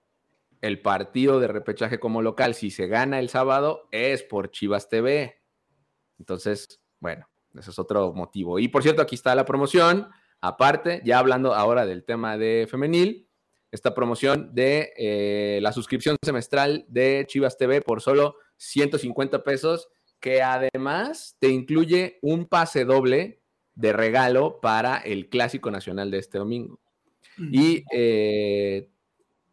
el 0.60 0.82
partido 0.82 1.40
de 1.40 1.48
repechaje 1.48 1.98
como 1.98 2.22
local, 2.22 2.56
si 2.56 2.72
se 2.72 2.88
gana 2.88 3.20
el 3.20 3.30
sábado, 3.30 3.88
es 3.92 4.22
por 4.22 4.52
Chivas 4.52 4.90
TV. 4.90 5.42
Entonces, 6.20 6.82
bueno, 7.00 7.30
ese 7.58 7.70
es 7.72 7.80
otro 7.80 8.12
motivo. 8.12 8.60
Y 8.60 8.68
por 8.68 8.84
cierto, 8.84 9.02
aquí 9.02 9.16
está 9.16 9.34
la 9.34 9.46
promoción. 9.46 10.10
Aparte, 10.42 11.02
ya 11.06 11.18
hablando 11.18 11.54
ahora 11.56 11.86
del 11.86 12.04
tema 12.04 12.38
de 12.38 12.68
femenil, 12.70 13.30
esta 13.72 13.96
promoción 13.96 14.54
de 14.54 14.92
eh, 14.98 15.60
la 15.62 15.72
suscripción 15.72 16.18
semestral 16.22 16.84
de 16.90 17.24
Chivas 17.30 17.58
TV 17.58 17.82
por 17.82 18.02
solo 18.02 18.36
150 18.58 19.42
pesos, 19.46 19.88
que 20.22 20.42
además 20.42 21.36
te 21.40 21.50
incluye 21.50 22.20
un 22.22 22.46
pase 22.46 22.86
doble 22.86 23.42
de 23.76 23.92
regalo 23.92 24.62
para 24.62 24.98
el 24.98 25.28
Clásico 25.28 25.72
Nacional 25.72 26.12
de 26.12 26.20
este 26.20 26.38
domingo. 26.38 26.80
Y 27.38 27.84
eh, 27.92 28.88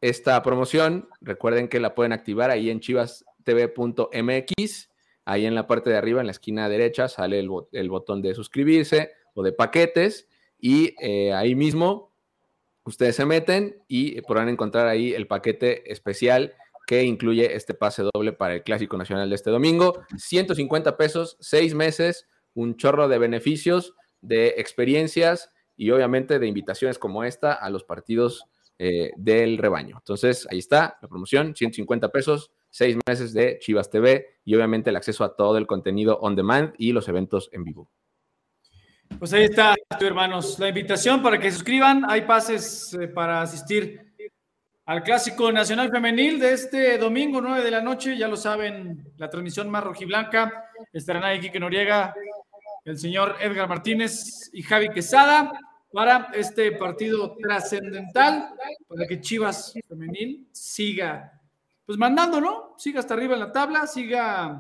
esta 0.03 0.43
promoción, 0.43 1.09
recuerden 1.23 1.69
que 1.69 1.81
la 1.81 1.95
pueden 1.95 2.12
activar 2.12 2.51
ahí 2.51 2.69
en 2.71 2.81
chivastv.mx. 2.81 4.91
Ahí 5.25 5.47
en 5.47 5.55
la 5.55 5.66
parte 5.66 5.91
de 5.91 5.97
arriba, 5.97 6.21
en 6.21 6.27
la 6.27 6.33
esquina 6.33 6.69
derecha, 6.69 7.09
sale 7.09 7.39
el, 7.39 7.89
botón 7.89 8.21
de 8.21 8.35
suscribirse 8.35 9.12
o 9.35 9.43
de 9.43 9.53
paquetes. 9.53 10.29
Y 10.61 10.95
eh, 11.01 11.33
ahí 11.33 11.55
mismo 11.55 12.12
ustedes 12.85 13.16
se 13.16 13.25
meten 13.25 13.83
y 13.89 14.21
podrán 14.23 14.49
encontrar 14.49 14.87
ahí 14.87 15.12
el 15.12 15.27
paquete 15.27 15.93
especial 15.93 16.55
que 16.89 17.03
incluye 17.03 17.55
este 17.55 17.74
pase 17.74 18.03
doble 18.03 18.32
para 18.32 18.55
el 18.55 18.62
Clásico 18.62 18.97
Nacional 18.97 19.28
de 19.28 19.34
este 19.34 19.51
domingo. 19.51 20.05
150 20.16 20.97
pesos, 20.97 21.36
seis 21.39 21.74
meses, 21.74 22.26
un 22.55 22.76
chorro 22.76 23.09
de 23.09 23.18
beneficios, 23.18 23.95
de 24.22 24.55
experiencias 24.57 25.53
y 25.76 25.91
obviamente 25.91 26.39
de 26.39 26.47
invitaciones 26.47 26.99
como 26.99 27.24
esta 27.24 27.53
a 27.53 27.68
los 27.68 27.84
partidos 27.84 28.47
eh, 28.78 29.11
del 29.18 29.59
rebaño. 29.59 29.97
Entonces, 29.99 30.49
ahí 30.51 30.61
está 30.61 30.97
la 31.03 31.09
promoción, 31.09 31.55
150 31.55 32.09
pesos, 32.11 32.53
seis 32.70 32.97
meses 33.07 33.34
de 33.34 33.59
Chivas 33.59 33.91
TV 33.91 34.26
y 34.47 34.55
obviamente 34.55 34.89
el 34.89 34.97
acceso 34.97 35.24
a 35.24 35.36
todo 35.36 35.59
el 35.59 35.66
contenido 35.66 36.18
on 36.22 36.36
demand 36.36 36.72
y 36.78 36.93
los 36.93 37.07
eventos 37.07 37.51
en 37.53 37.64
vivo. 37.64 37.91
Pues 39.18 39.34
ahí 39.34 39.45
está, 39.45 39.74
hermanos, 40.01 40.59
la 40.59 40.68
invitación 40.68 41.22
para 41.22 41.39
que 41.39 41.53
suscriban. 41.53 42.11
Hay 42.11 42.22
pases 42.22 42.97
eh, 42.99 43.09
para 43.09 43.43
asistir 43.43 44.08
al 44.89 45.03
Clásico 45.03 45.53
Nacional 45.53 45.91
Femenil 45.91 46.41
de 46.41 46.55
este 46.55 46.97
domingo, 46.97 47.43
9 47.43 47.62
de 47.62 47.70
la 47.70 47.82
noche. 47.82 48.16
Ya 48.16 48.26
lo 48.26 48.39
saben, 48.39 49.12
la 49.18 49.28
transmisión 49.28 49.68
más 49.68 49.84
rojiblanca. 49.84 50.64
Estarán 50.91 51.24
ahí 51.24 51.41
Kike 51.41 51.61
Noriega, 51.61 52.14
el 52.86 52.99
señor 52.99 53.36
Edgar 53.39 53.68
Martínez 53.68 54.49
y 54.51 54.62
Javi 54.62 54.89
Quesada 54.89 55.53
para 55.93 56.30
este 56.32 56.72
partido 56.72 57.36
trascendental, 57.36 58.55
para 58.89 59.07
que 59.07 59.20
Chivas 59.20 59.74
Femenil 59.86 60.49
siga, 60.53 61.39
pues 61.84 61.99
mandando, 61.99 62.41
¿no? 62.41 62.74
Siga 62.78 63.01
hasta 63.01 63.12
arriba 63.12 63.34
en 63.34 63.41
la 63.41 63.53
tabla, 63.53 63.86
siga 63.86 64.59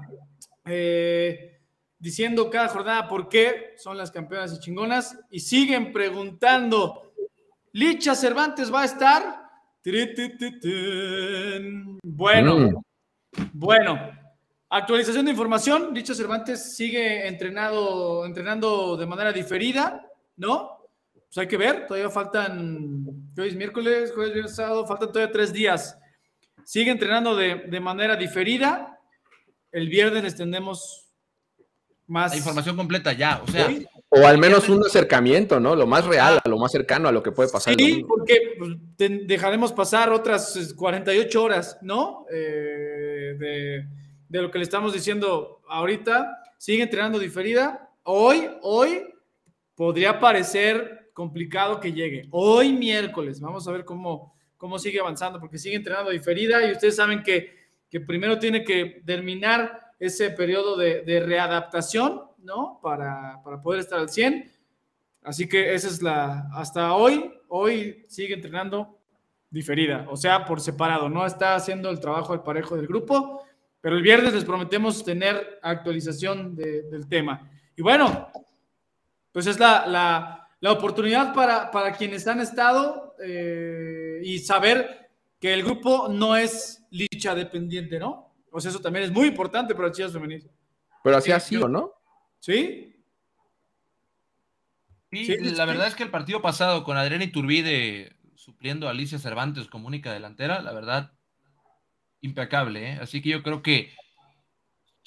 eh, 0.66 1.58
diciendo 1.98 2.50
cada 2.50 2.68
jornada 2.68 3.08
por 3.08 3.30
qué 3.30 3.76
son 3.78 3.96
las 3.96 4.10
campeonas 4.10 4.52
y 4.52 4.60
chingonas, 4.60 5.18
y 5.30 5.40
siguen 5.40 5.90
preguntando, 5.90 7.14
¿Licha 7.72 8.14
Cervantes 8.14 8.70
va 8.70 8.82
a 8.82 8.84
estar? 8.84 9.47
Bueno, 12.02 12.58
mm. 12.58 12.82
bueno, 13.52 14.10
actualización 14.68 15.24
de 15.24 15.32
información, 15.32 15.94
Licha 15.94 16.14
Cervantes 16.14 16.76
sigue 16.76 17.26
entrenado, 17.26 18.26
entrenando 18.26 18.96
de 18.96 19.06
manera 19.06 19.32
diferida, 19.32 20.06
¿no? 20.36 20.78
pues 21.28 21.38
hay 21.38 21.46
que 21.46 21.58
ver, 21.58 21.86
todavía 21.86 22.08
faltan, 22.08 23.04
hoy 23.36 23.48
es 23.48 23.54
miércoles, 23.54 24.12
jueves, 24.14 24.32
viernes, 24.32 24.56
sábado, 24.56 24.86
faltan 24.86 25.12
todavía 25.12 25.30
tres 25.30 25.52
días. 25.52 25.98
Sigue 26.64 26.90
entrenando 26.90 27.36
de, 27.36 27.80
manera 27.80 28.16
diferida. 28.16 28.98
El 29.70 29.88
viernes 29.88 30.22
les 30.22 30.36
tendremos 30.36 31.06
más. 32.06 32.32
La 32.32 32.38
información 32.38 32.76
completa 32.76 33.12
ya, 33.12 33.42
o 33.42 33.50
sea. 33.50 33.68
O 34.10 34.26
al 34.26 34.38
menos 34.38 34.68
un 34.68 34.84
acercamiento, 34.84 35.60
¿no? 35.60 35.76
Lo 35.76 35.86
más 35.86 36.06
real, 36.06 36.40
a 36.42 36.48
lo 36.48 36.56
más 36.56 36.72
cercano 36.72 37.08
a 37.08 37.12
lo 37.12 37.22
que 37.22 37.32
puede 37.32 37.50
pasar. 37.50 37.74
Sí, 37.76 38.04
porque 38.08 38.56
pues, 38.58 38.70
dejaremos 39.26 39.72
pasar 39.72 40.10
otras 40.10 40.72
48 40.74 41.42
horas, 41.42 41.78
¿no? 41.82 42.24
Eh, 42.30 43.36
de, 43.38 43.86
de 44.28 44.42
lo 44.42 44.50
que 44.50 44.58
le 44.58 44.64
estamos 44.64 44.92
diciendo 44.92 45.60
ahorita. 45.68 46.42
Sigue 46.56 46.82
entrenando 46.82 47.18
diferida. 47.18 47.90
Hoy, 48.02 48.48
hoy 48.62 49.02
podría 49.74 50.18
parecer 50.18 51.10
complicado 51.18 51.80
que 51.80 51.92
llegue. 51.92 52.28
Hoy 52.30 52.72
miércoles, 52.72 53.40
vamos 53.40 53.66
a 53.66 53.72
ver 53.72 53.84
cómo, 53.84 54.34
cómo 54.56 54.78
sigue 54.78 55.00
avanzando, 55.00 55.40
porque 55.40 55.58
sigue 55.58 55.74
entrenando 55.74 56.10
diferida 56.10 56.64
y 56.64 56.70
ustedes 56.70 56.94
saben 56.94 57.24
que, 57.24 57.56
que 57.90 58.00
primero 58.00 58.38
tiene 58.38 58.62
que 58.62 59.02
terminar 59.04 59.92
ese 59.98 60.30
periodo 60.30 60.76
de, 60.76 61.02
de 61.02 61.18
readaptación, 61.18 62.22
¿no? 62.38 62.78
Para, 62.82 63.40
para, 63.42 63.60
poder 63.60 63.80
estar 63.80 63.98
al 63.98 64.08
100. 64.08 64.50
Así 65.22 65.48
que 65.48 65.74
esa 65.74 65.88
es 65.88 66.02
la, 66.02 66.48
hasta 66.52 66.94
hoy, 66.94 67.32
hoy 67.48 68.04
sigue 68.08 68.34
entrenando 68.34 68.98
diferida, 69.50 70.06
o 70.10 70.16
sea, 70.16 70.44
por 70.44 70.60
separado, 70.60 71.08
no 71.08 71.24
está 71.24 71.54
haciendo 71.54 71.88
el 71.90 72.00
trabajo 72.00 72.34
al 72.34 72.42
parejo 72.42 72.76
del 72.76 72.86
grupo, 72.86 73.42
pero 73.80 73.96
el 73.96 74.02
viernes 74.02 74.34
les 74.34 74.44
prometemos 74.44 75.04
tener 75.04 75.58
actualización 75.62 76.54
del 76.54 77.08
tema. 77.08 77.50
Y 77.74 77.82
bueno, 77.82 78.28
pues 79.32 79.46
es 79.46 79.58
la, 79.58 79.86
la 79.86 80.38
la 80.60 80.72
oportunidad 80.72 81.34
para, 81.34 81.70
para 81.70 81.92
quienes 81.92 82.26
han 82.26 82.40
estado 82.40 83.14
eh, 83.22 84.20
y 84.24 84.38
saber 84.38 85.10
que 85.38 85.54
el 85.54 85.62
grupo 85.62 86.08
no 86.08 86.36
es 86.36 86.84
licha 86.90 87.34
dependiente, 87.34 87.98
¿no? 87.98 88.34
O 88.50 88.60
sea, 88.60 88.70
eso 88.70 88.80
también 88.80 89.04
es 89.04 89.12
muy 89.12 89.28
importante 89.28 89.74
para 89.74 89.92
Chivas 89.92 90.12
Femenil. 90.12 90.50
Pero 91.04 91.16
así 91.16 91.30
ha 91.30 91.38
sido, 91.38 91.68
¿no? 91.68 91.92
¿Sí? 92.40 92.94
Sí, 95.10 95.36
la 95.38 95.64
verdad 95.64 95.86
es 95.86 95.94
que 95.94 96.02
el 96.02 96.10
partido 96.10 96.42
pasado 96.42 96.84
con 96.84 96.96
Adriana 96.96 97.24
Iturbide 97.24 98.16
supliendo 98.34 98.86
a 98.86 98.90
Alicia 98.90 99.18
Cervantes 99.18 99.66
como 99.66 99.88
única 99.88 100.12
delantera, 100.12 100.60
la 100.62 100.72
verdad, 100.72 101.12
impecable, 102.20 102.92
¿eh? 102.92 102.98
Así 103.00 103.22
que 103.22 103.30
yo 103.30 103.42
creo 103.42 103.62
que 103.62 103.92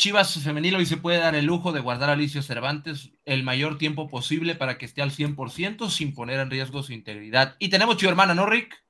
Chivas 0.01 0.33
femenil 0.43 0.75
hoy 0.75 0.87
se 0.87 0.97
puede 0.97 1.19
dar 1.19 1.35
el 1.35 1.45
lujo 1.45 1.71
de 1.71 1.79
guardar 1.79 2.09
a 2.09 2.13
Alicia 2.13 2.41
Cervantes 2.41 3.11
el 3.23 3.43
mayor 3.43 3.77
tiempo 3.77 4.09
posible 4.09 4.55
para 4.55 4.79
que 4.79 4.85
esté 4.85 5.03
al 5.03 5.11
100% 5.11 5.91
sin 5.91 6.15
poner 6.15 6.39
en 6.39 6.49
riesgo 6.49 6.81
su 6.81 6.91
integridad. 6.93 7.55
Y 7.59 7.69
tenemos 7.69 7.97
tu 7.97 8.07
hermana, 8.07 8.33
¿no, 8.33 8.47
Rick? 8.47 8.83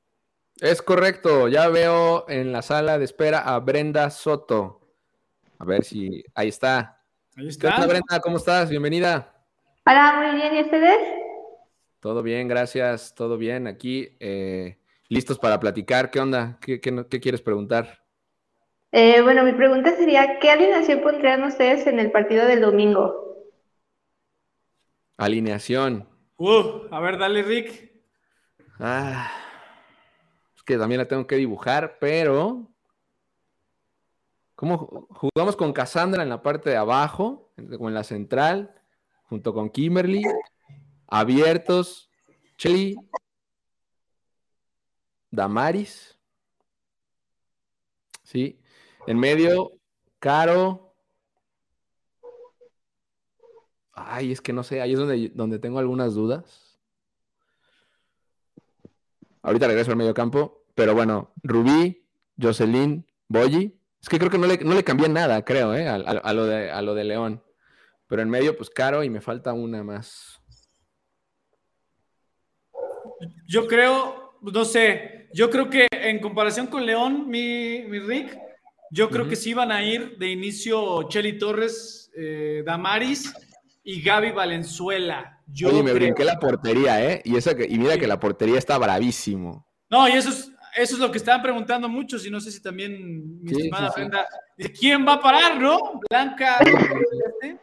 Es 0.62 0.82
correcto, 0.82 1.50
ya 1.50 1.68
veo 1.68 2.26
en 2.30 2.54
la 2.54 2.62
sala 2.62 2.98
de 2.98 3.04
espera 3.04 3.40
a 3.40 3.60
Brenda 3.60 4.10
Soto. 4.10 4.96
A 5.60 5.66
ver 5.66 5.84
si 5.84 6.24
ahí 6.34 6.48
está. 6.48 7.01
Ahí 7.38 7.48
está. 7.48 7.86
Brenda? 7.88 8.20
¿Cómo 8.22 8.38
estás? 8.38 8.70
Bienvenida. 8.70 9.34
Hola, 9.86 10.16
muy 10.18 10.36
bien, 10.36 10.56
¿y 10.56 10.62
ustedes? 10.62 10.98
Todo 12.00 12.22
bien, 12.24 12.48
gracias, 12.48 13.16
todo 13.16 13.38
bien. 13.38 13.68
Aquí, 13.68 14.10
eh, 14.20 14.78
listos 15.08 15.40
para 15.40 15.60
platicar. 15.60 16.12
¿Qué 16.12 16.20
onda? 16.20 16.60
qué 16.60 16.80
quieres 17.22 17.42
preguntar? 17.42 18.02
Eh, 18.92 19.22
bueno, 19.22 19.44
mi 19.44 19.54
pregunta 19.54 19.96
sería, 19.96 20.40
¿qué 20.40 20.52
alineación 20.52 21.02
pondrían 21.02 21.44
ustedes 21.44 21.88
en 21.88 22.00
el 22.00 22.12
partido 22.12 22.46
del 22.46 22.60
domingo? 22.60 23.38
Alineación. 25.18 26.10
Uh, 26.36 26.88
a 26.92 27.00
ver, 27.00 27.18
dale, 27.18 27.44
Rick. 27.44 27.94
Ah, 28.80 29.32
es 30.56 30.64
que 30.64 30.78
también 30.78 31.00
la 31.00 31.08
tengo 31.08 31.26
que 31.28 31.38
dibujar, 31.38 31.98
pero... 32.00 32.71
¿Cómo 34.62 35.08
jugamos 35.10 35.56
con 35.56 35.74
Cassandra 35.74 36.22
en 36.22 36.30
la 36.30 36.44
parte 36.44 36.70
de 36.70 36.78
abajo, 36.78 37.52
como 37.56 37.88
en 37.90 37.96
la 37.96 38.04
central, 38.04 38.80
junto 39.24 39.56
con 39.56 39.72
Kimberly, 39.72 40.22
abiertos, 41.08 42.12
Cheli, 42.60 42.96
Damaris, 45.32 46.16
¿sí? 48.22 48.62
En 49.08 49.18
medio, 49.18 49.72
Caro. 50.20 50.94
Ay, 53.94 54.32
es 54.32 54.42
que 54.42 54.54
no 54.54 54.62
sé, 54.62 54.80
ahí 54.80 54.94
es 54.94 55.00
donde, 55.00 55.32
donde 55.34 55.58
tengo 55.58 55.80
algunas 55.80 56.14
dudas. 56.14 56.78
Ahorita 59.42 59.66
regreso 59.66 59.90
al 59.90 59.98
medio 59.98 60.14
campo, 60.14 60.66
pero 60.76 60.94
bueno, 60.94 61.34
Rubí, 61.42 62.06
Jocelyn, 62.40 63.08
Boyi. 63.28 63.81
Es 64.02 64.10
que 64.10 64.18
creo 64.18 64.32
que 64.32 64.38
no 64.38 64.48
le, 64.48 64.58
no 64.58 64.74
le 64.74 64.84
cambié 64.84 65.10
nada, 65.10 65.44
creo, 65.46 65.76
¿eh? 65.76 65.88
a, 65.88 66.34
lo 66.34 66.46
de, 66.46 66.72
a 66.72 66.82
lo 66.82 66.96
de 66.96 67.04
León. 67.04 67.44
Pero 68.08 68.22
en 68.22 68.30
medio, 68.30 68.58
pues 68.58 68.70
Caro 68.70 69.04
y 69.04 69.10
me 69.10 69.22
falta 69.22 69.54
una 69.54 69.84
más. 69.84 70.42
Yo 73.48 73.68
creo, 73.68 74.40
no 74.42 74.66
sé, 74.66 75.30
yo 75.34 75.50
creo 75.50 75.70
que 75.70 75.88
en 75.92 76.20
comparación 76.20 76.68
con 76.68 76.86
León, 76.86 77.30
mi, 77.30 77.84
mi 77.84 78.00
Rick, 78.00 78.38
yo 78.90 79.10
creo 79.10 79.28
que 79.28 79.36
sí 79.36 79.54
van 79.54 79.72
a 79.72 79.84
ir 79.84 80.18
de 80.18 80.30
inicio 80.30 81.08
Cheli 81.08 81.38
Torres, 81.38 82.12
eh, 82.18 82.64
Damaris 82.66 83.34
y 83.84 84.02
Gaby 84.02 84.32
Valenzuela. 84.32 85.40
Yo 85.48 85.70
Oye, 85.70 85.84
me 85.84 85.94
brinqué 85.94 86.26
la 86.26 86.40
portería, 86.40 87.04
¿eh? 87.06 87.22
Y, 87.24 87.36
esa 87.36 87.56
que, 87.56 87.66
y 87.70 87.78
mira 87.78 87.98
que 87.98 88.08
la 88.08 88.20
portería 88.20 88.58
está 88.58 88.78
bravísimo. 88.78 89.68
No, 89.90 90.08
y 90.10 90.14
eso 90.14 90.30
es, 90.30 90.51
eso 90.76 90.96
es 90.96 91.00
lo 91.00 91.12
que 91.12 91.18
estaban 91.18 91.42
preguntando 91.42 91.90
muchos, 91.90 92.26
y 92.26 92.32
no 92.32 92.40
sé 92.40 92.52
si 92.52 92.62
también 92.62 93.42
mi 93.42 93.52
estimada 93.52 93.92
Brenda, 93.96 94.28
quién 94.80 95.06
va 95.08 95.14
a 95.14 95.22
parar, 95.22 95.60
no? 95.60 96.00
Blanca. 96.10 96.58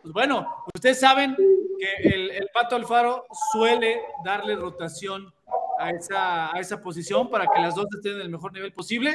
pues 0.03 0.13
bueno, 0.13 0.65
ustedes 0.75 1.01
saben 1.01 1.37
que 1.37 2.09
el, 2.09 2.31
el, 2.31 2.49
Pato 2.53 2.77
Alfaro 2.77 3.27
suele 3.53 4.01
darle 4.25 4.57
rotación 4.57 5.33
a 5.79 5.91
esa, 5.91 6.55
a 6.55 6.59
esa 6.59 6.81
posición 6.81 7.31
para 7.31 7.47
que 7.47 7.61
las 7.61 7.75
dos 7.75 7.87
estén 7.95 8.17
en 8.17 8.23
el 8.23 8.31
mejor 8.31 8.53
nivel 8.53 8.73
posible 8.73 9.11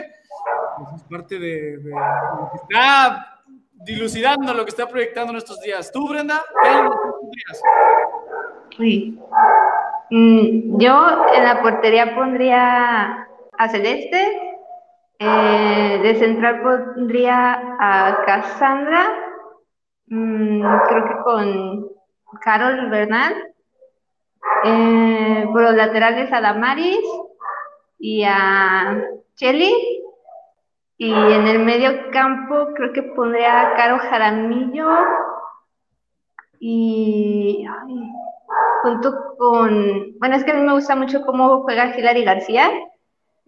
es 0.96 1.04
parte 1.04 1.40
de, 1.40 1.78
lo 1.84 2.50
que 2.52 2.58
está 2.74 3.42
dilucidando, 3.74 4.54
lo 4.54 4.64
que 4.64 4.70
está 4.70 4.88
proyectando 4.88 5.32
en 5.32 5.38
estos 5.38 5.60
días. 5.62 5.92
¿Tú, 5.92 6.08
Brenda? 6.08 6.42
Sí. 8.78 9.20
Mm, 10.10 10.80
yo 10.80 11.26
en 11.34 11.44
la 11.44 11.62
portería 11.62 12.16
pondría 12.16 13.28
a 13.58 13.70
Celeste, 13.70 14.58
eh, 15.20 16.00
de 16.02 16.16
central 16.16 16.62
pondría 16.62 17.76
a 17.80 18.24
Cassandra, 18.26 19.16
mm, 20.08 20.62
creo 20.88 21.06
que 21.06 21.24
con 21.24 21.88
Carol 22.42 22.90
Bernal, 22.90 23.54
eh, 24.66 25.48
por 25.52 25.62
los 25.62 25.76
laterales 25.76 26.32
a 26.34 26.42
Damaris 26.42 27.06
y 28.00 28.24
a 28.26 29.02
Chelly, 29.36 30.04
y 30.98 31.12
en 31.12 31.48
el 31.48 31.60
medio 31.60 32.12
campo 32.12 32.70
creo 32.76 32.94
que 32.94 33.04
pondría 33.04 33.62
a 33.62 33.76
Caro 33.76 33.98
Jaramillo. 34.00 34.90
Y 36.60 37.66
junto 38.84 39.36
con, 39.38 40.18
bueno, 40.20 40.36
es 40.36 40.46
que 40.46 40.52
a 40.52 40.56
mí 40.56 40.62
me 40.62 40.74
gusta 40.74 40.96
mucho 40.96 41.26
cómo 41.26 41.64
juega 41.64 41.98
Hilary 41.98 42.24
García. 42.24 42.70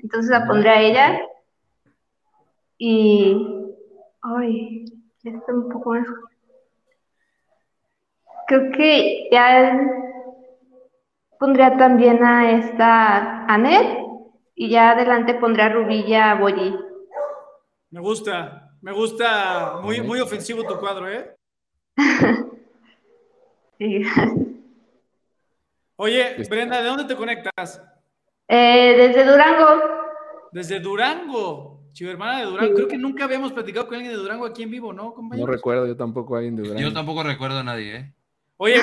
Entonces 0.06 0.30
la 0.30 0.46
pondré 0.46 0.70
a 0.70 0.82
ella. 0.82 1.20
Y. 2.78 3.36
Ay, 4.22 4.86
está 5.24 5.52
un 5.52 5.68
poco 5.68 5.96
más. 5.96 6.08
Creo 8.48 8.72
que 8.72 9.28
ya 9.32 9.82
pondría 11.40 11.76
también 11.78 12.24
a 12.24 12.52
esta 12.52 13.46
Anet 13.48 13.98
y 14.54 14.70
ya 14.70 14.92
adelante 14.92 15.34
pondré 15.34 15.64
a 15.64 15.70
Rubilla 15.70 16.36
Boyi. 16.36 16.76
Me 17.90 18.00
gusta, 18.00 18.78
me 18.84 18.92
gusta, 18.92 19.80
muy, 19.82 20.02
muy 20.02 20.20
ofensivo 20.20 20.64
tu 20.66 20.78
cuadro, 20.80 21.10
¿eh? 21.10 21.36
Sí. 23.78 24.04
Oye, 25.98 26.38
Brenda, 26.48 26.82
¿de 26.82 26.88
dónde 26.88 27.04
te 27.04 27.16
conectas? 27.18 27.82
Eh, 28.48 28.96
desde 28.98 29.26
Durango. 29.26 29.82
Desde 30.52 30.80
Durango, 30.80 31.82
chivo 31.94 32.12
hermana 32.12 32.40
de 32.40 32.46
Durango. 32.46 32.74
Creo 32.76 32.88
que 32.88 32.98
nunca 32.98 33.26
habíamos 33.26 33.52
platicado 33.52 33.88
con 33.88 33.96
alguien 33.96 34.14
de 34.14 34.20
Durango 34.20 34.46
aquí 34.46 34.64
en 34.64 34.72
vivo, 34.72 34.94
¿no, 34.94 35.04
No 35.06 35.14
compañero? 35.14 35.48
recuerdo 35.48 35.88
yo 35.88 35.98
tampoco 35.98 36.36
a 36.36 36.40
alguien 36.40 36.56
de 36.56 36.64
Durango. 36.64 36.82
Yo 36.82 36.94
tampoco 36.94 37.24
recuerdo 37.24 37.60
a 37.60 37.64
nadie, 37.64 37.96
¿eh? 37.96 38.14
Oye, 38.58 38.76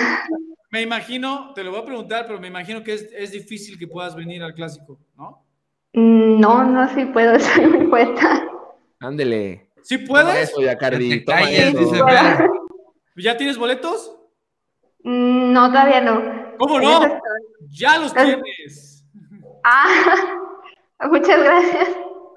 me 0.71 0.83
imagino, 0.83 1.53
te 1.55 1.65
lo 1.65 1.71
voy 1.71 1.81
a 1.81 1.85
preguntar, 1.85 2.27
pero 2.27 2.39
me 2.41 2.49
imagino 2.49 2.83
que 2.83 2.95
es, 2.95 3.09
es 3.17 3.31
difícil 3.33 3.79
que 3.79 3.87
puedas 3.87 4.15
venir 4.15 4.43
al 4.43 4.53
clásico, 4.55 4.99
¿no? 5.17 5.45
Mm, 5.95 6.41
No, 6.41 6.65
no, 6.65 6.89
sí 6.95 7.05
puedo, 7.07 7.39
soy 7.41 7.67
muy 7.67 7.87
poeta. 7.87 8.45
Ándele. 9.01 9.69
¿Sí 9.83 9.99
Toma 10.05 10.23
puedes? 10.23 10.51
eso, 10.51 10.61
Yacardi. 10.61 11.25
Toma 11.25 11.41
calles, 11.41 11.75
eso. 11.75 12.07
¿Ya 13.17 13.37
tienes 13.37 13.57
boletos? 13.59 14.15
Mm, 15.05 15.53
No, 15.53 15.69
todavía 15.71 16.01
no. 16.01 16.23
¿Cómo 16.59 16.81
no? 16.81 17.01
Ya 17.71 17.99
los 17.99 18.13
Ah. 18.17 18.25
tienes. 18.25 18.91
Ah, 19.65 20.39
muchas 21.11 21.43
gracias. 21.43 21.89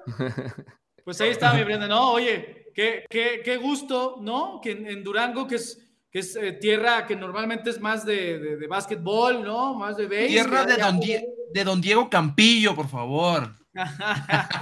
Pues 1.04 1.20
ahí 1.20 1.28
está 1.30 1.52
mi 1.54 1.62
Brenda. 1.62 1.86
No, 1.86 2.10
oye, 2.14 2.72
qué, 2.74 3.04
qué, 3.08 3.40
qué 3.44 3.58
gusto, 3.58 4.16
¿no? 4.20 4.60
Que 4.60 4.72
en, 4.72 4.88
en 4.88 5.04
Durango, 5.04 5.46
que 5.46 5.54
es, 5.54 5.88
que 6.10 6.18
es 6.18 6.34
eh, 6.34 6.50
tierra 6.54 7.06
que 7.06 7.14
normalmente 7.14 7.70
es 7.70 7.80
más 7.80 8.04
de, 8.04 8.40
de, 8.40 8.56
de 8.56 8.66
básquetbol, 8.66 9.44
¿no? 9.44 9.74
Más 9.74 9.96
de 9.96 10.06
béisbol. 10.08 10.32
Tierra 10.50 10.64
de 10.64 10.76
don, 10.82 10.98
Die- 10.98 11.24
de 11.52 11.62
don 11.64 11.80
Diego 11.80 12.10
Campillo, 12.10 12.74
por 12.74 12.88
favor. 12.88 13.54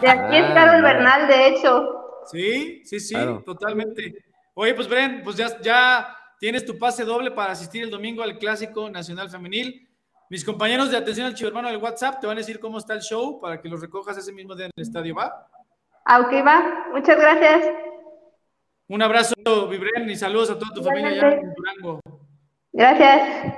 De 0.03 0.09
aquí 0.11 0.37
es 0.37 0.45
Ah, 0.51 0.53
Carol 0.55 0.83
no. 0.83 0.87
Bernal, 0.87 1.29
de 1.29 1.49
hecho. 1.49 1.89
Sí, 2.31 2.83
sí, 2.85 3.01
sí, 3.01 3.15
Claro. 3.15 3.43
totalmente. 3.43 4.15
Oye, 4.53 4.75
pues 4.75 4.87
Bren, 4.87 5.23
pues 5.25 5.37
ya, 5.37 5.59
ya 5.63 6.15
tienes 6.39 6.67
tu 6.67 6.79
pase 6.79 7.05
doble 7.07 7.31
para 7.31 7.53
asistir 7.53 7.85
el 7.85 7.91
domingo 7.91 8.23
al 8.23 8.37
Clásico 8.39 8.91
Nacional 8.91 9.31
Femenil. 9.31 9.89
Mis 10.31 10.45
compañeros 10.45 10.91
de 10.91 10.97
atención 10.97 11.27
al 11.27 11.35
chivo 11.35 11.49
hermano 11.49 11.69
del 11.69 11.77
WhatsApp 11.77 12.21
te 12.21 12.27
van 12.27 12.37
a 12.37 12.41
decir 12.41 12.59
cómo 12.59 12.79
está 12.79 12.95
el 12.95 13.01
show 13.01 13.41
para 13.41 13.61
que 13.61 13.69
los 13.69 13.81
recojas 13.81 14.17
ese 14.17 14.33
mismo 14.33 14.55
día 14.55 14.67
en 14.67 14.73
el 14.75 14.83
estadio, 14.83 15.15
¿va? 15.15 15.49
Ah, 16.07 16.21
ok, 16.21 16.33
va. 16.47 16.87
Muchas 16.93 17.19
gracias. 17.19 17.67
Un 18.89 19.03
abrazo, 19.03 19.35
Vibren, 19.69 20.09
y 20.09 20.17
saludos 20.17 20.51
a 20.51 20.59
toda 20.59 20.75
tu 20.75 20.83
familia 20.83 21.09
allá 21.09 21.33
en 21.35 21.55
Durango. 21.55 22.01
Gracias. 22.73 23.55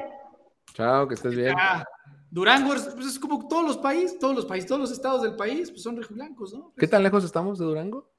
Chao, 0.75 1.09
que 1.09 1.15
estés 1.15 1.35
bien. 1.35 1.55
Ah, 1.59 1.85
Durango 2.31 2.75
es, 2.75 2.83
pues 2.95 3.07
es 3.07 3.19
como 3.19 3.47
todos 3.49 3.65
los 3.65 3.79
países, 3.79 4.19
todos 4.19 4.37
los 4.37 4.45
países, 4.45 4.69
todos 4.69 4.81
los 4.81 4.91
estados 4.91 5.23
del 5.23 5.37
país, 5.37 5.71
pues 5.71 5.83
son 5.83 5.97
rojiblancos, 5.97 6.53
¿no? 6.53 6.73
¿Qué 6.77 6.87
tan 6.87 7.03
lejos 7.03 7.25
estamos 7.25 7.59
de 7.59 7.65
Durango? 7.65 8.11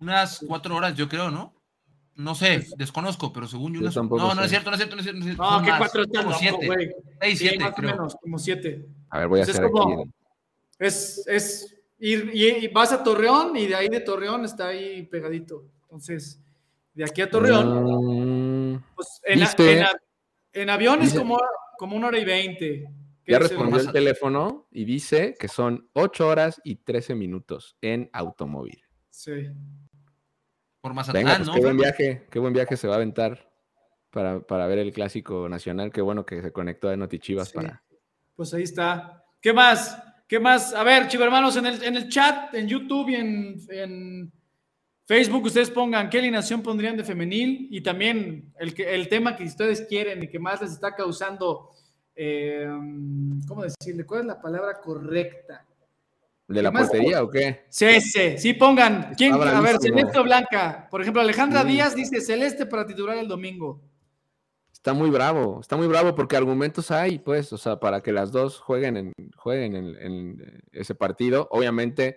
Unas 0.00 0.44
cuatro 0.46 0.76
horas, 0.76 0.94
yo 0.94 1.08
creo, 1.08 1.30
¿no? 1.30 1.54
No 2.14 2.34
sé, 2.34 2.66
desconozco, 2.76 3.32
pero 3.32 3.46
según 3.48 3.74
yo. 3.74 3.80
No, 3.80 4.34
no 4.34 4.34
sé. 4.34 4.44
es 4.44 4.50
cierto, 4.50 4.70
no 4.70 4.76
es 4.76 4.78
cierto, 4.80 4.96
no 4.96 5.00
es 5.00 5.04
cierto. 5.04 5.18
No, 5.18 5.18
es 5.20 5.24
cierto, 5.24 5.42
No, 5.42 5.50
son 5.56 5.64
que 5.64 5.72
cuatro 5.78 6.02
están 6.02 6.24
como 6.24 6.36
siete. 6.38 6.66
güey. 6.66 6.90
Seis, 7.20 7.38
Sí, 7.38 7.48
siete, 7.48 7.64
más 7.64 7.72
o 7.72 7.74
creo. 7.76 7.90
menos, 7.90 8.16
como 8.20 8.38
siete. 8.38 8.86
A 9.10 9.18
ver, 9.20 9.28
voy 9.28 9.40
a 9.40 9.44
Pues 9.44 9.48
es 9.48 9.54
hacer 9.58 9.70
como- 9.70 10.02
aquí. 10.02 10.10
Es, 10.78 11.26
es 11.26 11.76
ir, 11.98 12.30
y, 12.34 12.46
y 12.64 12.68
vas 12.68 12.92
a 12.92 13.02
Torreón 13.02 13.56
y 13.56 13.66
de 13.66 13.74
ahí 13.74 13.88
de 13.88 14.00
Torreón 14.00 14.44
está 14.44 14.68
ahí 14.68 15.02
pegadito. 15.04 15.64
Entonces, 15.84 16.40
de 16.94 17.04
aquí 17.04 17.22
a 17.22 17.30
Torreón, 17.30 18.74
Mm, 18.74 18.84
pues 18.94 19.20
en, 19.24 19.42
a- 19.42 19.46
dice- 19.50 19.72
en 19.78 19.82
a- 19.84 19.92
en 20.54 20.70
avión 20.70 21.00
es 21.02 21.14
como, 21.14 21.38
como 21.78 21.96
una 21.96 22.08
hora 22.08 22.18
y 22.18 22.24
veinte. 22.24 22.84
¿Qué 23.24 23.32
ya 23.32 23.38
respondió 23.38 23.78
el 23.80 23.92
teléfono 23.92 24.66
y 24.72 24.84
dice 24.84 25.34
que 25.38 25.46
son 25.48 25.88
8 25.92 26.26
horas 26.26 26.60
y 26.64 26.74
13 26.76 27.14
minutos 27.14 27.76
en 27.80 28.10
automóvil. 28.12 28.82
Sí. 29.10 29.32
Por 30.82 30.94
Mazatlán, 30.94 31.24
Venga, 31.24 31.36
pues 31.38 31.48
¿no? 31.48 31.54
qué 31.54 31.60
buen 31.60 31.76
viaje, 31.76 32.26
qué 32.28 32.38
buen 32.40 32.52
viaje 32.52 32.76
se 32.76 32.88
va 32.88 32.94
a 32.94 32.96
aventar 32.96 33.48
para, 34.10 34.40
para 34.40 34.66
ver 34.66 34.78
el 34.80 34.92
clásico 34.92 35.48
nacional. 35.48 35.90
Qué 35.92 36.00
bueno 36.02 36.26
que 36.26 36.42
se 36.42 36.52
conectó 36.52 36.90
a 36.90 36.96
Notichivas 36.96 37.48
Sí. 37.48 37.54
para. 37.54 37.82
Pues 38.36 38.52
ahí 38.52 38.64
está. 38.64 39.24
¿Qué 39.40 39.52
más? 39.52 39.96
¿Qué 40.26 40.40
más? 40.40 40.74
A 40.74 40.82
ver, 40.82 41.06
chivo 41.08 41.22
hermanos, 41.24 41.56
en 41.56 41.66
el, 41.66 41.82
en 41.82 41.96
el 41.96 42.08
chat, 42.08 42.52
en 42.54 42.66
YouTube 42.66 43.10
y 43.10 43.14
en, 43.14 43.56
en 43.68 44.32
Facebook, 45.06 45.44
ustedes 45.44 45.70
pongan 45.70 46.10
qué 46.10 46.18
alineación 46.18 46.62
pondrían 46.62 46.96
de 46.96 47.04
femenil 47.04 47.68
y 47.70 47.80
también 47.80 48.52
el, 48.58 48.74
que, 48.74 48.92
el 48.94 49.08
tema 49.08 49.36
que 49.36 49.44
ustedes 49.44 49.82
quieren 49.82 50.22
y 50.22 50.28
que 50.28 50.38
más 50.40 50.60
les 50.62 50.72
está 50.72 50.94
causando, 50.96 51.70
eh, 52.16 52.66
¿cómo 53.46 53.62
decirle? 53.62 54.04
¿Cuál 54.04 54.22
es 54.22 54.26
la 54.26 54.40
palabra 54.40 54.80
correcta? 54.80 55.64
¿De 56.48 56.62
la 56.62 56.72
portería 56.72 57.22
o 57.22 57.30
qué? 57.30 57.64
Sí, 57.68 58.00
sí, 58.00 58.36
sí, 58.38 58.52
pongan. 58.54 59.14
¿Quién? 59.16 59.34
A 59.34 59.60
ver. 59.60 59.78
Celeste 59.78 60.18
o 60.18 60.24
Blanca. 60.24 60.88
Por 60.90 61.00
ejemplo, 61.00 61.22
Alejandra 61.22 61.64
Mm. 61.64 61.68
Díaz 61.68 61.94
dice 61.94 62.20
Celeste 62.20 62.66
para 62.66 62.86
titular 62.86 63.16
el 63.16 63.28
domingo. 63.28 63.80
Está 64.72 64.92
muy 64.92 65.10
bravo, 65.10 65.60
está 65.60 65.76
muy 65.76 65.86
bravo 65.86 66.14
porque 66.14 66.36
argumentos 66.36 66.90
hay, 66.90 67.20
pues, 67.20 67.52
o 67.52 67.58
sea, 67.58 67.78
para 67.78 68.00
que 68.00 68.10
las 68.10 68.32
dos 68.32 68.58
jueguen 68.58 68.96
en, 68.96 69.12
jueguen 69.36 69.76
en, 69.76 69.96
en 69.96 70.62
ese 70.72 70.96
partido. 70.96 71.46
Obviamente, 71.52 72.16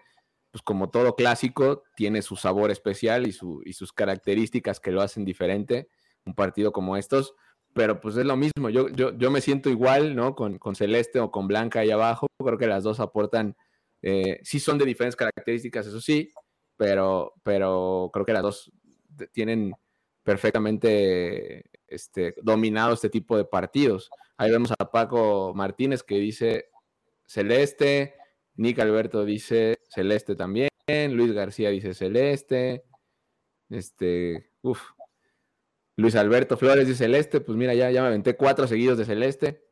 pues 0.55 0.63
como 0.63 0.89
todo 0.89 1.17
clásico, 1.17 1.84
tiene 1.97 2.21
su 2.21 2.38
sabor 2.38 2.71
especial 2.71 3.28
y, 3.28 3.34
su, 3.34 3.61
y 3.65 3.73
sus 3.73 3.91
características 3.91 4.80
que 4.80 4.91
lo 4.91 5.01
hacen 5.01 5.26
diferente, 5.26 5.89
un 6.26 6.34
partido 6.34 6.71
como 6.71 6.95
estos, 6.95 7.36
pero 7.73 7.99
pues 7.99 8.15
es 8.15 8.26
lo 8.26 8.38
mismo, 8.38 8.69
yo, 8.69 8.88
yo, 8.88 9.15
yo 9.17 9.32
me 9.32 9.41
siento 9.41 9.69
igual, 9.69 10.15
¿no? 10.15 10.34
Con, 10.34 10.57
con 10.57 10.78
Celeste 10.78 11.19
o 11.19 11.30
con 11.30 11.49
Blanca 11.49 11.82
ahí 11.82 11.91
abajo, 11.91 12.28
creo 12.41 12.57
que 12.57 12.67
las 12.67 12.84
dos 12.84 13.01
aportan, 13.01 13.57
eh, 14.08 14.39
sí 14.43 14.60
son 14.60 14.78
de 14.78 14.86
diferentes 14.86 15.16
características, 15.16 15.88
eso 15.88 15.99
sí, 15.99 16.30
pero, 16.78 17.34
pero 17.41 18.12
creo 18.14 18.24
que 18.24 18.34
las 18.34 18.43
dos 18.43 18.72
tienen 19.32 19.74
perfectamente 20.22 21.72
este, 21.88 22.36
dominado 22.43 22.93
este 22.93 23.10
tipo 23.10 23.36
de 23.36 23.45
partidos. 23.45 24.12
Ahí 24.38 24.51
vemos 24.51 24.72
a 24.78 24.91
Paco 24.91 25.53
Martínez 25.56 26.03
que 26.03 26.20
dice 26.20 26.70
Celeste, 27.26 28.14
Nick 28.53 28.78
Alberto 28.78 29.26
dice 29.26 29.80
Celeste 29.89 30.36
también, 30.36 30.70
Luis 30.88 31.32
García 31.32 31.72
dice 31.72 31.95
Celeste, 31.95 32.86
este, 33.72 34.51
uff, 34.62 34.84
Luis 35.95 36.16
Alberto 36.16 36.58
Flores 36.58 36.86
dice 36.86 37.06
Celeste, 37.06 37.41
pues 37.41 37.58
mira, 37.58 37.74
ya, 37.74 37.89
ya 37.89 38.03
me 38.03 38.10
aventé 38.10 38.36
cuatro 38.36 38.68
seguidos 38.68 38.99
de 38.99 39.06
Celeste, 39.06 39.64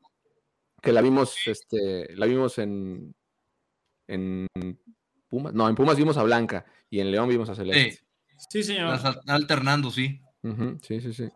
que 0.82 0.92
la 0.92 1.02
vimos, 1.02 1.38
este, 1.46 2.16
la 2.16 2.26
vimos 2.26 2.58
en, 2.58 3.14
en 4.08 4.47
Pumas, 5.28 5.54
no, 5.54 5.68
en 5.70 5.76
Pumas 5.76 5.97
vimos 5.97 6.18
a 6.18 6.24
Blanca 6.24 6.66
y 6.89 6.99
en 6.99 7.12
León 7.12 7.30
vimos 7.30 7.49
a 7.49 7.56
Celeste. 7.56 7.91
Sí, 7.91 7.99
Sí, 8.49 8.64
señor. 8.64 8.89
las 8.89 9.06
alternando, 9.28 9.89
sí. 9.89 10.20
Sí, 10.82 10.99
sí, 11.01 11.14
sí. 11.14 11.30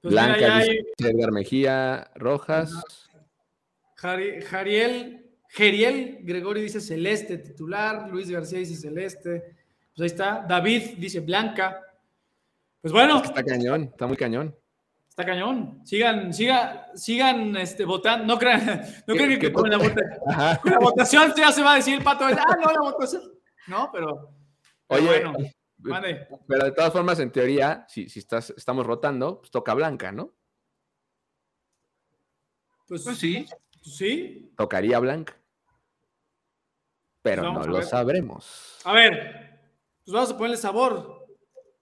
Pues 0.00 0.12
mira, 0.14 0.26
Blanca 0.36 0.58
dice 0.58 0.70
hay- 0.70 1.10
Edgar 1.10 1.32
Mejía 1.32 2.10
Rojas. 2.14 2.72
Jari- 3.96 4.42
Jariel, 4.44 5.26
Geriel 5.48 6.18
Gregorio 6.22 6.62
dice 6.62 6.80
Celeste 6.80 7.36
titular, 7.38 8.08
Luis 8.08 8.30
García 8.30 8.60
dice 8.60 8.76
Celeste, 8.76 9.56
pues 9.94 10.00
ahí 10.00 10.06
está, 10.06 10.46
David 10.48 10.82
dice 10.98 11.20
Blanca. 11.20 11.82
Pues 12.80 12.92
bueno, 12.92 13.16
Es 13.16 13.22
que 13.22 13.28
está 13.28 13.44
cañón, 13.44 13.82
está 13.92 14.06
muy 14.06 14.16
cañón. 14.16 14.56
Está 15.20 15.32
cañón. 15.32 15.80
Sigan, 15.84 16.32
sigan, 16.32 16.80
sigan 16.94 17.56
este, 17.56 17.84
votando. 17.84 18.24
No 18.26 18.38
crean, 18.38 18.66
no 19.06 19.14
¿Qué- 19.14 19.24
crean 19.24 19.40
que 19.40 19.52
con 19.52 19.68
la, 19.70 19.78
con 19.78 20.70
la 20.72 20.78
votación 20.78 21.32
ya 21.36 21.52
se 21.52 21.62
va 21.62 21.72
a 21.74 21.76
decir 21.76 21.94
el 21.98 22.04
pato, 22.04 22.24
ah, 22.24 22.56
no, 22.62 22.72
la 22.72 22.80
votación. 22.80 23.22
No, 23.66 23.90
pero, 23.92 24.32
pero 24.88 25.00
Oye, 25.02 25.06
bueno, 25.24 25.32
mande. 25.78 26.26
pero 26.48 26.64
de 26.64 26.72
todas 26.72 26.92
formas, 26.92 27.18
en 27.20 27.30
teoría, 27.30 27.84
si, 27.88 28.08
si 28.08 28.18
estás, 28.20 28.50
estamos 28.56 28.86
rotando, 28.86 29.38
pues 29.40 29.50
toca 29.50 29.74
Blanca, 29.74 30.12
¿no? 30.12 30.32
Pues, 32.86 33.04
Pues 33.04 33.18
sí. 33.18 33.46
pues 33.82 33.96
sí. 33.96 34.52
Tocaría 34.56 34.98
Blanca. 34.98 35.36
Pero 37.22 37.42
Vamos 37.42 37.66
no 37.66 37.72
lo 37.74 37.82
sabremos. 37.82 38.80
A 38.84 38.92
ver, 38.94 39.60
pues 40.04 40.12
vamos 40.14 40.30
a 40.32 40.36
ponerle 40.38 40.56
sabor. 40.56 41.26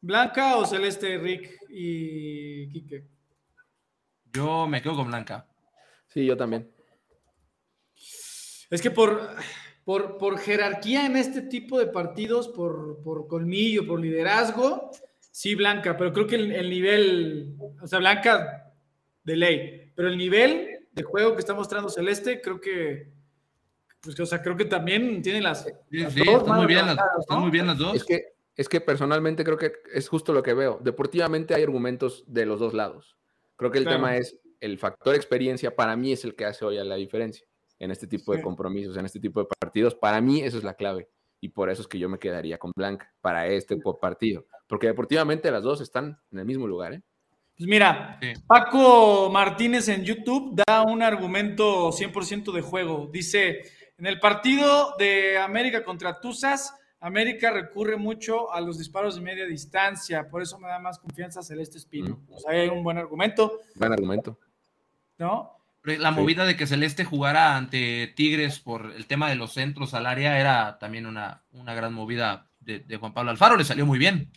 ¿Blanca 0.00 0.56
o 0.56 0.64
celeste, 0.66 1.16
Rick 1.18 1.58
y 1.70 2.68
Quique? 2.70 3.08
Yo 4.38 4.68
me 4.68 4.80
quedo 4.80 4.94
con 4.94 5.08
Blanca. 5.08 5.46
Sí, 6.06 6.24
yo 6.24 6.36
también. 6.36 6.70
Es 8.70 8.80
que 8.80 8.90
por, 8.90 9.34
por, 9.84 10.16
por 10.16 10.38
jerarquía 10.38 11.06
en 11.06 11.16
este 11.16 11.42
tipo 11.42 11.78
de 11.78 11.86
partidos, 11.86 12.48
por, 12.48 13.02
por 13.02 13.26
colmillo, 13.26 13.86
por 13.86 14.00
liderazgo, 14.00 14.90
sí, 15.32 15.54
Blanca, 15.54 15.96
pero 15.96 16.12
creo 16.12 16.26
que 16.26 16.36
el, 16.36 16.52
el 16.52 16.70
nivel, 16.70 17.56
o 17.80 17.86
sea, 17.86 17.98
Blanca 17.98 18.72
de 19.24 19.36
ley, 19.36 19.92
pero 19.96 20.08
el 20.08 20.16
nivel 20.16 20.86
de 20.92 21.02
juego 21.02 21.34
que 21.34 21.40
está 21.40 21.54
mostrando 21.54 21.88
Celeste, 21.88 22.40
creo 22.40 22.60
que 22.60 23.18
pues, 24.00 24.18
o 24.20 24.26
sea, 24.26 24.40
creo 24.40 24.56
que 24.56 24.64
también 24.64 25.20
tiene 25.22 25.40
las. 25.40 25.64
Sí, 25.64 25.98
las 25.98 26.12
sí, 26.12 26.20
dos 26.20 26.28
están 26.28 26.40
muy 26.40 26.48
manos 26.48 26.66
bien 26.66 26.78
las, 26.78 26.86
levantadas, 26.94 27.20
están 27.20 27.36
¿no? 27.36 27.42
muy 27.42 27.50
bien 27.50 27.66
las 27.66 27.78
dos. 27.78 27.96
Es 27.96 28.04
que, 28.04 28.34
es 28.56 28.68
que 28.68 28.80
personalmente 28.80 29.44
creo 29.44 29.58
que 29.58 29.72
es 29.92 30.08
justo 30.08 30.32
lo 30.32 30.42
que 30.42 30.54
veo. 30.54 30.78
Deportivamente 30.82 31.54
hay 31.54 31.62
argumentos 31.62 32.24
de 32.26 32.46
los 32.46 32.60
dos 32.60 32.74
lados. 32.74 33.16
Creo 33.58 33.70
que 33.70 33.78
el 33.78 33.84
Claro. 33.84 33.98
tema 33.98 34.16
es 34.16 34.38
el 34.60 34.78
factor 34.78 35.14
experiencia, 35.14 35.76
para 35.76 35.94
mí 35.96 36.12
es 36.12 36.24
el 36.24 36.34
que 36.34 36.46
hace 36.46 36.64
hoy 36.64 36.78
a 36.78 36.84
la 36.84 36.94
diferencia 36.96 37.46
en 37.78 37.90
este 37.90 38.06
tipo 38.06 38.32
de 38.34 38.40
compromisos, 38.40 38.96
en 38.96 39.04
este 39.04 39.20
tipo 39.20 39.40
de 39.40 39.46
partidos. 39.60 39.94
Para 39.94 40.20
mí 40.20 40.40
eso 40.40 40.56
es 40.58 40.64
la 40.64 40.74
clave. 40.74 41.08
Y 41.40 41.50
por 41.50 41.70
eso 41.70 41.82
es 41.82 41.88
que 41.88 41.98
yo 42.00 42.08
me 42.08 42.18
quedaría 42.18 42.58
con 42.58 42.72
Blanca 42.74 43.12
para 43.20 43.46
este 43.46 43.76
partido. 44.00 44.46
Porque 44.66 44.88
deportivamente 44.88 45.50
las 45.52 45.62
dos 45.62 45.80
están 45.80 46.18
en 46.32 46.38
el 46.40 46.44
mismo 46.44 46.66
lugar. 46.66 46.94
¿eh? 46.94 47.02
Pues 47.56 47.68
mira, 47.68 48.18
Sí. 48.20 48.32
Paco 48.48 49.30
Martínez 49.30 49.88
en 49.88 50.04
YouTube 50.04 50.60
da 50.66 50.82
un 50.82 51.02
argumento 51.02 51.92
100% 51.92 52.50
de 52.52 52.62
juego. 52.62 53.08
Dice, 53.12 53.62
en 53.96 54.06
el 54.06 54.18
partido 54.18 54.94
de 54.98 55.38
América 55.38 55.84
contra 55.84 56.20
Tuzas, 56.20 56.74
América 57.00 57.50
recurre 57.52 57.96
mucho 57.96 58.52
a 58.52 58.60
los 58.60 58.78
disparos 58.78 59.14
de 59.14 59.20
media 59.20 59.46
distancia, 59.46 60.28
por 60.28 60.42
eso 60.42 60.58
me 60.58 60.68
da 60.68 60.78
más 60.80 60.98
confianza 60.98 61.42
Celeste 61.42 61.78
Espino. 61.78 62.20
O 62.30 62.40
sea, 62.40 62.50
ahí 62.52 62.60
hay 62.60 62.68
un 62.68 62.82
buen 62.82 62.98
argumento, 62.98 63.60
Buen 63.76 63.92
argumento. 63.92 64.38
¿no? 65.18 65.52
La 65.84 66.10
Sí. 66.12 66.20
movida 66.20 66.44
de 66.44 66.56
que 66.56 66.66
Celeste 66.66 67.04
jugara 67.04 67.56
ante 67.56 68.12
Tigres 68.16 68.58
por 68.58 68.92
el 68.96 69.06
tema 69.06 69.28
de 69.30 69.36
los 69.36 69.52
centros 69.54 69.94
al 69.94 70.06
área 70.06 70.38
era 70.40 70.78
también 70.78 71.06
una, 71.06 71.42
una 71.52 71.72
gran 71.74 71.94
movida 71.94 72.48
de, 72.60 72.80
de 72.80 72.96
Juan 72.96 73.14
Pablo 73.14 73.30
Alfaro, 73.30 73.56
le 73.56 73.64
salió 73.64 73.86
muy 73.86 73.98
bien. 73.98 74.30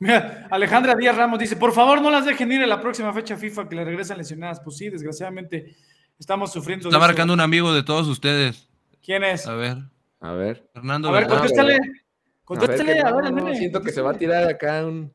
Mira, 0.00 0.48
Alejandra 0.50 0.94
Díaz 0.96 1.16
Ramos 1.16 1.38
dice, 1.38 1.54
por 1.56 1.72
favor 1.72 2.02
no 2.02 2.10
las 2.10 2.26
dejen 2.26 2.50
ir 2.50 2.62
a 2.62 2.66
la 2.66 2.80
próxima 2.80 3.12
fecha 3.12 3.36
FIFA 3.36 3.68
que 3.68 3.76
le 3.76 3.84
regresan 3.84 4.18
lesionadas. 4.18 4.60
Pues 4.60 4.76
sí, 4.76 4.90
desgraciadamente 4.90 5.76
estamos 6.18 6.52
sufriendo. 6.52 6.88
Está 6.88 6.98
de 6.98 7.02
eso. 7.02 7.08
marcando 7.08 7.32
un 7.32 7.40
amigo 7.40 7.72
de 7.72 7.84
todos 7.84 8.08
ustedes. 8.08 8.68
¿Quién 9.04 9.22
es? 9.22 9.46
A 9.46 9.54
ver, 9.54 9.78
A 10.22 10.32
ver. 10.32 10.68
Fernando. 10.72 11.08
A 11.08 11.12
ver, 11.12 11.26
contéstale. 11.26 11.74
A 11.74 11.78
ver, 11.78 11.90
Contéstale, 12.44 12.94
que 12.94 13.00
a 13.00 13.10
no, 13.10 13.16
ver, 13.16 13.32
no, 13.32 13.54
siento 13.54 13.82
que 13.82 13.92
se 13.92 14.02
va 14.02 14.10
a 14.10 14.18
tirar 14.18 14.48
acá 14.48 14.84
un... 14.84 15.12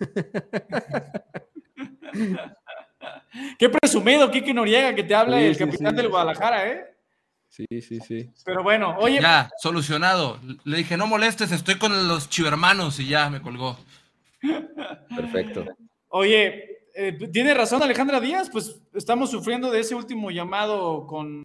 Qué 3.58 3.68
presumido, 3.68 4.30
Kike 4.30 4.54
Noriega, 4.54 4.94
que 4.94 5.04
te 5.04 5.14
habla 5.14 5.38
Sí, 5.38 5.44
el 5.44 5.54
sí, 5.54 5.64
capitán 5.64 5.90
sí. 5.90 5.96
del 5.96 6.08
Guadalajara, 6.08 6.68
¿eh? 6.68 6.86
Sí, 7.48 7.66
sí, 7.82 8.00
sí. 8.00 8.30
Pero 8.44 8.62
bueno, 8.62 8.96
oye, 8.98 9.20
Ya, 9.20 9.50
solucionado. 9.58 10.38
Le 10.64 10.78
dije, 10.78 10.96
no 10.96 11.06
molestes, 11.06 11.52
estoy 11.52 11.76
con 11.76 12.08
los 12.08 12.30
chivermanos 12.30 12.98
y 12.98 13.08
ya 13.08 13.28
me 13.30 13.42
colgó. 13.42 13.78
Perfecto. 15.14 15.66
oye, 16.08 16.78
eh, 16.94 17.12
tiene 17.32 17.54
razón 17.54 17.82
Alejandra 17.82 18.20
Díaz, 18.20 18.48
pues 18.50 18.80
estamos 18.94 19.30
sufriendo 19.30 19.70
de 19.70 19.80
ese 19.80 19.94
último 19.94 20.30
llamado 20.30 21.06
con, 21.06 21.42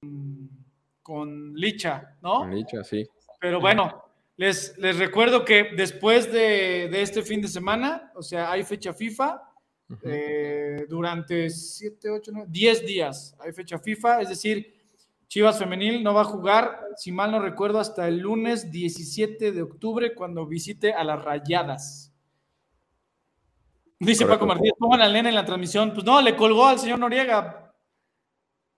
con 1.07 1.53
Licha, 1.53 2.17
¿no? 2.21 2.39
Con 2.39 2.51
dicho 2.53 2.81
así. 2.81 3.07
Pero 3.39 3.61
bueno, 3.61 4.03
les, 4.35 4.77
les 4.77 4.97
recuerdo 4.99 5.45
que 5.45 5.69
después 5.73 6.29
de, 6.29 6.89
de 6.91 7.01
este 7.01 7.21
fin 7.21 7.41
de 7.41 7.47
semana, 7.47 8.11
o 8.13 8.21
sea, 8.21 8.51
hay 8.51 8.65
fecha 8.65 8.93
FIFA, 8.93 9.41
eh, 10.03 10.85
durante 10.89 11.49
7, 11.49 12.09
8, 12.09 12.31
9, 12.33 12.47
10 12.51 12.85
días 12.85 13.37
hay 13.39 13.53
fecha 13.53 13.79
FIFA, 13.79 14.19
es 14.19 14.27
decir, 14.27 14.75
Chivas 15.29 15.57
Femenil 15.57 16.03
no 16.03 16.13
va 16.13 16.23
a 16.23 16.25
jugar, 16.25 16.81
si 16.97 17.13
mal 17.13 17.31
no 17.31 17.39
recuerdo, 17.39 17.79
hasta 17.79 18.05
el 18.09 18.17
lunes 18.17 18.69
17 18.69 19.53
de 19.53 19.61
octubre 19.61 20.13
cuando 20.13 20.45
visite 20.45 20.91
a 20.91 21.05
las 21.05 21.23
Rayadas. 21.23 22.13
Dice 23.97 24.25
Correcto. 24.25 24.39
Paco 24.39 24.45
Martínez, 24.45 24.73
pongan 24.77 25.01
al 25.01 25.13
nene 25.13 25.29
en 25.29 25.35
la 25.35 25.45
transmisión. 25.45 25.93
Pues 25.93 26.05
no, 26.05 26.21
le 26.21 26.35
colgó 26.35 26.67
al 26.67 26.79
señor 26.79 26.99
Noriega. 26.99 27.66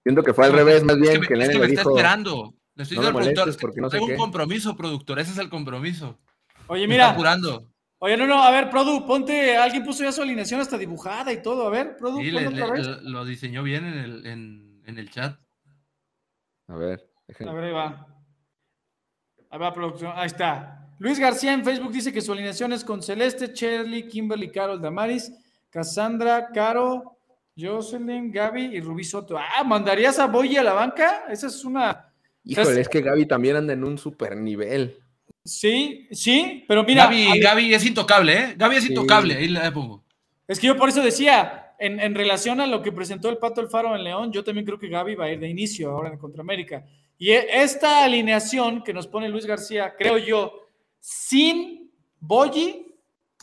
Siento 0.03 0.23
que 0.23 0.33
fue 0.33 0.45
al 0.45 0.53
revés, 0.53 0.83
más 0.83 0.95
Es 0.95 1.01
bien, 1.01 1.21
que, 1.21 1.27
que, 1.27 1.35
me, 1.35 1.43
el 1.43 1.49
es 1.49 1.49
que 1.49 1.59
me 1.59 1.67
le 1.67 1.73
está 1.73 1.81
dijo, 1.81 1.95
esperando. 1.97 2.53
Le 2.75 2.83
estoy 2.83 2.97
"No 2.97 3.03
diciendo 3.11 3.45
porque 3.59 3.81
no 3.81 3.89
sé 3.89 3.97
tengo 3.97 4.05
un 4.05 4.11
qué". 4.11 4.17
compromiso, 4.17 4.75
productor. 4.77 5.19
Ese 5.19 5.31
es 5.31 5.37
el 5.37 5.49
compromiso. 5.49 6.17
Oye, 6.67 6.87
Me 6.87 6.95
está 6.95 7.05
mira, 7.07 7.09
apurando. 7.11 7.71
oye, 7.99 8.15
no, 8.15 8.25
no, 8.27 8.41
a 8.41 8.51
ver, 8.51 8.69
Produ, 8.69 9.05
ponte, 9.05 9.57
alguien 9.57 9.83
puso 9.83 10.03
ya 10.03 10.11
su 10.11 10.21
alineación 10.21 10.61
hasta 10.61 10.77
dibujada 10.77 11.33
y 11.33 11.41
todo. 11.41 11.67
A 11.67 11.69
ver, 11.69 11.97
Produ, 11.97 12.19
Sí, 12.19 12.31
le- 12.31 12.47
otra 12.47 12.67
le- 12.67 12.71
vez. 12.71 12.87
lo 13.03 13.25
diseñó 13.25 13.63
bien 13.63 13.85
en 13.85 13.97
el, 13.97 14.25
en, 14.25 14.81
en 14.85 14.97
el 14.97 15.09
chat. 15.11 15.37
A 16.67 16.75
ver, 16.75 17.09
A 17.45 17.51
ver, 17.53 17.63
ahí 17.65 17.73
va. 17.73 18.07
Ahí 19.49 19.59
va, 19.59 19.73
producción. 19.73 20.13
Ahí 20.15 20.27
está. 20.27 20.87
Luis 20.99 21.19
García 21.19 21.53
en 21.53 21.63
Facebook 21.63 21.91
dice 21.91 22.13
que 22.13 22.21
su 22.21 22.31
alineación 22.33 22.71
es 22.73 22.83
con 22.83 23.01
Celeste, 23.01 23.47
Shirley, 23.53 24.07
Kimberly, 24.07 24.51
Carol, 24.51 24.81
Damaris, 24.81 25.31
Cassandra, 25.69 26.49
Caro, 26.53 27.18
Jocelyn, 27.59 28.31
Gaby 28.31 28.75
y 28.75 28.79
Rubí 28.81 29.03
Soto. 29.03 29.37
Ah, 29.37 29.63
¿mandarías 29.63 30.17
a 30.19 30.27
Boyi 30.27 30.57
a 30.57 30.63
la 30.63 30.73
banca? 30.73 31.25
Esa 31.29 31.47
es 31.47 31.63
una. 31.65 32.11
Híjole, 32.43 32.81
es 32.81 32.89
que 32.89 33.01
Gaby 33.01 33.27
también 33.27 33.57
anda 33.57 33.73
en 33.73 33.83
un 33.83 33.97
super 33.97 34.35
nivel. 34.37 34.97
Sí, 35.43 36.07
sí, 36.11 36.63
pero 36.67 36.83
mira. 36.83 37.09
Gaby, 37.41 37.73
es 37.73 37.85
intocable, 37.85 38.33
¿eh? 38.33 38.53
Gaby 38.57 38.75
es 38.77 38.83
Sí. 38.83 38.89
intocable. 38.89 39.35
Ahí 39.35 39.47
le 39.47 39.71
pongo. 39.71 40.03
Es 40.47 40.59
que 40.59 40.67
yo 40.67 40.75
por 40.77 40.89
eso 40.89 41.01
decía, 41.01 41.73
en, 41.79 41.99
en 41.99 42.15
relación 42.15 42.59
a 42.59 42.67
lo 42.67 42.81
que 42.81 42.91
presentó 42.91 43.29
el 43.29 43.37
Pato 43.37 43.61
Alfaro 43.61 43.95
en 43.95 44.03
León, 44.03 44.31
yo 44.31 44.43
también 44.43 44.65
creo 44.65 44.79
que 44.79 44.87
Gaby 44.89 45.15
va 45.15 45.25
a 45.25 45.31
ir 45.31 45.39
de 45.39 45.47
inicio 45.49 45.91
ahora 45.91 46.09
en 46.09 46.17
contra 46.17 46.41
América. 46.41 46.85
Y 47.17 47.31
e- 47.31 47.61
esta 47.61 48.03
alineación 48.03 48.83
que 48.83 48.93
nos 48.93 49.07
pone 49.07 49.29
Luis 49.29 49.45
García, 49.45 49.93
creo 49.97 50.17
yo, 50.17 50.53
sin 50.99 51.91
Boyi, 52.19 52.87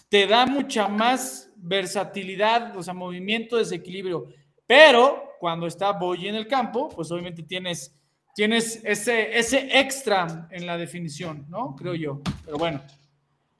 te 0.09 0.27
da 0.27 0.47
mucha 0.47 0.89
más 0.89 1.46
versatilidad, 1.57 2.77
o 2.77 2.83
sea, 2.83 2.95
movimiento, 2.95 3.57
desequilibrio. 3.57 4.29
Pero 4.67 5.35
cuando 5.39 5.67
está 5.67 5.93
Boyi 5.93 6.29
en 6.29 6.35
el 6.35 6.47
campo, 6.47 6.89
pues 6.89 7.11
obviamente 7.11 7.43
tienes, 7.43 7.95
tienes 8.35 8.83
ese, 8.85 9.39
ese 9.39 9.79
extra 9.79 10.49
en 10.51 10.67
la 10.67 10.77
definición, 10.77 11.47
¿no? 11.49 11.75
Creo 11.77 11.95
yo. 11.95 12.21
Pero 12.45 12.59
bueno, 12.59 12.83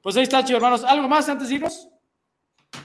pues 0.01 0.15
ahí 0.17 0.23
está, 0.23 0.43
chicos 0.43 0.57
hermanos. 0.57 0.83
¿Algo 0.83 1.07
más 1.07 1.27
antes 1.29 1.49
de 1.49 1.55
irnos? 1.55 1.89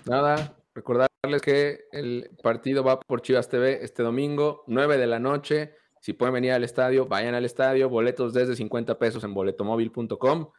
Nada, 0.06 0.56
recordarles 0.74 1.42
que 1.42 1.80
el 1.92 2.30
partido 2.42 2.82
va 2.82 2.98
por 3.00 3.22
Chivas 3.22 3.48
TV 3.48 3.84
este 3.84 4.02
domingo, 4.02 4.64
9 4.66 4.98
de 4.98 5.06
la 5.06 5.18
noche. 5.18 5.74
Si 6.00 6.14
pueden 6.14 6.34
venir 6.34 6.52
al 6.52 6.64
estadio, 6.64 7.06
vayan 7.06 7.34
al 7.34 7.44
estadio. 7.44 7.88
Boletos 7.88 8.32
desde 8.32 8.56
50 8.56 8.98
pesos 8.98 9.22
en 9.22 9.34
boletomóvil.com. 9.34 10.50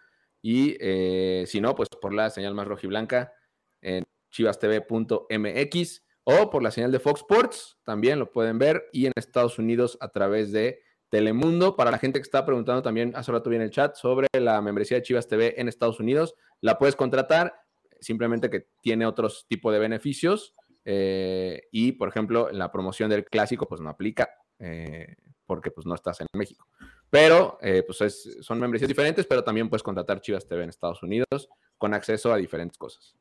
Y 0.42 0.78
eh, 0.80 1.44
si 1.48 1.60
no, 1.60 1.76
pues 1.76 1.90
por 1.90 2.14
la 2.14 2.30
señal 2.30 2.54
más 2.54 2.68
rojiblanca 2.68 3.34
en 3.82 4.04
chivastv.mx 4.34 6.02
o 6.26 6.50
por 6.50 6.64
la 6.64 6.72
señal 6.72 6.92
de 6.92 7.00
Fox 7.00 7.22
Sports, 7.22 7.78
también 7.84 8.18
lo 8.20 8.32
pueden 8.32 8.58
ver. 8.58 8.86
Y 8.94 9.06
en 9.08 9.12
Estados 9.16 9.60
Unidos 9.60 9.98
a 10.00 10.10
través 10.10 10.52
de 10.52 10.80
Telemundo. 11.10 11.76
Para 11.76 11.92
la 11.92 12.00
gente 12.00 12.20
que 12.20 12.24
está 12.24 12.46
preguntando 12.46 12.82
también, 12.82 13.14
hace 13.16 13.32
rato 13.32 13.50
vi 13.50 13.58
en 13.58 13.62
el 13.62 13.70
chat 13.70 13.96
sobre 13.96 14.28
la 14.40 14.62
membresía 14.62 14.98
de 14.98 15.04
Chivas 15.04 15.28
TV 15.28 15.54
en 15.60 15.68
Estados 15.68 16.00
Unidos, 16.00 16.34
la 16.62 16.80
puedes 16.80 16.96
contratar 16.96 17.54
simplemente 18.00 18.50
que 18.50 18.68
tiene 18.82 19.06
otros 19.06 19.46
tipos 19.48 19.72
de 19.74 19.80
beneficios 19.80 20.56
eh, 20.86 21.68
y, 21.72 21.92
por 21.94 22.10
ejemplo, 22.10 22.50
en 22.50 22.58
la 22.58 22.72
promoción 22.72 23.10
del 23.10 23.26
clásico, 23.26 23.68
pues 23.68 23.80
no 23.80 23.90
aplica 23.90 24.30
eh, 24.60 25.16
porque 25.46 25.72
pues 25.72 25.86
no 25.86 25.94
estás 25.94 26.20
en 26.22 26.28
México. 26.34 26.68
Pero, 27.10 27.58
eh, 27.62 27.84
pues 27.86 28.02
es- 28.02 28.38
son 28.42 28.60
membresías 28.60 28.88
diferentes, 28.90 29.26
pero 29.28 29.44
también 29.44 29.70
puedes 29.70 29.84
contratar 29.84 30.20
Chivas 30.20 30.48
TV 30.48 30.64
en 30.64 30.70
Estados 30.70 31.04
Unidos 31.04 31.48
con 31.78 31.94
acceso 31.94 32.34
a 32.34 32.38
diferentes 32.38 32.78
cosas. 32.78 33.16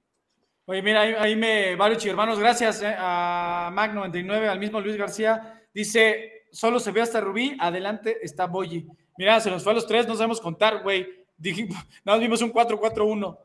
Oye, 0.67 0.81
mira, 0.83 1.01
ahí, 1.03 1.15
ahí 1.19 1.37
me, 1.37 1.75
varios 1.77 2.05
hermanos, 2.07 2.39
gracias 2.39 2.83
eh, 2.83 2.95
a 2.97 3.71
Mac99, 3.75 4.47
al 4.49 4.59
mismo 4.61 4.81
Luis 4.81 4.97
García. 4.97 5.61
Dice, 5.75 6.45
solo 6.53 6.79
se 6.79 6.93
ve 6.93 7.01
hasta 7.03 7.21
Rubí, 7.21 7.57
adelante 7.59 8.19
está 8.23 8.47
Boyi. 8.47 8.87
Mira, 9.19 9.41
se 9.41 9.51
nos 9.51 9.63
fue 9.65 9.73
a 9.73 9.75
los 9.75 9.87
tres, 9.87 10.07
no 10.07 10.15
sabemos 10.15 10.41
contar, 10.41 10.83
güey. 10.83 11.07
Dijimos, 11.37 11.77
nada, 12.05 12.19
vimos 12.19 12.41
un 12.43 12.53
4-4-1. 12.53 13.39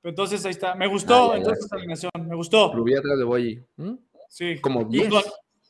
Pero 0.00 0.10
Entonces 0.10 0.44
ahí 0.44 0.50
está. 0.50 0.74
Me 0.74 0.86
gustó 0.86 1.32
Ah, 1.32 1.36
entonces 1.36 1.64
esta 1.64 1.76
alineación, 1.76 2.10
me 2.28 2.34
gustó. 2.36 2.72
Rubí 2.74 2.94
atrás 2.94 3.18
de 3.18 3.24
Boyi. 3.24 3.62
¿Mm? 3.76 3.94
Sí. 4.28 4.58
Como 4.60 4.82
Y 4.82 4.98
10. 4.98 5.08
con, 5.08 5.22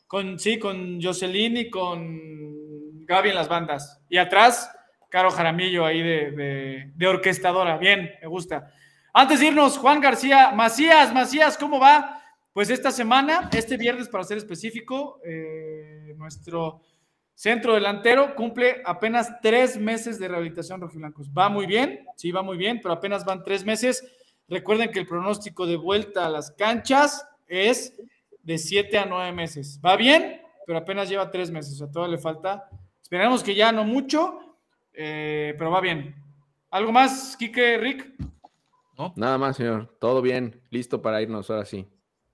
con- 0.07 0.39
sí, 0.39 0.59
con 0.59 1.01
Jocelyn 1.01 1.55
y 1.57 1.69
con 1.69 3.05
Gaby 3.05 3.29
en 3.29 3.35
las 3.35 3.47
bandas. 3.47 4.01
Y 4.09 4.17
atrás, 4.17 4.71
Caro 5.09 5.29
Jaramillo 5.31 5.85
ahí 5.85 6.01
de, 6.01 6.31
de- 6.31 6.91
de 6.95 7.07
orquestadora. 7.07 7.77
Bien, 7.77 8.11
me 8.21 8.27
gusta. 8.27 8.71
Antes 9.17 9.39
de 9.39 9.45
irnos, 9.45 9.77
Juan 9.77 10.01
García, 10.01 10.51
Macías, 10.51 11.13
Macías, 11.13 11.57
¿cómo 11.57 11.79
va? 11.79 12.21
Pues 12.51 12.69
esta 12.69 12.91
semana, 12.91 13.49
este 13.53 13.77
viernes 13.77 14.09
para 14.09 14.25
ser 14.25 14.37
específico, 14.37 15.21
eh, 15.23 16.13
nuestro 16.17 16.81
centro 17.33 17.75
delantero 17.75 18.35
cumple 18.35 18.81
apenas 18.83 19.39
tres 19.41 19.77
meses 19.77 20.19
de 20.19 20.27
rehabilitación 20.27 20.81
rojiblancos. 20.81 21.29
Va 21.29 21.47
muy 21.47 21.65
bien, 21.65 22.05
sí, 22.17 22.29
va 22.33 22.41
muy 22.41 22.57
bien, 22.57 22.81
pero 22.81 22.93
apenas 22.93 23.23
van 23.23 23.41
tres 23.45 23.63
meses. 23.63 24.03
Recuerden 24.49 24.91
que 24.91 24.99
el 24.99 25.07
pronóstico 25.07 25.65
de 25.65 25.77
vuelta 25.77 26.25
a 26.25 26.29
las 26.29 26.51
canchas 26.51 27.25
es 27.47 27.95
de 28.43 28.57
siete 28.57 28.97
a 28.97 29.05
nueve 29.05 29.31
meses. 29.31 29.79
Va 29.83 29.95
bien, 29.95 30.41
pero 30.67 30.79
apenas 30.79 31.07
lleva 31.07 31.31
tres 31.31 31.51
meses, 31.51 31.75
o 31.75 31.77
sea, 31.77 31.87
todavía 31.89 32.17
le 32.17 32.21
falta. 32.21 32.69
Esperemos 33.01 33.43
que 33.43 33.55
ya 33.55 33.71
no 33.71 33.85
mucho, 33.85 34.57
eh, 34.91 35.55
pero 35.57 35.71
va 35.71 35.79
bien. 35.79 36.13
¿Algo 36.69 36.91
más, 36.91 37.37
Quique, 37.37 37.77
Rick? 37.77 38.13
¿No? 38.97 39.13
Nada 39.15 39.37
más, 39.37 39.57
señor. 39.57 39.95
Todo 39.99 40.21
bien. 40.21 40.61
Listo 40.69 41.01
para 41.01 41.21
irnos 41.21 41.49
ahora 41.49 41.65
sí. 41.65 41.87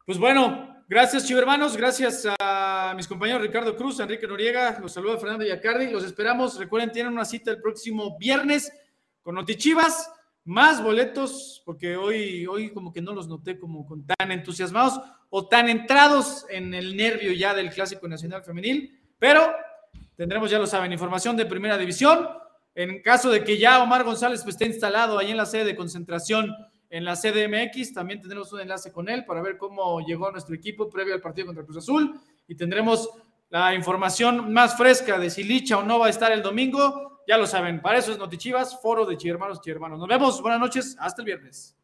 Pues 0.05 0.17
bueno, 0.17 0.71
Gracias, 0.91 1.25
chivermanos. 1.25 1.77
Gracias 1.77 2.27
a 2.37 2.93
mis 2.97 3.07
compañeros 3.07 3.41
Ricardo 3.41 3.77
Cruz, 3.77 4.01
Enrique 4.01 4.27
Noriega. 4.27 4.77
Los 4.81 4.91
saluda 4.91 5.17
Fernando 5.17 5.45
Yacardi. 5.45 5.89
Los 5.89 6.03
esperamos. 6.03 6.59
Recuerden, 6.59 6.91
tienen 6.91 7.13
una 7.13 7.23
cita 7.23 7.49
el 7.49 7.61
próximo 7.61 8.17
viernes 8.17 8.73
con 9.21 9.35
Notichivas. 9.35 10.11
Más 10.43 10.83
boletos, 10.83 11.63
porque 11.65 11.95
hoy, 11.95 12.45
hoy 12.45 12.73
como 12.73 12.91
que 12.91 13.01
no 13.01 13.13
los 13.13 13.29
noté 13.29 13.57
como 13.57 13.85
con 13.85 14.05
tan 14.05 14.33
entusiasmados 14.33 14.99
o 15.29 15.47
tan 15.47 15.69
entrados 15.69 16.45
en 16.49 16.73
el 16.73 16.97
nervio 16.97 17.31
ya 17.31 17.53
del 17.53 17.69
Clásico 17.69 18.05
Nacional 18.09 18.43
Femenil. 18.43 18.99
Pero 19.17 19.49
tendremos, 20.17 20.51
ya 20.51 20.59
lo 20.59 20.67
saben, 20.67 20.91
información 20.91 21.37
de 21.37 21.45
primera 21.45 21.77
división. 21.77 22.27
En 22.73 23.01
caso 23.01 23.29
de 23.29 23.43
que 23.43 23.57
ya 23.57 23.83
Omar 23.83 24.03
González 24.03 24.43
pues, 24.43 24.55
esté 24.55 24.65
instalado 24.65 25.17
ahí 25.17 25.31
en 25.31 25.37
la 25.37 25.45
sede 25.45 25.65
de 25.65 25.75
concentración 25.75 26.55
en 26.89 27.05
la 27.05 27.15
CDMX. 27.15 27.93
También 27.93 28.19
tendremos 28.19 28.51
un 28.53 28.59
enlace 28.59 28.91
con 28.91 29.09
él 29.09 29.25
para 29.25 29.41
ver 29.41 29.57
cómo 29.57 29.99
llegó 30.01 30.31
nuestro 30.31 30.53
equipo 30.55 30.89
previo 30.89 31.13
al 31.13 31.21
partido 31.21 31.47
contra 31.47 31.63
Cruz 31.63 31.77
Azul. 31.77 32.19
Y 32.47 32.55
tendremos 32.55 33.09
la 33.49 33.73
información 33.73 34.53
más 34.53 34.77
fresca 34.77 35.17
de 35.17 35.29
si 35.29 35.43
Licha 35.43 35.77
o 35.77 35.83
no 35.83 35.99
va 35.99 36.07
a 36.07 36.09
estar 36.09 36.31
el 36.31 36.41
domingo. 36.41 37.21
Ya 37.27 37.37
lo 37.37 37.47
saben, 37.47 37.81
para 37.81 37.99
eso 37.99 38.11
es 38.11 38.17
Notichivas, 38.17 38.79
foro 38.81 39.05
de 39.05 39.17
Chivermanos, 39.17 39.61
Chivermanos. 39.61 39.99
Nos 39.99 40.07
vemos, 40.07 40.41
buenas 40.41 40.59
noches, 40.59 40.95
hasta 40.99 41.21
el 41.21 41.25
viernes. 41.25 41.77